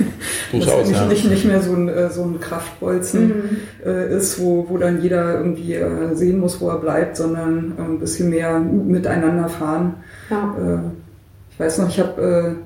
Durchaus, 0.52 0.90
dass 0.90 1.08
nicht, 1.08 1.24
ja. 1.24 1.30
nicht, 1.30 1.44
mehr 1.46 1.62
so 1.62 1.72
ein, 1.72 1.88
äh, 1.88 2.10
so 2.10 2.24
ein 2.24 2.38
Kraftbolzen 2.40 3.28
mhm. 3.28 3.56
äh, 3.86 4.14
ist, 4.14 4.38
wo, 4.38 4.66
wo 4.68 4.76
dann 4.76 5.00
jeder 5.00 5.38
irgendwie 5.38 5.74
äh, 5.74 6.14
sehen 6.14 6.40
muss, 6.40 6.60
wo 6.60 6.68
er 6.68 6.78
bleibt, 6.78 7.16
sondern 7.16 7.72
äh, 7.78 7.82
ein 7.82 7.98
bisschen 8.00 8.28
mehr 8.28 8.58
miteinander 8.60 9.48
fahren. 9.48 9.94
Ja. 10.28 10.82
Ich 11.50 11.60
weiß 11.60 11.78
noch, 11.78 11.88
ich 11.88 12.00
habe 12.00 12.56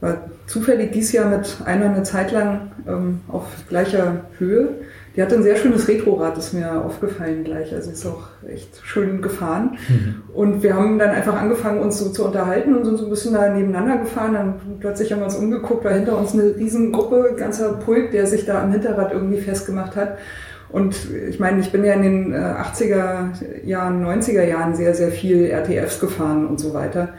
war 0.00 0.16
zufällig 0.46 0.92
dieses 0.92 1.12
Jahr 1.12 1.28
mit 1.28 1.58
einer 1.64 1.86
eine 1.86 2.02
Zeit 2.02 2.32
lang 2.32 2.72
ähm, 2.88 3.20
auf 3.28 3.44
gleicher 3.68 4.24
Höhe 4.38 4.68
die 5.16 5.22
hat 5.22 5.32
ein 5.32 5.42
sehr 5.42 5.56
schönes 5.56 5.88
Retrorad, 5.88 6.38
ist 6.38 6.54
mir 6.54 6.84
aufgefallen 6.84 7.42
gleich. 7.42 7.74
Also 7.74 7.90
ist 7.90 8.06
auch 8.06 8.28
echt 8.48 8.80
schön 8.84 9.20
gefahren. 9.20 9.76
Mhm. 9.88 10.22
Und 10.32 10.62
wir 10.62 10.74
haben 10.74 10.98
dann 10.98 11.10
einfach 11.10 11.34
angefangen, 11.34 11.80
uns 11.80 11.98
so 11.98 12.10
zu 12.10 12.24
unterhalten 12.24 12.76
und 12.76 12.84
sind 12.84 12.98
so 12.98 13.04
ein 13.04 13.10
bisschen 13.10 13.34
da 13.34 13.48
nebeneinander 13.48 13.98
gefahren. 13.98 14.34
Dann 14.34 14.54
plötzlich 14.78 15.12
haben 15.12 15.18
wir 15.18 15.24
uns 15.24 15.36
umgeguckt, 15.36 15.84
war 15.84 15.92
hinter 15.92 16.16
uns 16.16 16.32
eine 16.32 16.54
Riesengruppe, 16.56 17.34
ganzer 17.36 17.72
Pulk, 17.74 18.12
der 18.12 18.26
sich 18.26 18.46
da 18.46 18.62
am 18.62 18.70
Hinterrad 18.70 19.12
irgendwie 19.12 19.40
festgemacht 19.40 19.96
hat. 19.96 20.18
Und 20.68 20.94
ich 21.28 21.40
meine, 21.40 21.58
ich 21.58 21.72
bin 21.72 21.84
ja 21.84 21.94
in 21.94 22.02
den 22.02 22.34
80er 22.34 22.84
äh, 23.42 23.66
Jahren, 23.66 24.04
90er 24.04 24.44
Jahren 24.44 24.76
sehr, 24.76 24.94
sehr 24.94 25.10
viel 25.10 25.50
RTFs 25.50 25.98
gefahren 25.98 26.46
und 26.46 26.60
so 26.60 26.72
weiter 26.72 27.14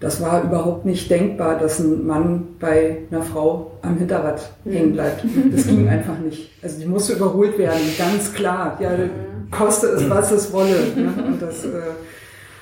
das 0.00 0.20
war 0.20 0.42
überhaupt 0.42 0.84
nicht 0.84 1.10
denkbar, 1.10 1.58
dass 1.58 1.78
ein 1.78 2.06
Mann 2.06 2.48
bei 2.60 2.98
einer 3.10 3.22
Frau 3.22 3.72
am 3.82 3.96
Hinterrad 3.96 4.50
mhm. 4.64 4.72
hängen 4.72 4.92
bleibt. 4.92 5.24
Das 5.52 5.66
ging 5.66 5.88
einfach 5.88 6.18
nicht. 6.18 6.50
Also 6.62 6.78
die 6.80 6.86
musste 6.86 7.14
überholt 7.14 7.56
werden, 7.58 7.80
ganz 7.98 8.32
klar. 8.32 8.78
Ja, 8.80 8.90
koste 9.50 9.86
es, 9.88 10.08
was 10.10 10.32
es 10.32 10.52
wolle. 10.52 10.76
Ne? 10.94 11.12
Und 11.26 11.40
das 11.40 11.64
äh, 11.64 11.68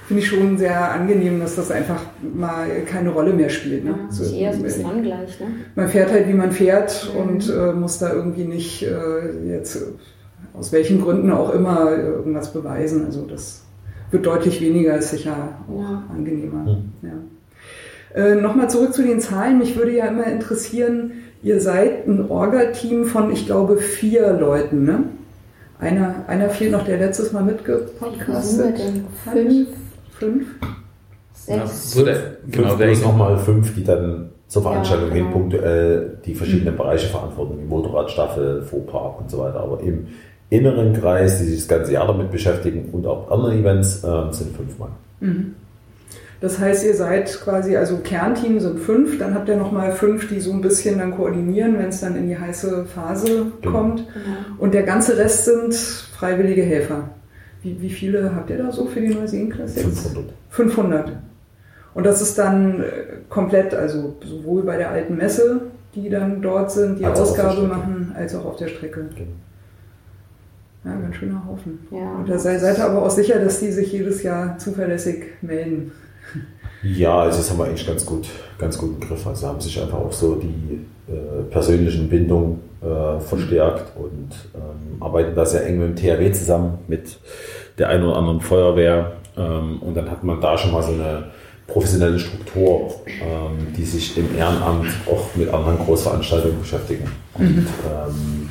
finde 0.07 0.23
ich 0.23 0.29
schon 0.29 0.57
sehr 0.59 0.93
angenehm, 0.93 1.41
dass 1.41 1.57
das 1.57 1.73
einfach 1.73 2.01
mal 2.23 2.69
keine 2.87 3.11
Rolle 3.11 3.33
mehr 3.33 3.49
spielt. 3.49 3.85
Ne? 3.85 3.91
Ja, 3.91 4.13
so, 4.13 4.35
eher 4.35 4.53
so 4.53 4.59
ein 4.59 4.63
bisschen 4.63 4.87
angleich. 4.87 5.41
Ne? 5.41 5.47
Man 5.75 5.89
fährt 5.89 6.13
halt, 6.13 6.29
wie 6.29 6.35
man 6.35 6.53
fährt 6.53 7.11
mhm. 7.13 7.21
und 7.21 7.51
äh, 7.51 7.73
muss 7.73 7.99
da 7.99 8.13
irgendwie 8.13 8.45
nicht 8.45 8.85
äh, 8.85 9.49
jetzt 9.49 9.83
aus 10.53 10.71
welchen 10.73 11.03
Gründen 11.03 11.33
auch 11.33 11.53
immer 11.53 11.91
irgendwas 11.91 12.53
beweisen. 12.53 13.05
Also 13.05 13.27
das 13.27 13.64
wird 14.15 14.25
deutlich 14.25 14.61
weniger, 14.61 14.97
ist 14.97 15.11
sicher 15.11 15.59
auch 15.69 15.81
ja. 15.81 16.03
angenehmer. 16.09 16.63
Mhm. 16.63 16.93
Ja. 17.03 18.23
Äh, 18.23 18.37
Nochmal 18.37 18.71
zurück 18.71 18.95
zu 18.95 19.03
den 19.03 19.21
Zahlen. 19.21 19.59
Mich 19.59 19.77
würde 19.77 19.93
ja 19.93 20.07
immer 20.07 20.27
interessieren, 20.27 21.13
ihr 21.43 21.61
seid 21.61 22.07
ein 22.07 22.31
Orga-Team 22.31 23.07
von, 23.07 23.33
ich 23.33 23.45
glaube, 23.45 23.77
vier 23.77 24.33
Leuten. 24.33 24.85
Ne? 24.85 25.05
Einer, 25.81 26.25
einer 26.29 26.49
fehlt 26.49 26.71
noch, 26.71 26.85
der 26.85 26.99
letztes 26.99 27.33
Mal 27.33 27.43
mitgepodcastet 27.43 28.79
hat. 29.27 29.35
Fünf. 29.35 29.69
Fünf? 30.19 30.47
Sechs. 31.35 31.59
Ja, 31.59 31.67
so 31.67 32.05
der, 32.05 32.37
genau, 32.49 32.77
fünf 32.77 33.03
nochmal 33.03 33.37
fünf, 33.37 33.75
die 33.75 33.83
dann 33.83 34.31
zur 34.47 34.63
Veranstaltung 34.63 35.09
ja, 35.09 35.15
genau. 35.15 35.27
hin 35.27 35.33
punktuell 35.33 36.19
die 36.25 36.35
verschiedenen 36.35 36.75
mhm. 36.75 36.79
Bereiche 36.79 37.09
verantworten, 37.09 37.59
die 37.59 37.67
Motorradstaffel, 37.67 38.63
Fuhrpark 38.63 39.21
und 39.21 39.31
so 39.31 39.39
weiter. 39.39 39.59
Aber 39.59 39.81
im 39.81 40.07
inneren 40.55 40.93
Kreis, 40.93 41.39
die 41.39 41.45
sich 41.45 41.61
das 41.61 41.69
ganze 41.69 41.93
Jahr 41.93 42.07
damit 42.07 42.31
beschäftigen 42.31 42.89
und 42.93 43.07
auch 43.07 43.31
anderen 43.31 43.59
Events, 43.59 44.05
äh, 44.05 44.33
sind 44.33 44.57
fünf 44.57 44.79
Mann. 44.79 44.93
Mhm. 45.21 45.55
Das 46.41 46.59
heißt, 46.59 46.85
ihr 46.85 46.95
seid 46.95 47.41
quasi, 47.43 47.77
also 47.77 47.99
Kernteam 47.99 48.61
sind 48.61 48.79
fünf, 48.79 49.19
dann 49.19 49.35
habt 49.35 49.49
ihr 49.49 49.57
nochmal 49.57 49.93
fünf, 49.93 50.29
die 50.29 50.41
so 50.41 50.53
ein 50.53 50.61
bisschen 50.61 50.99
dann 50.99 51.17
koordinieren, 51.17 51.79
wenn 51.79 51.89
es 51.89 52.01
dann 52.01 52.17
in 52.17 52.29
die 52.29 52.39
heiße 52.39 52.85
Phase 52.85 53.47
genau. 53.63 53.79
kommt. 53.79 54.01
Mhm. 54.01 54.59
Und 54.59 54.75
der 54.75 54.83
ganze 54.83 55.17
Rest 55.17 55.47
sind 55.47 55.75
freiwillige 55.75 56.63
Helfer. 56.63 57.09
Wie, 57.63 57.81
wie 57.81 57.89
viele 57.89 58.35
habt 58.35 58.51
ihr 58.51 58.59
da 58.59 58.71
so 58.71 58.85
für 58.85 59.01
die 59.01 59.15
Neuseenklasse? 59.15 59.81
500. 59.81 60.25
500. 60.51 61.13
Und 61.95 62.05
das 62.05 62.21
ist 62.21 62.37
dann 62.37 62.83
äh, 62.83 62.85
komplett, 63.31 63.73
also 63.73 64.17
sowohl 64.23 64.65
bei 64.65 64.77
der 64.77 64.91
alten 64.91 65.17
Messe, 65.17 65.63
die 65.95 66.11
dann 66.11 66.43
dort 66.43 66.71
sind, 66.71 66.99
die 66.99 67.07
als 67.07 67.21
Ausgabe 67.21 67.63
machen, 67.63 68.13
als 68.19 68.35
auch 68.35 68.45
auf 68.45 68.57
der 68.57 68.69
Strecke. 68.69 69.07
Genau. 69.17 69.31
Ja, 70.85 70.95
ganz 71.01 71.17
schöner 71.17 71.43
Haufen. 71.47 71.79
Ja. 71.91 72.17
Und 72.19 72.29
da 72.29 72.39
seid 72.39 72.63
ihr 72.63 72.85
aber 72.85 73.03
auch 73.03 73.11
sicher, 73.11 73.39
dass 73.39 73.61
die 73.61 73.73
sich 73.73 73.93
jedes 73.93 74.23
Jahr 74.23 74.59
zuverlässig 74.59 75.25
melden. 75.41 75.93
Ja, 76.83 77.21
also 77.21 77.39
das 77.39 77.51
haben 77.51 77.59
wir 77.59 77.65
eigentlich 77.65 77.87
ganz 77.87 78.05
gut, 78.05 78.29
ganz 78.59 78.77
gut 78.77 78.91
im 79.01 79.09
Griff. 79.09 79.27
Also 79.27 79.47
haben 79.47 79.61
sich 79.61 79.81
einfach 79.81 79.99
auch 79.99 80.13
so 80.13 80.35
die 80.35 80.85
äh, 81.11 81.43
persönlichen 81.51 82.09
Bindungen 82.11 82.61
äh, 82.83 83.19
verstärkt 83.21 83.97
und 83.97 84.31
ähm, 84.55 85.03
arbeiten 85.03 85.35
da 85.35 85.47
sehr 85.47 85.67
eng 85.67 85.79
mit 85.79 85.89
dem 85.89 85.97
THW 85.97 86.33
zusammen, 86.33 86.79
mit 86.87 87.19
der 87.79 87.89
einen 87.89 88.05
oder 88.05 88.17
anderen 88.17 88.41
Feuerwehr. 88.43 89.13
Ähm, 89.39 89.81
und 89.81 89.97
dann 89.97 90.11
hat 90.11 90.23
man 90.23 90.41
da 90.43 90.59
schon 90.59 90.73
mal 90.73 90.83
so 90.83 90.93
eine 90.93 91.25
professionelle 91.67 92.19
Struktur, 92.19 92.95
ähm, 93.07 93.73
die 93.75 93.85
sich 93.85 94.19
im 94.19 94.37
Ehrenamt 94.37 94.89
auch 95.11 95.35
mit 95.35 95.49
anderen 95.49 95.79
Großveranstaltungen 95.79 96.59
beschäftigen. 96.61 97.11
Und, 97.33 97.57
mhm. 97.57 98.44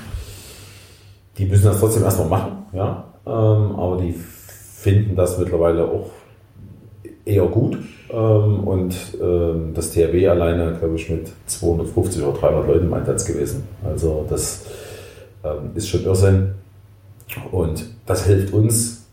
Die 1.38 1.46
müssen 1.46 1.66
das 1.66 1.80
trotzdem 1.80 2.04
erstmal 2.04 2.28
machen, 2.28 2.66
ja. 2.74 3.06
Ähm, 3.26 3.76
aber 3.76 3.98
die 4.02 4.14
finden 4.14 5.16
das 5.16 5.38
mittlerweile 5.38 5.86
auch 5.86 6.10
eher 7.26 7.46
gut. 7.46 7.78
Ähm, 8.10 8.60
und 8.60 8.96
ähm, 9.22 9.74
das 9.74 9.92
THW 9.92 10.28
alleine, 10.28 10.76
glaube 10.78 10.96
ich, 10.96 11.10
mit 11.10 11.32
250 11.48 12.24
oder 12.24 12.38
300 12.38 12.68
Leuten 12.68 12.86
im 12.86 12.94
Einsatz 12.94 13.26
gewesen. 13.26 13.64
Also 13.84 14.26
das 14.30 14.66
ist 15.76 15.90
schon 15.90 16.06
Irrsinn. 16.06 16.54
Und 17.52 17.86
das 18.06 18.26
hilft 18.26 18.54
uns, 18.54 19.06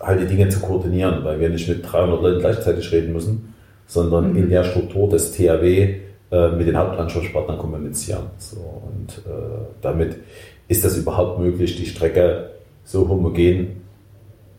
halt 0.00 0.20
die 0.20 0.26
Dinge 0.26 0.48
zu 0.48 0.60
koordinieren, 0.60 1.24
weil 1.24 1.40
wir 1.40 1.48
nicht 1.48 1.68
mit 1.68 1.90
300 1.90 2.22
Leuten 2.22 2.40
gleichzeitig 2.40 2.90
reden 2.92 3.12
müssen, 3.12 3.54
sondern 3.86 4.32
mhm. 4.32 4.38
in 4.38 4.48
der 4.50 4.64
Struktur 4.64 5.08
des 5.08 5.32
THW 5.32 6.00
äh, 6.30 6.48
mit 6.50 6.66
den 6.66 6.76
Hauptansprechpartnern 6.76 7.58
kommunizieren. 7.58 8.24
So, 8.38 8.56
und 8.56 9.18
äh, 9.26 9.66
damit 9.80 10.16
ist 10.68 10.84
das 10.84 10.96
überhaupt 10.96 11.38
möglich, 11.38 11.76
die 11.76 11.86
Strecke 11.86 12.50
so 12.84 13.08
homogen 13.08 13.82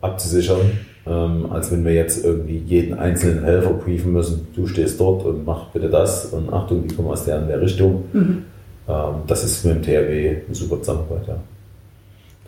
abzusichern, 0.00 0.78
ähm, 1.06 1.50
als 1.50 1.70
wenn 1.72 1.84
wir 1.84 1.94
jetzt 1.94 2.24
irgendwie 2.24 2.58
jeden 2.58 2.98
einzelnen 2.98 3.44
Helfer 3.44 3.72
briefen 3.72 4.12
müssen. 4.12 4.48
Du 4.54 4.66
stehst 4.66 5.00
dort 5.00 5.24
und 5.24 5.44
mach 5.44 5.66
bitte 5.66 5.88
das 5.88 6.26
und 6.26 6.52
Achtung, 6.52 6.86
die 6.86 6.94
kommen 6.94 7.08
aus 7.08 7.24
der, 7.24 7.40
in 7.40 7.48
der 7.48 7.60
Richtung. 7.60 8.04
Mhm. 8.12 8.44
Ähm, 8.88 9.14
das 9.26 9.44
ist 9.44 9.64
mit 9.64 9.76
dem 9.76 9.82
THW 9.82 10.36
eine 10.46 10.54
super 10.54 10.78
Zusammenarbeit, 10.80 11.28
ja. 11.28 11.36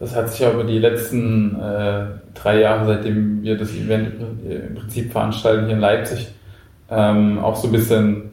Das 0.01 0.15
hat 0.15 0.31
sich 0.31 0.41
ja 0.41 0.53
über 0.53 0.63
die 0.63 0.79
letzten 0.79 1.57
äh, 1.57 2.05
drei 2.35 2.61
Jahre, 2.61 2.87
seitdem 2.87 3.43
wir 3.43 3.59
das 3.59 3.71
Event 3.73 4.13
im 4.49 4.75
Prinzip 4.77 5.11
veranstalten 5.11 5.67
hier 5.67 5.75
in 5.75 5.81
Leipzig, 5.81 6.29
ähm, 6.89 7.41
auch 7.41 7.57
so 7.57 7.67
ein 7.67 7.73
bisschen 7.73 8.28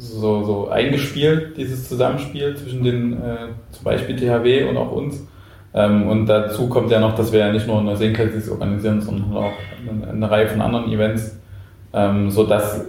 so, 0.00 0.44
so 0.44 0.68
eingespielt, 0.68 1.56
dieses 1.56 1.88
Zusammenspiel 1.88 2.56
zwischen 2.56 2.82
den 2.82 3.12
äh, 3.14 3.36
zum 3.70 3.84
Beispiel 3.84 4.16
THW 4.16 4.64
und 4.64 4.76
auch 4.76 4.92
uns. 4.92 5.26
Ähm, 5.74 6.08
und 6.08 6.26
dazu 6.26 6.68
kommt 6.68 6.90
ja 6.90 6.98
noch, 6.98 7.14
dass 7.14 7.32
wir 7.32 7.40
ja 7.40 7.52
nicht 7.52 7.66
nur 7.66 7.78
eine 7.78 7.96
Seenkrisis 7.96 8.48
organisieren, 8.48 9.00
sondern 9.00 9.36
auch 9.36 9.52
eine, 9.88 10.10
eine, 10.10 10.30
Reihe 10.30 10.48
von 10.48 10.60
anderen 10.60 10.90
Events, 10.90 11.38
ähm, 11.92 12.30
sodass 12.30 12.86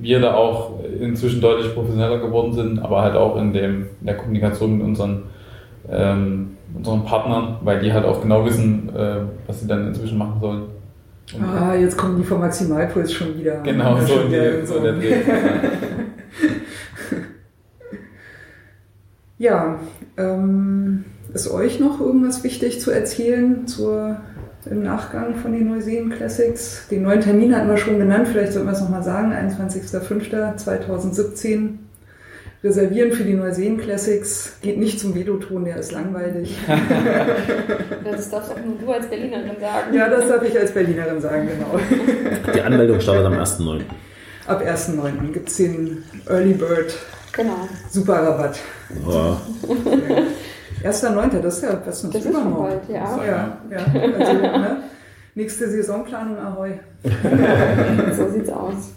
wir 0.00 0.20
da 0.20 0.34
auch 0.34 0.74
inzwischen 1.00 1.40
deutlich 1.40 1.74
professioneller 1.74 2.18
geworden 2.18 2.52
sind, 2.52 2.78
aber 2.78 3.02
halt 3.02 3.16
auch 3.16 3.36
in, 3.36 3.52
dem, 3.52 3.86
in 4.00 4.06
der 4.06 4.16
Kommunikation 4.16 4.78
mit 4.78 4.86
unseren 4.86 5.24
ähm, 5.90 6.56
unseren 6.74 7.04
Partnern, 7.04 7.56
weil 7.62 7.80
die 7.80 7.92
halt 7.92 8.04
auch 8.04 8.20
genau 8.20 8.44
wissen, 8.44 8.94
äh, 8.94 9.16
was 9.46 9.60
sie 9.60 9.66
dann 9.66 9.88
inzwischen 9.88 10.18
machen 10.18 10.40
sollen. 10.40 10.62
Ah, 11.38 11.74
jetzt 11.74 11.96
kommen 11.96 12.18
die 12.18 12.24
vom 12.24 12.40
Maximalpuls 12.40 13.12
schon 13.12 13.38
wieder. 13.38 13.60
Genau, 13.62 13.96
ja, 13.96 14.06
so, 14.06 14.20
in 14.20 14.30
die, 14.30 14.66
so 14.66 14.80
der 14.80 14.94
Dreh. 14.94 15.16
ja, 19.38 19.78
ähm, 20.16 21.04
ist 21.32 21.48
euch 21.50 21.78
noch 21.78 22.00
irgendwas 22.00 22.42
wichtig 22.42 22.80
zu 22.80 22.90
erzählen 22.90 23.64
zur, 23.66 24.16
im 24.68 24.82
Nachgang 24.82 25.36
von 25.36 25.52
den 25.52 25.68
Neuseen 25.68 26.10
Classics? 26.10 26.88
Den 26.90 27.02
neuen 27.02 27.20
Termin 27.20 27.54
hatten 27.54 27.68
wir 27.68 27.76
schon 27.76 27.98
genannt, 27.98 28.26
vielleicht 28.28 28.52
sollten 28.52 28.66
wir 28.68 28.72
es 28.72 28.80
nochmal 28.80 29.04
sagen, 29.04 29.32
21.05.2017 29.32 31.79
reservieren 32.62 33.12
für 33.12 33.24
die 33.24 33.34
Neuseen 33.34 33.78
Classics. 33.78 34.56
Geht 34.62 34.78
nicht 34.78 35.00
zum 35.00 35.14
Veloton, 35.14 35.64
der 35.64 35.76
ist 35.76 35.92
langweilig. 35.92 36.56
das 38.04 38.30
darfst 38.30 38.52
auch 38.52 38.64
nur 38.64 38.76
du 38.78 38.92
als 38.92 39.06
Berlinerin 39.06 39.60
sagen. 39.60 39.94
Ja, 39.94 40.08
das 40.08 40.28
darf 40.28 40.42
ich 40.42 40.58
als 40.58 40.72
Berlinerin 40.72 41.20
sagen, 41.20 41.48
genau. 41.48 42.52
Die 42.54 42.60
Anmeldung 42.60 43.00
startet 43.00 43.26
am 43.26 43.34
1.9. 43.34 43.82
Ab 44.46 44.62
1.9. 44.62 45.32
gibt 45.32 45.48
es 45.48 45.56
den 45.56 46.04
Early 46.28 46.54
Bird 46.54 46.94
genau. 47.32 47.68
Super 47.90 48.14
Rabatt. 48.14 48.58
Ja. 49.06 49.40
1.9. 50.90 51.40
das 51.40 51.56
ist 51.56 51.62
ja 51.62 51.80
was 51.84 52.02
das 52.02 52.14
ist 52.14 52.24
übermorgen. 52.24 52.80
Bald, 52.88 52.88
ja. 52.88 53.24
ja, 53.24 53.58
ja. 53.70 54.14
Also, 54.18 54.32
ne? 54.32 54.76
Nächste 55.34 55.70
Saisonplanung 55.70 56.38
Ahoi. 56.38 56.80
so 58.16 58.30
sieht's 58.30 58.50
aus. 58.50 58.94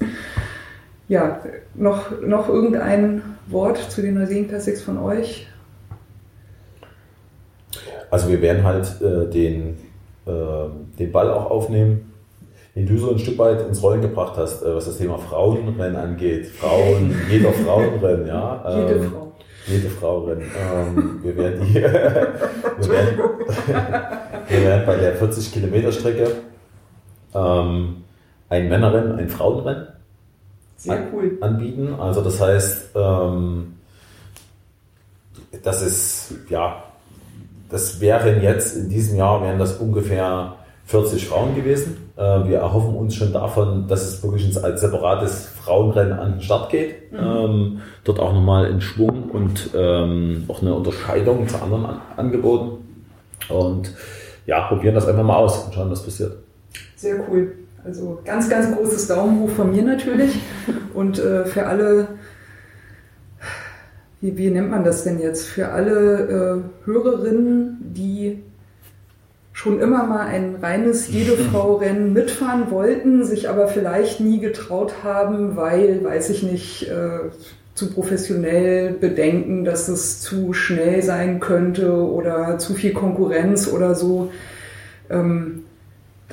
Ja, 1.07 1.41
noch, 1.73 2.21
noch 2.21 2.47
irgendein 2.47 3.21
Wort 3.47 3.77
zu 3.77 4.01
den 4.01 4.15
Neuseen 4.15 4.47
Classics 4.47 4.81
von 4.81 4.97
euch? 4.97 5.47
Also 8.09 8.29
wir 8.29 8.41
werden 8.41 8.63
halt 8.63 9.01
äh, 9.01 9.29
den, 9.29 9.77
äh, 10.25 10.31
den 10.99 11.11
Ball 11.11 11.29
auch 11.31 11.49
aufnehmen, 11.49 12.13
den 12.75 12.87
du 12.87 12.97
so 12.97 13.11
ein 13.11 13.19
Stück 13.19 13.37
weit 13.37 13.67
ins 13.67 13.81
Rollen 13.83 14.01
gebracht 14.01 14.33
hast, 14.37 14.63
äh, 14.63 14.73
was 14.73 14.85
das 14.85 14.97
Thema 14.97 15.17
Frauenrennen 15.17 15.95
angeht. 15.95 16.47
Frauen, 16.47 17.13
jeder 17.29 17.51
Frauenrennen, 17.51 18.27
ja. 18.27 18.63
Ähm, 18.67 18.87
jede 18.87 19.03
Frau. 19.09 19.23
Jede 19.65 19.89
Frau 19.89 20.19
rennen. 20.25 20.51
Ähm, 20.71 21.19
wir, 21.23 21.37
werden 21.37 21.61
die, 21.65 21.73
wir, 21.75 21.93
werden, 21.93 23.19
wir 24.49 24.61
werden 24.61 24.85
bei 24.85 24.95
der 24.97 25.15
40 25.15 25.53
Kilometer 25.53 25.91
Strecke 25.91 26.27
ähm, 27.33 28.03
ein 28.49 28.69
Männerrennen, 28.69 29.17
ein 29.19 29.29
Frauenrennen 29.29 29.87
sehr 30.77 31.07
cool. 31.13 31.37
anbieten. 31.41 31.95
Also 31.99 32.21
das 32.21 32.39
heißt, 32.41 32.89
ähm, 32.95 33.73
das 35.63 35.81
ist, 35.81 36.35
ja, 36.49 36.83
das 37.69 37.99
wären 37.99 38.41
jetzt 38.41 38.75
in 38.75 38.89
diesem 38.89 39.17
Jahr 39.17 39.41
wären 39.41 39.59
das 39.59 39.77
ungefähr 39.77 40.55
40 40.85 41.27
Frauen 41.27 41.55
gewesen. 41.55 42.11
Äh, 42.17 42.21
wir 42.21 42.57
erhoffen 42.59 42.95
uns 42.95 43.15
schon 43.15 43.33
davon, 43.33 43.87
dass 43.87 44.01
es 44.03 44.23
wirklich 44.23 44.63
als 44.63 44.81
separates 44.81 45.47
Frauenrennen 45.47 46.13
an 46.13 46.33
den 46.33 46.41
Start 46.41 46.69
geht. 46.69 47.11
Mhm. 47.11 47.19
Ähm, 47.19 47.81
dort 48.03 48.19
auch 48.19 48.33
nochmal 48.33 48.67
in 48.67 48.81
Schwung 48.81 49.29
und 49.31 49.71
ähm, 49.75 50.45
auch 50.47 50.61
eine 50.61 50.73
Unterscheidung 50.73 51.47
zu 51.47 51.61
anderen 51.61 51.85
an 51.85 52.01
Angeboten. 52.17 52.77
Und 53.49 53.93
ja, 54.45 54.67
probieren 54.67 54.95
das 54.95 55.07
einfach 55.07 55.23
mal 55.23 55.37
aus 55.37 55.65
und 55.65 55.73
schauen, 55.73 55.89
was 55.89 56.03
passiert. 56.03 56.35
Sehr 56.95 57.15
cool. 57.29 57.53
Also 57.85 58.19
ganz, 58.23 58.49
ganz 58.49 58.75
großes 58.75 59.07
Daumen 59.07 59.41
hoch 59.41 59.49
von 59.49 59.71
mir 59.71 59.83
natürlich. 59.83 60.39
Und 60.93 61.19
äh, 61.19 61.45
für 61.45 61.65
alle, 61.65 62.07
wie, 64.21 64.37
wie 64.37 64.49
nennt 64.49 64.71
man 64.71 64.83
das 64.83 65.03
denn 65.03 65.19
jetzt? 65.19 65.47
Für 65.47 65.69
alle 65.69 66.63
äh, 66.85 66.85
Hörerinnen, 66.85 67.77
die 67.81 68.43
schon 69.51 69.79
immer 69.79 70.03
mal 70.05 70.27
ein 70.27 70.55
reines 70.61 71.07
jede 71.11 71.35
Frau 71.35 71.75
Rennen 71.75 72.13
mitfahren 72.13 72.71
wollten, 72.71 73.25
sich 73.25 73.49
aber 73.49 73.67
vielleicht 73.67 74.19
nie 74.19 74.39
getraut 74.39 75.03
haben, 75.03 75.55
weil, 75.55 76.03
weiß 76.03 76.29
ich 76.29 76.43
nicht, 76.43 76.89
äh, 76.89 77.29
zu 77.75 77.91
professionell 77.91 78.93
bedenken, 78.93 79.65
dass 79.65 79.87
es 79.87 80.21
zu 80.21 80.53
schnell 80.53 81.01
sein 81.01 81.39
könnte 81.39 81.91
oder 81.93 82.59
zu 82.59 82.75
viel 82.75 82.93
Konkurrenz 82.93 83.67
oder 83.67 83.95
so. 83.95 84.31
Ähm, 85.09 85.62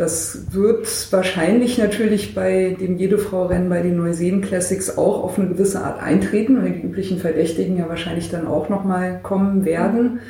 das 0.00 0.52
wird 0.52 1.12
wahrscheinlich 1.12 1.76
natürlich 1.76 2.34
bei 2.34 2.74
dem 2.80 2.96
Jede 2.96 3.18
Frau 3.18 3.44
Rennen 3.44 3.68
bei 3.68 3.82
den 3.82 3.98
Neuseen 3.98 4.40
Classics 4.40 4.96
auch 4.96 5.22
auf 5.22 5.38
eine 5.38 5.48
gewisse 5.48 5.82
Art 5.82 6.02
eintreten, 6.02 6.62
weil 6.62 6.72
die 6.72 6.80
üblichen 6.80 7.18
Verdächtigen 7.18 7.76
ja 7.76 7.86
wahrscheinlich 7.86 8.30
dann 8.30 8.46
auch 8.46 8.70
nochmal 8.70 9.20
kommen 9.22 9.66
werden. 9.66 10.20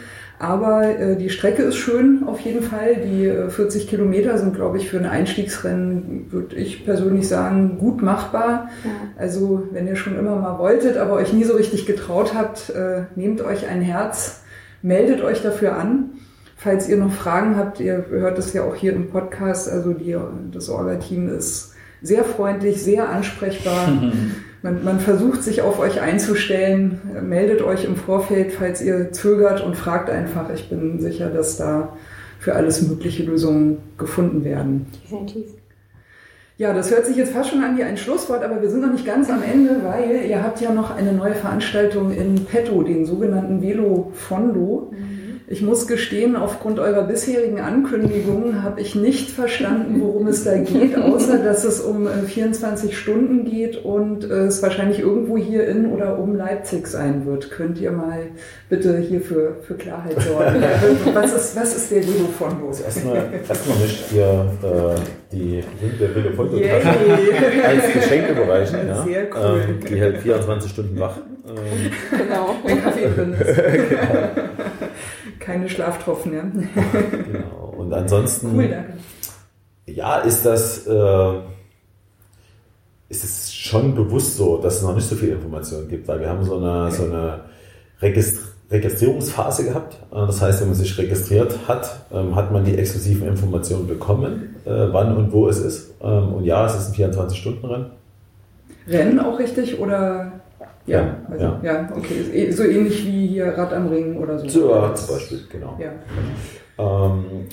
Aber 0.40 0.98
äh, 0.98 1.16
die 1.16 1.30
Strecke 1.30 1.62
ist 1.62 1.76
schön 1.76 2.24
auf 2.26 2.40
jeden 2.40 2.62
Fall. 2.62 2.96
Die 2.96 3.26
äh, 3.26 3.48
40 3.48 3.88
Kilometer 3.88 4.38
sind, 4.38 4.56
glaube 4.56 4.78
ich, 4.78 4.88
für 4.88 4.98
ein 4.98 5.06
Einstiegsrennen, 5.06 6.32
würde 6.32 6.56
ich 6.56 6.84
persönlich 6.84 7.28
sagen, 7.28 7.78
gut 7.78 8.02
machbar. 8.02 8.70
Ja. 8.82 8.90
Also 9.18 9.68
wenn 9.70 9.86
ihr 9.86 9.94
schon 9.94 10.18
immer 10.18 10.34
mal 10.34 10.58
wolltet, 10.58 10.96
aber 10.96 11.12
euch 11.12 11.32
nie 11.32 11.44
so 11.44 11.54
richtig 11.54 11.86
getraut 11.86 12.34
habt, 12.34 12.70
äh, 12.70 13.02
nehmt 13.14 13.40
euch 13.40 13.68
ein 13.68 13.82
Herz, 13.82 14.42
meldet 14.82 15.22
euch 15.22 15.42
dafür 15.42 15.76
an. 15.76 16.10
Falls 16.62 16.90
ihr 16.90 16.98
noch 16.98 17.10
Fragen 17.10 17.56
habt, 17.56 17.80
ihr 17.80 18.04
hört 18.10 18.38
es 18.38 18.52
ja 18.52 18.64
auch 18.64 18.74
hier 18.74 18.92
im 18.92 19.08
Podcast, 19.08 19.66
also 19.66 19.94
die, 19.94 20.14
das 20.52 20.68
Orga-Team 20.68 21.26
ist 21.34 21.72
sehr 22.02 22.22
freundlich, 22.22 22.82
sehr 22.82 23.08
ansprechbar. 23.08 23.88
Man, 24.62 24.84
man, 24.84 25.00
versucht 25.00 25.42
sich 25.42 25.62
auf 25.62 25.78
euch 25.78 26.02
einzustellen, 26.02 27.00
meldet 27.22 27.62
euch 27.62 27.86
im 27.86 27.96
Vorfeld, 27.96 28.52
falls 28.52 28.82
ihr 28.82 29.10
zögert 29.10 29.64
und 29.64 29.74
fragt 29.74 30.10
einfach. 30.10 30.50
Ich 30.52 30.68
bin 30.68 31.00
sicher, 31.00 31.30
dass 31.30 31.56
da 31.56 31.96
für 32.38 32.54
alles 32.54 32.86
mögliche 32.86 33.22
Lösungen 33.22 33.78
gefunden 33.96 34.44
werden. 34.44 34.84
Definitiv. 35.02 35.46
Ja, 36.58 36.74
das 36.74 36.90
hört 36.90 37.06
sich 37.06 37.16
jetzt 37.16 37.32
fast 37.32 37.48
schon 37.48 37.64
an 37.64 37.78
wie 37.78 37.84
ein 37.84 37.96
Schlusswort, 37.96 38.44
aber 38.44 38.60
wir 38.60 38.68
sind 38.68 38.82
noch 38.82 38.92
nicht 38.92 39.06
ganz 39.06 39.30
am 39.30 39.42
Ende, 39.42 39.80
weil 39.82 40.26
ihr 40.28 40.42
habt 40.42 40.60
ja 40.60 40.74
noch 40.74 40.94
eine 40.94 41.14
neue 41.14 41.36
Veranstaltung 41.36 42.12
in 42.12 42.44
petto, 42.44 42.82
den 42.82 43.06
sogenannten 43.06 43.62
Velo 43.62 44.12
Fondo. 44.14 44.92
Mhm. 44.92 45.09
Ich 45.52 45.62
muss 45.62 45.88
gestehen, 45.88 46.36
aufgrund 46.36 46.78
eurer 46.78 47.02
bisherigen 47.02 47.58
Ankündigungen 47.58 48.62
habe 48.62 48.80
ich 48.80 48.94
nicht 48.94 49.32
verstanden, 49.32 50.00
worum 50.00 50.28
es 50.28 50.44
da 50.44 50.56
geht, 50.56 50.96
außer 50.96 51.38
dass 51.38 51.64
es 51.64 51.80
um 51.80 52.06
24 52.06 52.92
äh, 52.92 52.94
Stunden 52.94 53.44
geht 53.44 53.84
und 53.84 54.22
äh, 54.22 54.44
es 54.44 54.62
wahrscheinlich 54.62 55.00
irgendwo 55.00 55.36
hier 55.36 55.66
in 55.66 55.90
oder 55.90 56.20
um 56.20 56.36
Leipzig 56.36 56.86
sein 56.86 57.26
wird. 57.26 57.50
Könnt 57.50 57.80
ihr 57.80 57.90
mal 57.90 58.28
bitte 58.68 58.96
hier 58.98 59.20
für, 59.20 59.56
für 59.62 59.74
Klarheit 59.74 60.22
sorgen? 60.22 60.62
was, 61.14 61.34
ist, 61.34 61.56
was 61.56 61.76
ist 61.76 61.90
der 61.90 62.04
Velo 62.04 62.28
von 62.38 62.60
los? 62.60 62.82
Erstmal, 62.82 63.16
erstmal 63.48 63.78
nicht 63.78 64.04
hier 64.08 64.52
äh, 64.62 65.34
die 65.34 65.64
der 66.00 66.14
Velo 66.14 66.30
von 66.36 66.56
yeah. 66.56 66.76
als 67.66 67.92
Geschenk 67.92 68.30
überreichen. 68.30 68.86
Ja? 68.86 69.02
Sehr 69.02 69.24
cool. 69.34 69.62
Ähm, 69.68 69.80
die 69.84 69.96
hält 69.96 70.18
24 70.18 70.70
Stunden 70.70 71.00
wach. 71.00 71.16
Ähm, 71.48 71.90
genau, 72.16 72.54
wenn 72.64 72.80
Kaffee 72.84 73.08
drin 73.16 73.32
ist. 73.32 73.56
genau 73.90 74.69
keine 75.50 75.68
Schlaftropfen, 75.68 76.32
ja. 76.32 76.42
genau. 76.42 77.74
Und 77.76 77.92
ansonsten. 77.92 78.56
Cool, 78.56 78.68
danke. 78.68 78.92
Ja, 79.86 80.18
ist 80.18 80.46
das, 80.46 80.86
äh, 80.86 81.34
ist 83.08 83.24
es 83.24 83.52
schon 83.52 83.94
bewusst 83.94 84.36
so, 84.36 84.58
dass 84.58 84.76
es 84.76 84.82
noch 84.82 84.94
nicht 84.94 85.08
so 85.08 85.16
viel 85.16 85.30
Informationen 85.30 85.88
gibt, 85.88 86.06
weil 86.06 86.20
wir 86.20 86.28
haben 86.28 86.44
so 86.44 86.58
eine, 86.58 86.86
okay. 86.86 86.94
so 86.94 87.04
eine 87.04 87.40
Registr 88.00 88.50
Registrierungsphase 88.70 89.64
gehabt. 89.64 89.94
Äh, 90.12 90.26
das 90.26 90.40
heißt, 90.40 90.60
wenn 90.60 90.68
man 90.68 90.76
sich 90.76 90.96
registriert 90.96 91.58
hat, 91.66 92.02
ähm, 92.12 92.36
hat 92.36 92.52
man 92.52 92.64
die 92.64 92.78
exklusiven 92.78 93.26
Informationen 93.26 93.88
bekommen, 93.88 94.54
äh, 94.64 94.70
wann 94.70 95.16
und 95.16 95.32
wo 95.32 95.48
es 95.48 95.58
ist. 95.58 95.94
Ähm, 96.00 96.34
und 96.34 96.44
ja, 96.44 96.66
es 96.66 96.76
ist 96.76 96.88
ein 96.88 97.12
24-Stunden-Rennen. 97.12 97.86
Rennen 98.86 99.18
auch 99.18 99.40
richtig 99.40 99.80
oder 99.80 100.39
ja, 100.90 101.16
also, 101.30 101.44
ja. 101.44 101.60
ja, 101.62 101.88
okay. 101.96 102.24
Eh 102.32 102.50
so 102.50 102.64
ähnlich 102.64 103.04
wie 103.06 103.26
hier 103.28 103.46
Rad 103.46 103.72
am 103.72 103.88
Ring 103.88 104.16
oder 104.16 104.38
so. 104.38 104.48
So, 104.48 104.70
ja, 104.70 104.94
zum 104.94 105.14
Beispiel, 105.14 105.40
genau. 105.50 105.78
Ja. 105.78 105.92
Ähm, 106.78 107.46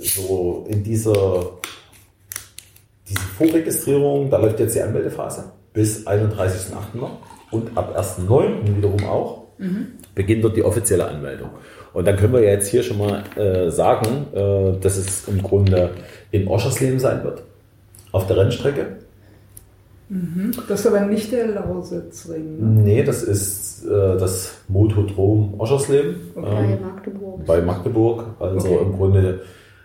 so 0.00 0.66
in 0.68 0.82
dieser 0.82 1.58
diese 3.10 3.20
Vorregistrierung, 3.20 4.30
da 4.30 4.38
läuft 4.38 4.60
jetzt 4.60 4.76
die 4.76 4.82
Anmeldephase 4.82 5.52
bis 5.72 6.06
31.08. 6.06 6.96
noch 6.96 7.18
und 7.50 7.76
ab 7.76 7.96
1.9. 7.98 8.76
wiederum 8.76 9.04
auch 9.04 9.44
mhm. 9.58 9.88
beginnt 10.14 10.44
dort 10.44 10.56
die 10.56 10.62
offizielle 10.62 11.06
Anmeldung. 11.06 11.50
Und 11.92 12.06
dann 12.06 12.16
können 12.16 12.32
wir 12.32 12.40
ja 12.40 12.50
jetzt 12.50 12.68
hier 12.68 12.84
schon 12.84 12.98
mal 12.98 13.24
äh, 13.36 13.70
sagen, 13.70 14.26
äh, 14.32 14.80
dass 14.80 14.96
es 14.96 15.26
im 15.26 15.42
Grunde 15.42 15.90
in 16.30 16.46
Oschersleben 16.46 17.00
sein 17.00 17.24
wird, 17.24 17.42
auf 18.12 18.28
der 18.28 18.36
Rennstrecke. 18.36 18.98
Mhm. 20.10 20.50
Das 20.68 20.80
ist 20.80 20.86
aber 20.88 21.02
nicht 21.02 21.30
der 21.30 21.46
Lausitzring. 21.46 22.58
Ne? 22.58 22.82
Nee, 22.82 23.04
das 23.04 23.22
ist 23.22 23.84
äh, 23.86 24.18
das 24.18 24.54
Motodrom 24.66 25.54
Oschersleben. 25.58 26.16
Okay. 26.34 26.48
Ähm, 26.48 26.78
bei 26.78 26.86
Magdeburg. 26.86 27.46
Bei 27.46 27.60
Magdeburg. 27.62 28.24
Also 28.40 28.68
okay. 28.68 28.78
im 28.82 28.96
Grunde 28.96 29.40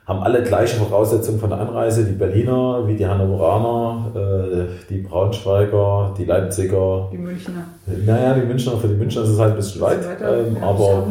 haben 0.07 0.19
alle 0.19 0.41
gleiche 0.43 0.78
Voraussetzungen 0.78 1.39
von 1.39 1.51
der 1.51 1.59
Anreise, 1.59 2.05
die 2.05 2.13
Berliner 2.13 2.88
wie 2.88 2.95
die 2.95 3.05
Hannoveraner, 3.05 4.11
äh, 4.15 4.65
die 4.89 5.01
Braunschweiger, 5.01 6.15
die 6.17 6.26
Leipziger. 6.26 7.09
Die 7.11 7.17
Münchner. 7.17 7.65
Naja, 8.05 8.34
die 8.34 8.47
Münchner, 8.47 8.78
für 8.78 8.88
die 8.88 8.95
Münchner 8.95 9.23
ist 9.23 9.30
es 9.30 9.39
halt 9.39 9.51
ein 9.51 9.57
bisschen 9.57 9.82
weit, 9.82 9.99
ähm, 10.21 10.57
aber 10.61 11.07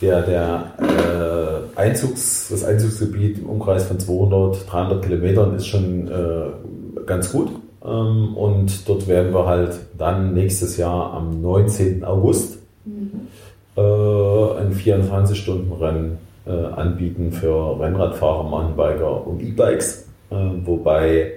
der, 0.00 0.22
der 0.22 0.72
äh, 0.80 1.80
Einzugs, 1.80 2.48
das 2.50 2.64
Einzugsgebiet 2.64 3.38
im 3.38 3.46
Umkreis 3.46 3.84
von 3.84 3.98
200, 3.98 4.70
300 4.70 5.02
Kilometern 5.04 5.54
ist 5.54 5.66
schon 5.66 6.08
äh, 6.08 7.02
ganz 7.06 7.32
gut. 7.32 7.50
Ähm, 7.88 8.36
und 8.36 8.88
dort 8.88 9.08
werden 9.08 9.32
wir 9.32 9.46
halt 9.46 9.78
dann 9.96 10.34
nächstes 10.34 10.76
Jahr 10.76 11.14
am 11.14 11.40
19. 11.40 12.04
August 12.04 12.58
mhm. 12.84 13.28
äh, 13.76 13.80
ein 13.80 14.74
24-Stunden-Rennen 14.74 16.18
äh, 16.46 16.50
anbieten 16.50 17.32
für 17.32 17.80
Rennradfahrer, 17.80 18.44
Mountainbiker 18.44 19.26
und 19.26 19.42
E-Bikes, 19.42 20.08
äh, 20.30 20.36
wobei 20.64 21.32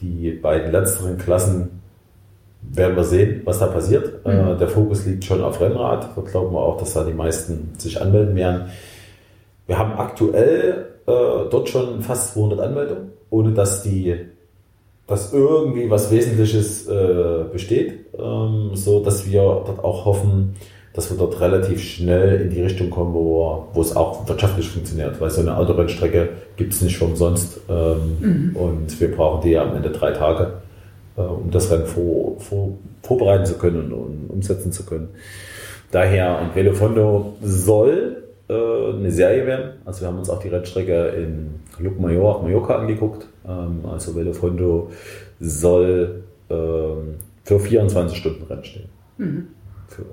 die 0.00 0.30
beiden 0.30 0.72
letzteren 0.72 1.18
Klassen 1.18 1.80
werden 2.62 2.96
wir 2.96 3.04
sehen, 3.04 3.42
was 3.44 3.58
da 3.58 3.66
passiert. 3.66 4.24
Äh, 4.24 4.54
mhm. 4.54 4.58
der 4.58 4.68
Fokus 4.68 5.04
liegt 5.06 5.24
schon 5.24 5.42
auf 5.42 5.60
Rennrad. 5.60 6.08
Da 6.16 6.22
glauben 6.22 6.54
wir 6.54 6.60
auch, 6.60 6.78
dass 6.78 6.94
da 6.94 7.04
die 7.04 7.12
meisten 7.12 7.72
sich 7.78 8.00
anmelden 8.00 8.34
werden. 8.34 8.70
Wir 9.66 9.78
haben 9.78 9.92
aktuell 9.92 10.86
äh, 11.06 11.12
dort 11.50 11.68
schon 11.68 12.02
fast 12.02 12.34
200 12.34 12.60
Anmeldungen, 12.60 13.12
ohne 13.30 13.52
dass 13.52 13.82
die 13.82 14.16
dass 15.06 15.32
irgendwie 15.32 15.90
was 15.90 16.10
Wesentliches 16.10 16.86
äh, 16.88 17.44
besteht, 17.52 18.06
ähm, 18.18 18.70
so 18.74 19.04
dass 19.04 19.26
wir 19.26 19.42
dort 19.42 19.84
auch 19.84 20.04
hoffen, 20.04 20.54
dass 20.94 21.10
wir 21.10 21.18
dort 21.18 21.40
relativ 21.40 21.82
schnell 21.82 22.40
in 22.40 22.50
die 22.50 22.62
Richtung 22.62 22.88
kommen, 22.88 23.12
wo, 23.12 23.66
wo 23.72 23.80
es 23.80 23.94
auch 23.96 24.26
wirtschaftlich 24.28 24.68
funktioniert, 24.68 25.20
weil 25.20 25.30
so 25.30 25.40
eine 25.40 25.56
Autorennstrecke 25.56 26.30
gibt 26.56 26.72
es 26.72 26.80
nicht 26.80 27.00
umsonst 27.02 27.60
ähm, 27.68 28.16
mhm. 28.20 28.56
und 28.56 29.00
wir 29.00 29.14
brauchen 29.14 29.42
die 29.42 29.50
ja 29.50 29.62
am 29.62 29.76
Ende 29.76 29.90
drei 29.90 30.12
Tage, 30.12 30.54
äh, 31.16 31.20
um 31.20 31.50
das 31.50 31.70
Rennen 31.70 31.86
vor, 31.86 32.40
vor, 32.40 32.70
vorbereiten 33.02 33.44
zu 33.44 33.54
können 33.54 33.92
und, 33.92 33.92
und, 33.92 34.30
umsetzen 34.30 34.72
zu 34.72 34.86
können. 34.86 35.08
Daher, 35.90 36.40
und 36.40 36.56
Velofondo 36.56 37.34
soll 37.42 38.23
eine 38.48 39.10
Serie 39.10 39.46
werden, 39.46 39.72
also 39.84 40.02
wir 40.02 40.08
haben 40.08 40.18
uns 40.18 40.28
auch 40.28 40.38
die 40.38 40.48
Rennstrecke 40.48 41.08
in 41.08 41.60
Luc 41.78 41.98
Major 41.98 42.36
auf 42.36 42.42
Mallorca 42.42 42.76
angeguckt, 42.76 43.26
ähm, 43.48 43.80
also 43.90 44.14
Velofondo 44.14 44.90
soll 45.40 46.24
ähm, 46.50 47.14
für 47.42 47.58
24 47.58 48.18
Stunden 48.18 48.44
Rennen 48.44 48.64
stehen. 48.64 48.88
Mhm. 49.18 49.48
Für 49.88 50.04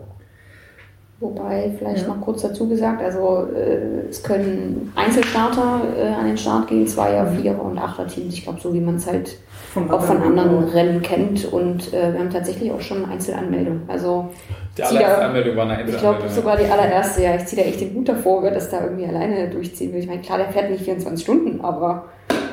Wobei, 1.21 1.71
vielleicht 1.77 2.07
ja. 2.07 2.15
noch 2.15 2.19
kurz 2.19 2.41
dazu 2.41 2.67
gesagt, 2.67 2.99
also 3.03 3.47
äh, 3.55 4.07
es 4.09 4.23
können 4.23 4.91
Einzelstarter 4.95 5.83
äh, 5.95 6.07
an 6.07 6.25
den 6.25 6.37
Start 6.37 6.67
gehen, 6.67 6.87
Zweier, 6.87 7.29
mhm. 7.29 7.37
Vierer 7.37 7.63
und 7.63 7.77
Achter-Teams. 7.77 8.33
Ich 8.33 8.43
glaube, 8.43 8.59
so 8.59 8.73
wie 8.73 8.81
man 8.81 8.95
es 8.95 9.05
halt 9.05 9.37
von 9.71 9.91
auch 9.91 10.01
von 10.01 10.17
anderen. 10.17 10.63
Rennen 10.69 11.03
kennt. 11.03 11.45
Und 11.45 11.93
äh, 11.93 12.11
wir 12.11 12.19
haben 12.19 12.31
tatsächlich 12.31 12.71
auch 12.71 12.81
schon 12.81 13.05
Einzelanmeldungen. 13.05 13.83
Also 13.87 14.29
die 14.77 14.83
allererste 14.83 15.25
Anmeldung 15.25 15.55
war 15.55 15.63
eine 15.63 15.77
Einzelanmeldung. 15.77 16.13
Ich 16.25 16.33
glaube 16.33 16.33
sogar 16.33 16.57
die 16.57 16.65
allererste, 16.65 17.23
ja. 17.23 17.35
Ich 17.35 17.45
ziehe 17.45 17.61
da 17.61 17.67
echt 17.67 17.81
den 17.81 17.93
Hut 17.93 18.07
davor, 18.07 18.49
dass 18.49 18.69
da 18.69 18.83
irgendwie 18.83 19.05
alleine 19.05 19.49
durchziehen 19.49 19.91
will. 19.91 19.99
Ich 19.99 20.07
meine, 20.07 20.21
klar, 20.21 20.37
der 20.37 20.49
fährt 20.49 20.71
nicht 20.71 20.83
24 20.83 21.23
Stunden, 21.23 21.61
aber 21.61 22.05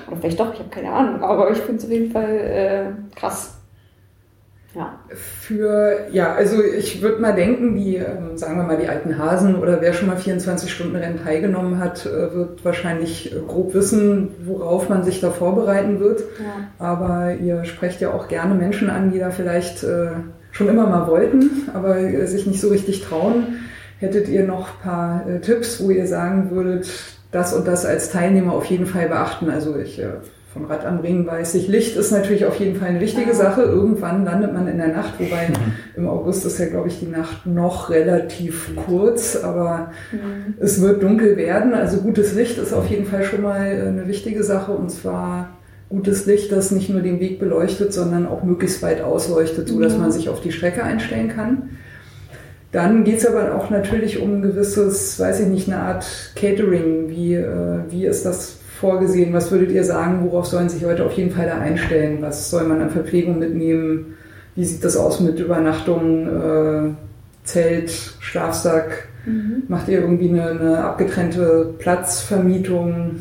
oder 0.09 0.17
vielleicht 0.17 0.41
doch, 0.41 0.53
ich 0.53 0.59
habe 0.59 0.71
keine 0.71 0.91
Ahnung. 0.91 1.23
Aber 1.23 1.51
ich 1.51 1.59
finde 1.59 1.77
es 1.77 1.85
auf 1.85 1.91
jeden 1.91 2.11
Fall 2.11 2.39
äh, 2.39 3.17
krass. 3.19 3.55
Ja. 4.75 4.99
Für, 5.09 6.09
ja, 6.13 6.35
also 6.35 6.63
ich 6.63 7.01
würde 7.01 7.21
mal 7.21 7.35
denken, 7.35 7.75
die, 7.75 7.97
ähm, 7.97 8.37
sagen 8.37 8.59
wir 8.59 8.65
mal, 8.65 8.77
die 8.77 8.89
alten 8.89 9.19
Hasen 9.19 9.57
oder 9.57 9.81
wer 9.81 9.93
schon 9.93 10.09
mal 10.09 10.17
24-Stunden-Rennen 10.17 11.25
teilgenommen 11.25 11.79
hat, 11.79 12.05
äh, 12.05 12.35
wird 12.35 12.65
wahrscheinlich 12.65 13.35
äh, 13.35 13.41
grob 13.47 13.75
wissen, 13.75 14.35
worauf 14.45 14.89
man 14.89 15.05
sich 15.05 15.21
da 15.21 15.31
vorbereiten 15.31 16.01
wird. 16.01 16.21
Ja. 16.21 16.69
Aber 16.79 17.35
ihr 17.35 17.65
sprecht 17.65 18.01
ja 18.01 18.13
auch 18.13 18.29
gerne 18.29 18.55
Menschen 18.55 18.91
an, 18.91 19.11
die 19.11 19.19
da 19.19 19.31
vielleicht 19.31 19.85
äh, 19.85 20.11
schon 20.59 20.69
immer 20.69 20.89
mal 20.89 21.07
wollten, 21.07 21.69
aber 21.73 22.27
sich 22.27 22.47
nicht 22.47 22.61
so 22.61 22.69
richtig 22.69 23.03
trauen. 23.03 23.61
Hättet 24.01 24.29
ihr 24.29 24.45
noch 24.45 24.69
ein 24.69 24.83
paar 24.83 25.41
Tipps, 25.41 25.81
wo 25.83 25.91
ihr 25.91 26.07
sagen 26.07 26.51
würdet, 26.51 26.91
das 27.31 27.55
und 27.55 27.67
das 27.67 27.87
als 27.87 28.11
Teilnehmer 28.11 28.53
auf 28.53 28.65
jeden 28.65 28.87
Fall 28.87 29.09
beachten? 29.09 29.51
Also 29.51 29.79
ich 29.79 30.03
von 30.53 30.65
Rad 30.65 30.85
am 30.85 30.99
Ring 31.01 31.27
weiß 31.27 31.55
ich, 31.55 31.69
Licht 31.69 31.97
ist 31.97 32.11
natürlich 32.11 32.47
auf 32.47 32.59
jeden 32.59 32.77
Fall 32.77 32.89
eine 32.89 33.01
wichtige 33.01 33.35
Sache. 33.35 33.63
Irgendwann 33.63 34.25
landet 34.25 34.53
man 34.53 34.67
in 34.67 34.79
der 34.79 34.89
Nacht, 34.89 35.15
wobei 35.19 35.49
mhm. 35.49 35.73
im 35.97 36.09
August 36.09 36.45
ist 36.47 36.59
ja, 36.59 36.67
glaube 36.67 36.89
ich, 36.89 36.99
die 36.99 37.07
Nacht 37.07 37.47
noch 37.47 37.91
relativ 37.91 38.71
kurz, 38.87 39.37
aber 39.37 39.93
mhm. 40.11 40.55
es 40.59 40.81
wird 40.81 41.03
dunkel 41.03 41.37
werden. 41.37 41.75
Also 41.75 41.99
gutes 41.99 42.35
Licht 42.35 42.59
ist 42.59 42.73
auf 42.73 42.89
jeden 42.89 43.05
Fall 43.05 43.23
schon 43.23 43.43
mal 43.43 43.61
eine 43.61 44.09
wichtige 44.09 44.43
Sache 44.43 44.73
und 44.73 44.91
zwar 44.91 45.58
gutes 45.89 46.27
Licht, 46.27 46.53
das 46.53 46.71
nicht 46.71 46.91
nur 46.91 47.01
den 47.01 47.21
Weg 47.21 47.39
beleuchtet, 47.39 47.93
sondern 47.93 48.27
auch 48.27 48.43
möglichst 48.43 48.83
weit 48.83 49.03
ausleuchtet, 49.03 49.69
so 49.69 49.81
dass 49.81 49.97
man 49.97 50.13
sich 50.13 50.29
auf 50.29 50.41
die 50.41 50.53
Strecke 50.53 50.83
einstellen 50.83 51.29
kann. 51.29 51.71
Dann 52.73 53.05
geht 53.05 53.19
es 53.19 53.27
aber 53.27 53.55
auch 53.55 53.71
natürlich 53.71 54.21
um 54.21 54.37
ein 54.37 54.43
gewisses, 54.43 55.19
weiß 55.19 55.41
ich 55.41 55.47
nicht, 55.47 55.69
eine 55.69 55.81
Art 55.81 56.33
Catering. 56.37 57.09
Wie, 57.09 57.35
äh, 57.35 57.79
wie 57.89 58.05
ist 58.05 58.27
das 58.27 58.59
vorgesehen? 58.79 59.33
Was 59.33 59.51
würdet 59.51 59.71
ihr 59.71 59.85
sagen, 59.85 60.25
worauf 60.25 60.47
sollen 60.47 60.69
sich 60.69 60.83
Leute 60.83 61.05
auf 61.05 61.13
jeden 61.13 61.31
Fall 61.31 61.47
da 61.47 61.59
einstellen? 61.59 62.19
Was 62.21 62.51
soll 62.51 62.65
man 62.65 62.83
an 62.83 62.91
Verpflegung 62.91 63.39
mitnehmen? 63.39 64.17
Wie 64.55 64.65
sieht 64.65 64.85
das 64.85 64.97
aus 64.97 65.21
mit 65.21 65.39
Übernachtung, 65.39 66.27
äh, 66.27 66.91
Zelt, 67.45 67.91
Schlafsack? 68.21 69.09
Mhm. 69.25 69.63
Macht 69.69 69.89
ihr 69.89 70.01
irgendwie 70.01 70.29
eine, 70.29 70.51
eine, 70.51 70.79
abgetrennte 70.85 71.75
Platzvermietung? 71.79 73.21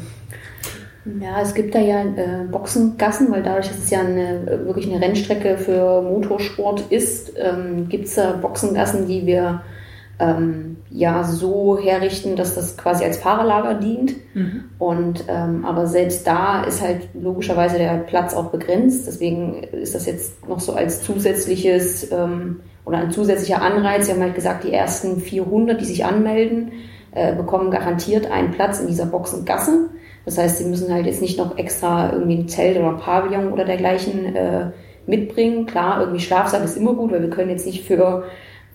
Ja, 1.22 1.42
es 1.42 1.54
gibt 1.54 1.74
da 1.74 1.80
ja 1.80 2.02
äh, 2.02 2.46
Boxengassen, 2.52 3.32
weil 3.32 3.44
dadurch, 3.44 3.68
dass 3.68 3.78
es 3.78 3.90
ja 3.90 4.00
eine, 4.00 4.62
wirklich 4.66 4.92
eine 4.92 5.02
Rennstrecke 5.02 5.58
für 5.58 6.02
Motorsport 6.02 6.84
ist, 6.90 7.34
ähm, 7.38 7.88
gibt 7.90 8.06
es 8.06 8.16
da 8.16 8.34
Boxengassen, 8.34 9.08
die 9.08 9.26
wir 9.26 9.62
ähm, 10.20 10.78
ja 10.90 11.24
so 11.24 11.78
herrichten, 11.78 12.36
dass 12.36 12.56
das 12.56 12.78
quasi 12.78 13.04
als 13.06 13.18
Fahrerlager 13.18 13.76
dient. 13.76 14.16
Mhm. 14.34 14.64
Und 14.80 15.26
ähm, 15.28 15.66
aber 15.66 15.88
selbst 15.88 16.26
da 16.26 16.64
ist 16.64 16.82
halt 16.82 17.10
logischerweise 17.14 17.78
der 17.78 17.98
Platz 18.00 18.34
auch 18.34 18.52
begrenzt. 18.52 19.08
Deswegen 19.08 19.64
ist 19.64 19.96
das 19.96 20.06
jetzt 20.06 20.48
noch 20.48 20.60
so 20.60 20.74
als 20.74 21.04
zusätzliches 21.04 22.12
ähm, 22.12 22.62
oder 22.86 22.98
ein 23.00 23.12
zusätzlicher 23.12 23.62
Anreiz. 23.62 24.08
Wir 24.08 24.16
haben 24.16 24.24
halt 24.24 24.36
gesagt, 24.36 24.64
die 24.64 24.74
ersten 24.74 25.20
400, 25.20 25.80
die 25.80 25.86
sich 25.86 26.06
anmelden, 26.06 26.72
äh, 27.12 27.36
bekommen 27.36 27.70
garantiert 27.70 28.30
einen 28.32 28.52
Platz 28.52 28.80
in 28.80 28.88
dieser 28.88 29.06
Boxengasse. 29.06 29.90
Das 30.28 30.38
heißt, 30.38 30.60
sie 30.60 30.66
müssen 30.66 30.94
halt 30.94 31.08
jetzt 31.08 31.22
nicht 31.22 31.40
noch 31.40 31.58
extra 31.58 32.12
irgendwie 32.14 32.36
ein 32.36 32.48
Zelt 32.48 32.78
oder 32.78 32.90
ein 32.90 32.98
Pavillon 32.98 33.52
oder 33.52 33.66
dergleichen 33.66 34.36
äh, 34.36 34.70
mitbringen. 35.08 35.66
Klar, 35.66 36.02
irgendwie 36.02 36.20
Schlafsack 36.20 36.64
ist 36.64 36.78
immer 36.78 36.94
gut, 36.94 37.12
weil 37.12 37.24
wir 37.24 37.32
können 37.32 37.50
jetzt 37.50 37.66
nicht 37.66 37.84
für 37.84 38.26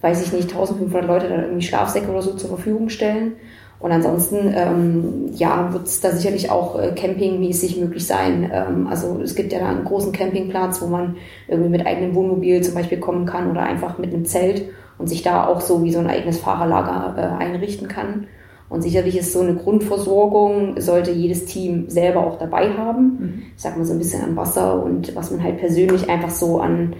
weiß 0.02 0.26
ich 0.26 0.32
nicht, 0.32 0.50
1500 0.50 1.06
Leute 1.06 1.28
dann 1.28 1.42
irgendwie 1.42 1.62
Schlafsäcke 1.62 2.10
oder 2.10 2.22
so 2.22 2.34
zur 2.34 2.50
Verfügung 2.50 2.88
stellen. 2.88 3.36
Und 3.78 3.90
ansonsten, 3.90 4.52
ähm, 4.54 5.30
ja, 5.34 5.72
wird 5.72 5.86
es 5.86 6.00
da 6.00 6.10
sicherlich 6.10 6.50
auch 6.50 6.78
äh, 6.78 6.92
campingmäßig 6.92 7.78
möglich 7.78 8.06
sein. 8.06 8.48
Ähm, 8.52 8.86
also 8.86 9.20
es 9.22 9.34
gibt 9.34 9.52
ja 9.52 9.58
da 9.58 9.68
einen 9.70 9.84
großen 9.84 10.12
Campingplatz, 10.12 10.80
wo 10.82 10.86
man 10.86 11.16
irgendwie 11.48 11.70
mit 11.70 11.86
eigenem 11.86 12.14
Wohnmobil 12.14 12.62
zum 12.62 12.74
Beispiel 12.74 12.98
kommen 12.98 13.26
kann 13.26 13.50
oder 13.50 13.62
einfach 13.62 13.98
mit 13.98 14.12
einem 14.12 14.24
Zelt 14.24 14.66
und 14.98 15.08
sich 15.08 15.22
da 15.22 15.46
auch 15.46 15.60
so 15.60 15.82
wie 15.82 15.92
so 15.92 15.98
ein 15.98 16.06
eigenes 16.06 16.38
Fahrerlager 16.38 17.38
äh, 17.40 17.42
einrichten 17.42 17.88
kann. 17.88 18.28
Und 18.72 18.80
sicherlich 18.80 19.18
ist 19.18 19.34
so 19.34 19.40
eine 19.40 19.54
Grundversorgung, 19.54 20.80
sollte 20.80 21.10
jedes 21.10 21.44
Team 21.44 21.90
selber 21.90 22.26
auch 22.26 22.38
dabei 22.38 22.70
haben. 22.70 23.02
Mhm. 23.02 23.42
Ich 23.54 23.62
sag 23.62 23.76
mal 23.76 23.84
so 23.84 23.92
ein 23.92 23.98
bisschen 23.98 24.22
an 24.22 24.34
Wasser 24.34 24.82
und 24.82 25.14
was 25.14 25.30
man 25.30 25.42
halt 25.42 25.58
persönlich 25.58 26.08
einfach 26.08 26.30
so 26.30 26.58
an 26.58 26.94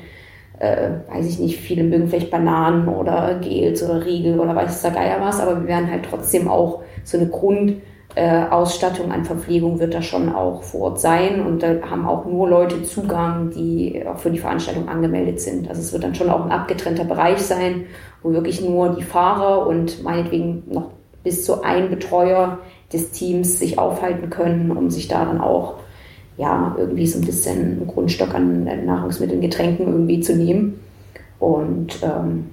äh, 0.59 0.91
weiß 1.11 1.27
ich 1.27 1.39
nicht, 1.39 1.59
viele 1.59 1.83
mögen 1.83 2.09
vielleicht 2.09 2.31
Bananen 2.31 2.87
oder 2.89 3.41
Gels 3.41 3.83
oder 3.83 4.05
Riegel 4.05 4.39
oder 4.39 4.55
weiß 4.55 4.83
der 4.83 4.91
Geier 4.91 5.21
was, 5.21 5.41
aber 5.41 5.63
wir 5.63 5.67
werden 5.67 5.91
halt 5.91 6.05
trotzdem 6.09 6.47
auch 6.47 6.83
so 7.03 7.19
eine 7.19 7.29
Grundausstattung 7.29 9.11
äh, 9.11 9.15
an 9.15 9.25
Verpflegung 9.25 9.81
wird 9.81 9.95
da 9.95 10.03
schon 10.03 10.33
auch 10.33 10.63
vor 10.63 10.83
Ort 10.83 11.01
sein 11.01 11.45
und 11.45 11.63
da 11.65 11.81
haben 11.91 12.07
auch 12.07 12.27
nur 12.27 12.49
Leute 12.49 12.83
Zugang, 12.85 13.51
die 13.51 14.05
auch 14.07 14.19
für 14.19 14.31
die 14.31 14.39
Veranstaltung 14.39 14.89
angemeldet 14.89 15.41
sind. 15.41 15.69
Also 15.69 15.81
es 15.81 15.93
wird 15.93 16.05
dann 16.05 16.15
schon 16.15 16.31
auch 16.31 16.45
ein 16.45 16.53
abgetrennter 16.53 17.05
Bereich 17.05 17.39
sein, 17.39 17.87
wo 18.23 18.33
wirklich 18.33 18.61
nur 18.61 18.91
die 18.91 19.03
Fahrer 19.03 19.67
und 19.67 20.05
meinetwegen 20.05 20.63
noch 20.71 20.91
bis 21.23 21.45
zu 21.45 21.63
ein 21.63 21.91
Betreuer 21.91 22.59
des 22.93 23.11
Teams 23.11 23.59
sich 23.59 23.79
aufhalten 23.79 24.31
können, 24.31 24.71
um 24.71 24.91
sich 24.91 25.09
da 25.09 25.25
dann 25.25 25.41
auch 25.41 25.77
ja, 26.37 26.75
irgendwie 26.79 27.07
so 27.07 27.19
ein 27.19 27.25
bisschen 27.25 27.59
einen 27.59 27.87
Grundstock 27.87 28.35
an 28.35 28.65
Nahrungsmitteln, 28.65 29.41
Getränken 29.41 29.87
irgendwie 29.87 30.21
zu 30.21 30.35
nehmen. 30.35 30.81
Und 31.39 32.01
ähm, 32.03 32.47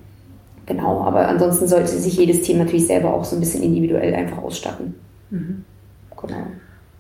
genau, 0.66 1.02
aber 1.02 1.28
ansonsten 1.28 1.68
sollte 1.68 1.88
sich 1.88 2.18
jedes 2.18 2.42
Team 2.42 2.58
natürlich 2.58 2.88
selber 2.88 3.14
auch 3.14 3.24
so 3.24 3.36
ein 3.36 3.40
bisschen 3.40 3.64
individuell 3.64 4.14
einfach 4.14 4.40
ausstatten. 4.40 4.96
Mhm. 5.30 5.64
Genau. 6.22 6.44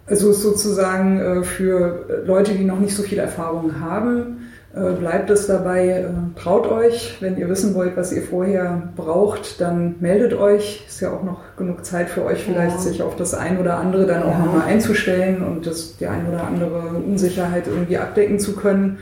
Also 0.05 0.32
sozusagen 0.32 1.20
äh, 1.20 1.43
für 1.43 2.24
Leute, 2.26 2.53
die 2.53 2.63
noch 2.63 2.80
nicht 2.80 2.95
so 2.95 3.03
viel 3.03 3.20
Erfahrung 3.20 3.80
haben, 3.80 4.20
äh, 4.20 4.39
bleibt 4.74 5.30
es 5.32 5.47
dabei, 5.47 5.88
äh, 5.88 6.39
traut 6.39 6.67
euch. 6.67 7.17
Wenn 7.22 7.38
ihr 7.38 7.49
wissen 7.49 7.74
wollt, 7.74 7.97
was 7.97 8.11
ihr 8.11 8.22
vorher 8.22 8.91
braucht, 8.95 9.59
dann 9.59 9.95
meldet 9.99 10.34
euch. 10.34 10.86
Ist 10.88 11.01
ja 11.01 11.11
auch 11.11 11.24
noch 11.24 11.39
genug 11.57 11.84
Zeit 11.86 12.09
für 12.09 12.24
euch, 12.24 12.43
vielleicht 12.43 12.76
ja. 12.76 12.82
sich 12.82 13.01
auf 13.01 13.15
das 13.15 13.34
ein 13.34 13.59
oder 13.59 13.78
andere 13.78 14.05
dann 14.05 14.22
auch 14.22 14.38
ja. 14.38 14.45
nochmal 14.45 14.67
einzustellen 14.67 15.41
und 15.41 15.65
das, 15.65 15.97
die 15.97 16.05
ein 16.05 16.28
oder 16.28 16.43
andere 16.45 16.82
Unsicherheit 17.05 17.65
irgendwie 17.67 17.97
abdecken 17.97 18.39
zu 18.39 18.55
können. 18.55 18.99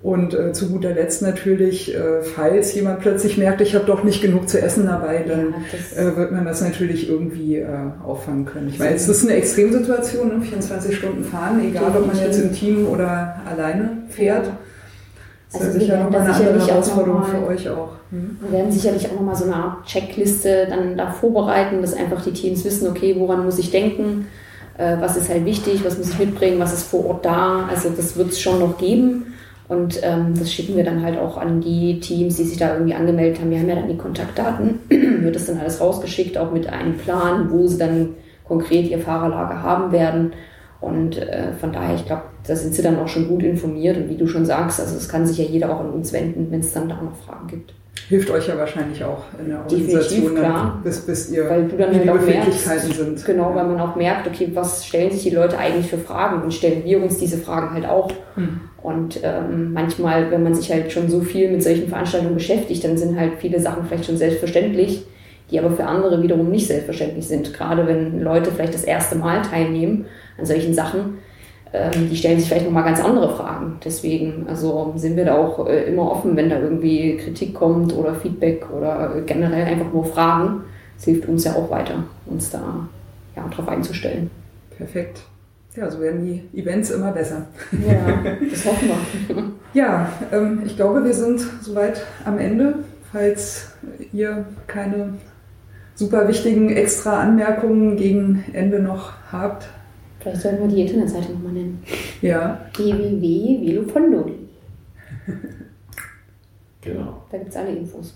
Und 0.00 0.32
äh, 0.32 0.52
zu 0.52 0.68
guter 0.68 0.92
Letzt 0.92 1.22
natürlich, 1.22 1.92
äh, 1.92 2.22
falls 2.22 2.72
jemand 2.74 3.00
plötzlich 3.00 3.36
merkt, 3.36 3.60
ich 3.60 3.74
habe 3.74 3.84
doch 3.84 4.04
nicht 4.04 4.22
genug 4.22 4.48
zu 4.48 4.60
essen 4.60 4.86
dabei, 4.86 5.24
dann 5.26 5.54
ja, 5.96 6.02
äh, 6.02 6.16
wird 6.16 6.30
man 6.30 6.44
das 6.44 6.60
natürlich 6.60 7.08
irgendwie 7.08 7.56
äh, 7.56 7.66
auffangen 8.04 8.44
können. 8.44 8.68
Ich 8.68 8.78
meine, 8.78 8.94
es 8.94 9.08
ist 9.08 9.24
eine 9.24 9.34
Extremsituation, 9.36 10.38
ne? 10.38 10.44
24 10.44 10.96
Stunden 10.96 11.24
fahren, 11.24 11.60
egal 11.68 11.96
ob 11.96 12.06
man 12.06 12.16
jetzt 12.16 12.38
im 12.38 12.52
Team 12.52 12.86
oder 12.86 13.40
alleine 13.44 14.04
fährt. 14.08 14.46
Ja. 14.46 14.58
Das 15.52 15.62
also 15.62 15.72
ist 15.72 15.80
sicher 15.80 16.04
nochmal 16.04 16.20
eine 16.20 16.34
andere 16.34 16.66
Herausforderung 16.66 17.24
für 17.24 17.46
euch 17.46 17.68
auch. 17.70 17.90
Hm? 18.10 18.38
Wir 18.42 18.52
werden 18.52 18.70
sicherlich 18.70 19.08
auch 19.08 19.14
nochmal 19.14 19.34
so 19.34 19.44
eine 19.44 19.56
Art 19.56 19.86
Checkliste 19.86 20.66
dann 20.68 20.96
da 20.96 21.10
vorbereiten, 21.10 21.80
dass 21.80 21.94
einfach 21.94 22.22
die 22.22 22.32
Teams 22.32 22.64
wissen, 22.64 22.88
okay, 22.88 23.16
woran 23.18 23.44
muss 23.44 23.58
ich 23.58 23.70
denken, 23.70 24.26
äh, 24.76 24.96
was 25.00 25.16
ist 25.16 25.30
halt 25.30 25.46
wichtig, 25.46 25.84
was 25.84 25.96
muss 25.96 26.10
ich 26.10 26.18
mitbringen, 26.18 26.58
was 26.58 26.74
ist 26.74 26.84
vor 26.84 27.06
Ort 27.06 27.24
da. 27.24 27.66
Also 27.70 27.88
das 27.90 28.16
wird 28.16 28.30
es 28.30 28.40
schon 28.40 28.58
noch 28.58 28.76
geben. 28.76 29.34
Und 29.68 30.00
ähm, 30.02 30.34
das 30.38 30.50
schicken 30.50 30.76
wir 30.76 30.84
dann 30.84 31.02
halt 31.02 31.18
auch 31.18 31.36
an 31.36 31.60
die 31.60 32.00
Teams, 32.00 32.36
die 32.36 32.44
sich 32.44 32.58
da 32.58 32.72
irgendwie 32.72 32.94
angemeldet 32.94 33.40
haben. 33.40 33.50
Wir 33.50 33.58
haben 33.58 33.68
ja 33.68 33.74
dann 33.74 33.88
die 33.88 33.98
Kontaktdaten, 33.98 34.80
wird 34.88 35.34
das 35.34 35.46
dann 35.46 35.58
alles 35.58 35.80
rausgeschickt, 35.80 36.38
auch 36.38 36.52
mit 36.52 36.68
einem 36.68 36.96
Plan, 36.96 37.50
wo 37.50 37.66
sie 37.66 37.76
dann 37.76 38.14
konkret 38.44 38.88
ihr 38.88 38.98
Fahrerlager 38.98 39.62
haben 39.62 39.92
werden. 39.92 40.32
Und 40.80 41.18
äh, 41.18 41.52
von 41.54 41.72
daher, 41.72 41.96
ich 41.96 42.06
glaube, 42.06 42.22
da 42.46 42.54
sind 42.54 42.74
sie 42.74 42.82
dann 42.82 42.98
auch 42.98 43.08
schon 43.08 43.28
gut 43.28 43.42
informiert. 43.42 43.96
Und 43.96 44.08
wie 44.08 44.16
du 44.16 44.26
schon 44.26 44.46
sagst, 44.46 44.80
also 44.80 44.96
es 44.96 45.08
kann 45.08 45.26
sich 45.26 45.38
ja 45.38 45.44
jeder 45.44 45.74
auch 45.74 45.80
an 45.80 45.90
uns 45.90 46.12
wenden, 46.12 46.50
wenn 46.50 46.60
es 46.60 46.72
dann 46.72 46.88
da 46.88 47.00
noch 47.02 47.16
Fragen 47.16 47.48
gibt 47.48 47.74
hilft 48.08 48.30
euch 48.30 48.48
ja 48.48 48.56
wahrscheinlich 48.56 49.02
auch 49.04 49.24
in 49.38 49.50
der 49.50 49.58
Organisation, 49.60 50.34
dann, 50.34 50.80
bis, 50.82 51.00
bis 51.00 51.30
ihr 51.30 51.48
weil 51.48 51.68
du 51.68 51.76
dann 51.76 51.92
die 51.92 52.08
halt 52.08 52.80
sind. 52.80 53.24
Genau, 53.24 53.54
weil 53.54 53.66
man 53.66 53.80
auch 53.80 53.96
merkt, 53.96 54.26
okay, 54.26 54.50
was 54.54 54.86
stellen 54.86 55.10
sich 55.10 55.22
die 55.24 55.30
Leute 55.30 55.58
eigentlich 55.58 55.88
für 55.88 55.98
Fragen 55.98 56.42
und 56.42 56.54
stellen 56.54 56.84
wir 56.84 57.02
uns 57.02 57.18
diese 57.18 57.38
Fragen 57.38 57.74
halt 57.74 57.86
auch. 57.86 58.10
Hm. 58.34 58.60
Und 58.82 59.20
ähm, 59.22 59.72
manchmal, 59.72 60.30
wenn 60.30 60.42
man 60.42 60.54
sich 60.54 60.70
halt 60.72 60.90
schon 60.92 61.08
so 61.10 61.20
viel 61.20 61.50
mit 61.50 61.62
solchen 61.62 61.88
Veranstaltungen 61.88 62.34
beschäftigt, 62.34 62.84
dann 62.84 62.96
sind 62.96 63.18
halt 63.18 63.34
viele 63.38 63.60
Sachen 63.60 63.84
vielleicht 63.86 64.06
schon 64.06 64.16
selbstverständlich, 64.16 65.04
die 65.50 65.58
aber 65.58 65.70
für 65.70 65.84
andere 65.84 66.22
wiederum 66.22 66.50
nicht 66.50 66.66
selbstverständlich 66.66 67.26
sind. 67.26 67.52
Gerade 67.52 67.86
wenn 67.86 68.20
Leute 68.20 68.50
vielleicht 68.52 68.74
das 68.74 68.84
erste 68.84 69.16
Mal 69.16 69.42
teilnehmen 69.42 70.06
an 70.38 70.46
solchen 70.46 70.74
Sachen, 70.74 71.18
ähm, 71.72 72.08
die 72.08 72.16
stellen 72.16 72.38
sich 72.38 72.48
vielleicht 72.48 72.64
nochmal 72.64 72.84
ganz 72.84 73.00
andere 73.00 73.34
Fragen. 73.34 73.78
Deswegen 73.84 74.46
also 74.48 74.94
sind 74.96 75.16
wir 75.16 75.24
da 75.24 75.36
auch 75.36 75.66
äh, 75.66 75.84
immer 75.84 76.10
offen, 76.10 76.36
wenn 76.36 76.48
da 76.48 76.58
irgendwie 76.58 77.16
Kritik 77.18 77.54
kommt 77.54 77.94
oder 77.94 78.14
Feedback 78.14 78.66
oder 78.70 79.20
generell 79.26 79.66
einfach 79.66 79.92
nur 79.92 80.04
Fragen. 80.04 80.62
Das 80.96 81.04
hilft 81.04 81.28
uns 81.28 81.44
ja 81.44 81.54
auch 81.54 81.70
weiter, 81.70 82.04
uns 82.26 82.50
da 82.50 82.88
ja, 83.36 83.46
darauf 83.50 83.68
einzustellen. 83.68 84.30
Perfekt. 84.76 85.20
Ja, 85.76 85.90
so 85.90 86.00
werden 86.00 86.24
die 86.24 86.60
Events 86.60 86.90
immer 86.90 87.12
besser. 87.12 87.46
Ja, 87.86 88.34
das 88.50 88.64
hoffen 88.64 88.88
wir. 88.88 89.44
ja, 89.74 90.10
ähm, 90.32 90.62
ich 90.64 90.74
glaube, 90.74 91.04
wir 91.04 91.14
sind 91.14 91.40
soweit 91.60 92.04
am 92.24 92.38
Ende. 92.38 92.76
Falls 93.12 93.72
ihr 94.12 94.44
keine 94.66 95.14
super 95.94 96.28
wichtigen 96.28 96.70
extra 96.70 97.20
Anmerkungen 97.20 97.96
gegen 97.96 98.44
Ende 98.52 98.80
noch 98.80 99.12
habt, 99.30 99.68
Vielleicht 100.20 100.42
sollten 100.42 100.60
wir 100.60 100.68
die 100.68 100.82
Internetseite 100.82 101.32
nochmal 101.32 101.52
nennen. 101.52 101.82
Ja. 102.20 102.66
www.velofondo. 102.76 104.30
genau. 106.80 107.22
Da 107.30 107.38
gibt 107.38 107.50
es 107.50 107.56
alle 107.56 107.70
Infos. 107.70 108.14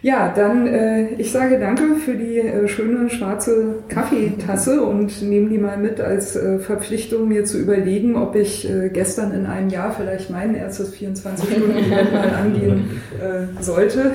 Ja, 0.00 0.32
dann 0.32 0.68
äh, 0.68 1.14
ich 1.14 1.32
sage 1.32 1.58
danke 1.58 1.96
für 1.96 2.14
die 2.14 2.38
äh, 2.38 2.68
schöne 2.68 3.10
schwarze 3.10 3.82
Kaffeetasse 3.88 4.82
und 4.82 5.22
nehme 5.22 5.50
die 5.50 5.58
mal 5.58 5.76
mit 5.76 6.00
als 6.00 6.36
äh, 6.36 6.60
Verpflichtung, 6.60 7.26
mir 7.26 7.44
zu 7.44 7.58
überlegen, 7.58 8.14
ob 8.14 8.36
ich 8.36 8.70
äh, 8.70 8.90
gestern 8.90 9.32
in 9.32 9.46
einem 9.46 9.70
Jahr 9.70 9.90
vielleicht 9.92 10.30
mein 10.30 10.54
erstes 10.54 10.94
24-Stunden-Event 10.94 12.12
mal 12.12 12.30
angehen 12.42 13.00
äh, 13.20 13.60
sollte. 13.60 14.12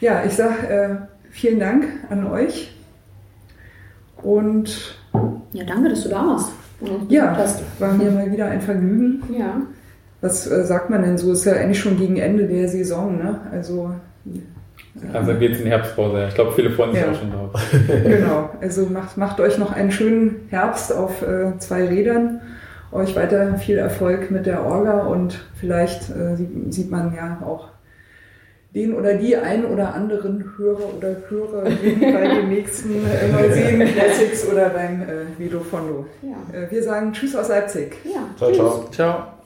ja, 0.00 0.24
ich 0.24 0.32
sage 0.32 0.66
äh, 0.66 0.88
vielen 1.30 1.60
Dank 1.60 1.84
an 2.08 2.26
euch 2.26 2.72
und 4.22 4.96
ja, 5.52 5.64
danke, 5.64 5.90
dass 5.90 6.02
du 6.02 6.08
da 6.08 6.26
warst. 6.26 6.52
Ja, 7.08 7.34
das 7.34 7.62
war 7.78 7.92
mir 7.92 8.10
mal 8.10 8.30
wieder 8.32 8.46
ein 8.46 8.60
Vergnügen. 8.60 9.22
Ja. 9.36 9.62
Was 10.20 10.46
äh, 10.50 10.64
sagt 10.64 10.90
man 10.90 11.02
denn 11.02 11.18
so? 11.18 11.32
Ist 11.32 11.44
ja 11.44 11.54
eigentlich 11.54 11.80
schon 11.80 11.96
gegen 11.96 12.16
Ende 12.16 12.46
der 12.46 12.68
Saison, 12.68 13.18
ne? 13.18 13.40
Also. 13.52 13.92
Also 15.12 15.34
geht 15.34 15.52
es 15.52 15.58
in 15.58 15.64
die 15.64 15.70
Herbstpause. 15.70 16.26
Ich 16.28 16.34
glaube, 16.34 16.52
viele 16.52 16.70
freuen 16.70 16.92
sich 16.92 17.02
ja. 17.02 17.10
auch 17.10 17.18
schon 17.18 17.32
drauf. 17.32 17.50
genau. 17.86 18.50
Also 18.60 18.86
macht, 18.86 19.16
macht 19.16 19.40
euch 19.40 19.58
noch 19.58 19.72
einen 19.72 19.90
schönen 19.90 20.46
Herbst 20.50 20.94
auf 20.94 21.22
äh, 21.22 21.58
zwei 21.58 21.86
Rädern. 21.86 22.40
Euch 22.92 23.16
weiter 23.16 23.56
viel 23.56 23.78
Erfolg 23.78 24.30
mit 24.30 24.44
der 24.44 24.64
Orga 24.66 25.06
und 25.06 25.40
vielleicht 25.54 26.10
äh, 26.10 26.36
sieht 26.68 26.90
man 26.90 27.14
ja 27.14 27.38
auch 27.44 27.71
den 28.74 28.94
oder 28.94 29.14
die 29.14 29.36
ein 29.36 29.66
oder 29.66 29.94
anderen 29.94 30.56
Hörer 30.56 30.94
oder 30.96 31.16
Hörerin 31.28 32.00
bei 32.00 32.34
den 32.36 32.48
nächsten 32.54 33.04
äh, 33.06 33.28
Neuseen 33.28 33.86
Classics 33.92 34.48
oder 34.50 34.70
beim 34.70 35.02
äh, 35.02 35.38
Vido 35.38 35.60
Fondo. 35.60 36.06
Ja. 36.22 36.58
Äh, 36.58 36.70
wir 36.70 36.82
sagen 36.82 37.12
Tschüss 37.12 37.36
aus 37.36 37.48
Leipzig. 37.48 37.96
Ja. 38.04 38.28
Ciao, 38.36 38.52
ciao. 38.52 38.88
Ciao. 38.90 39.41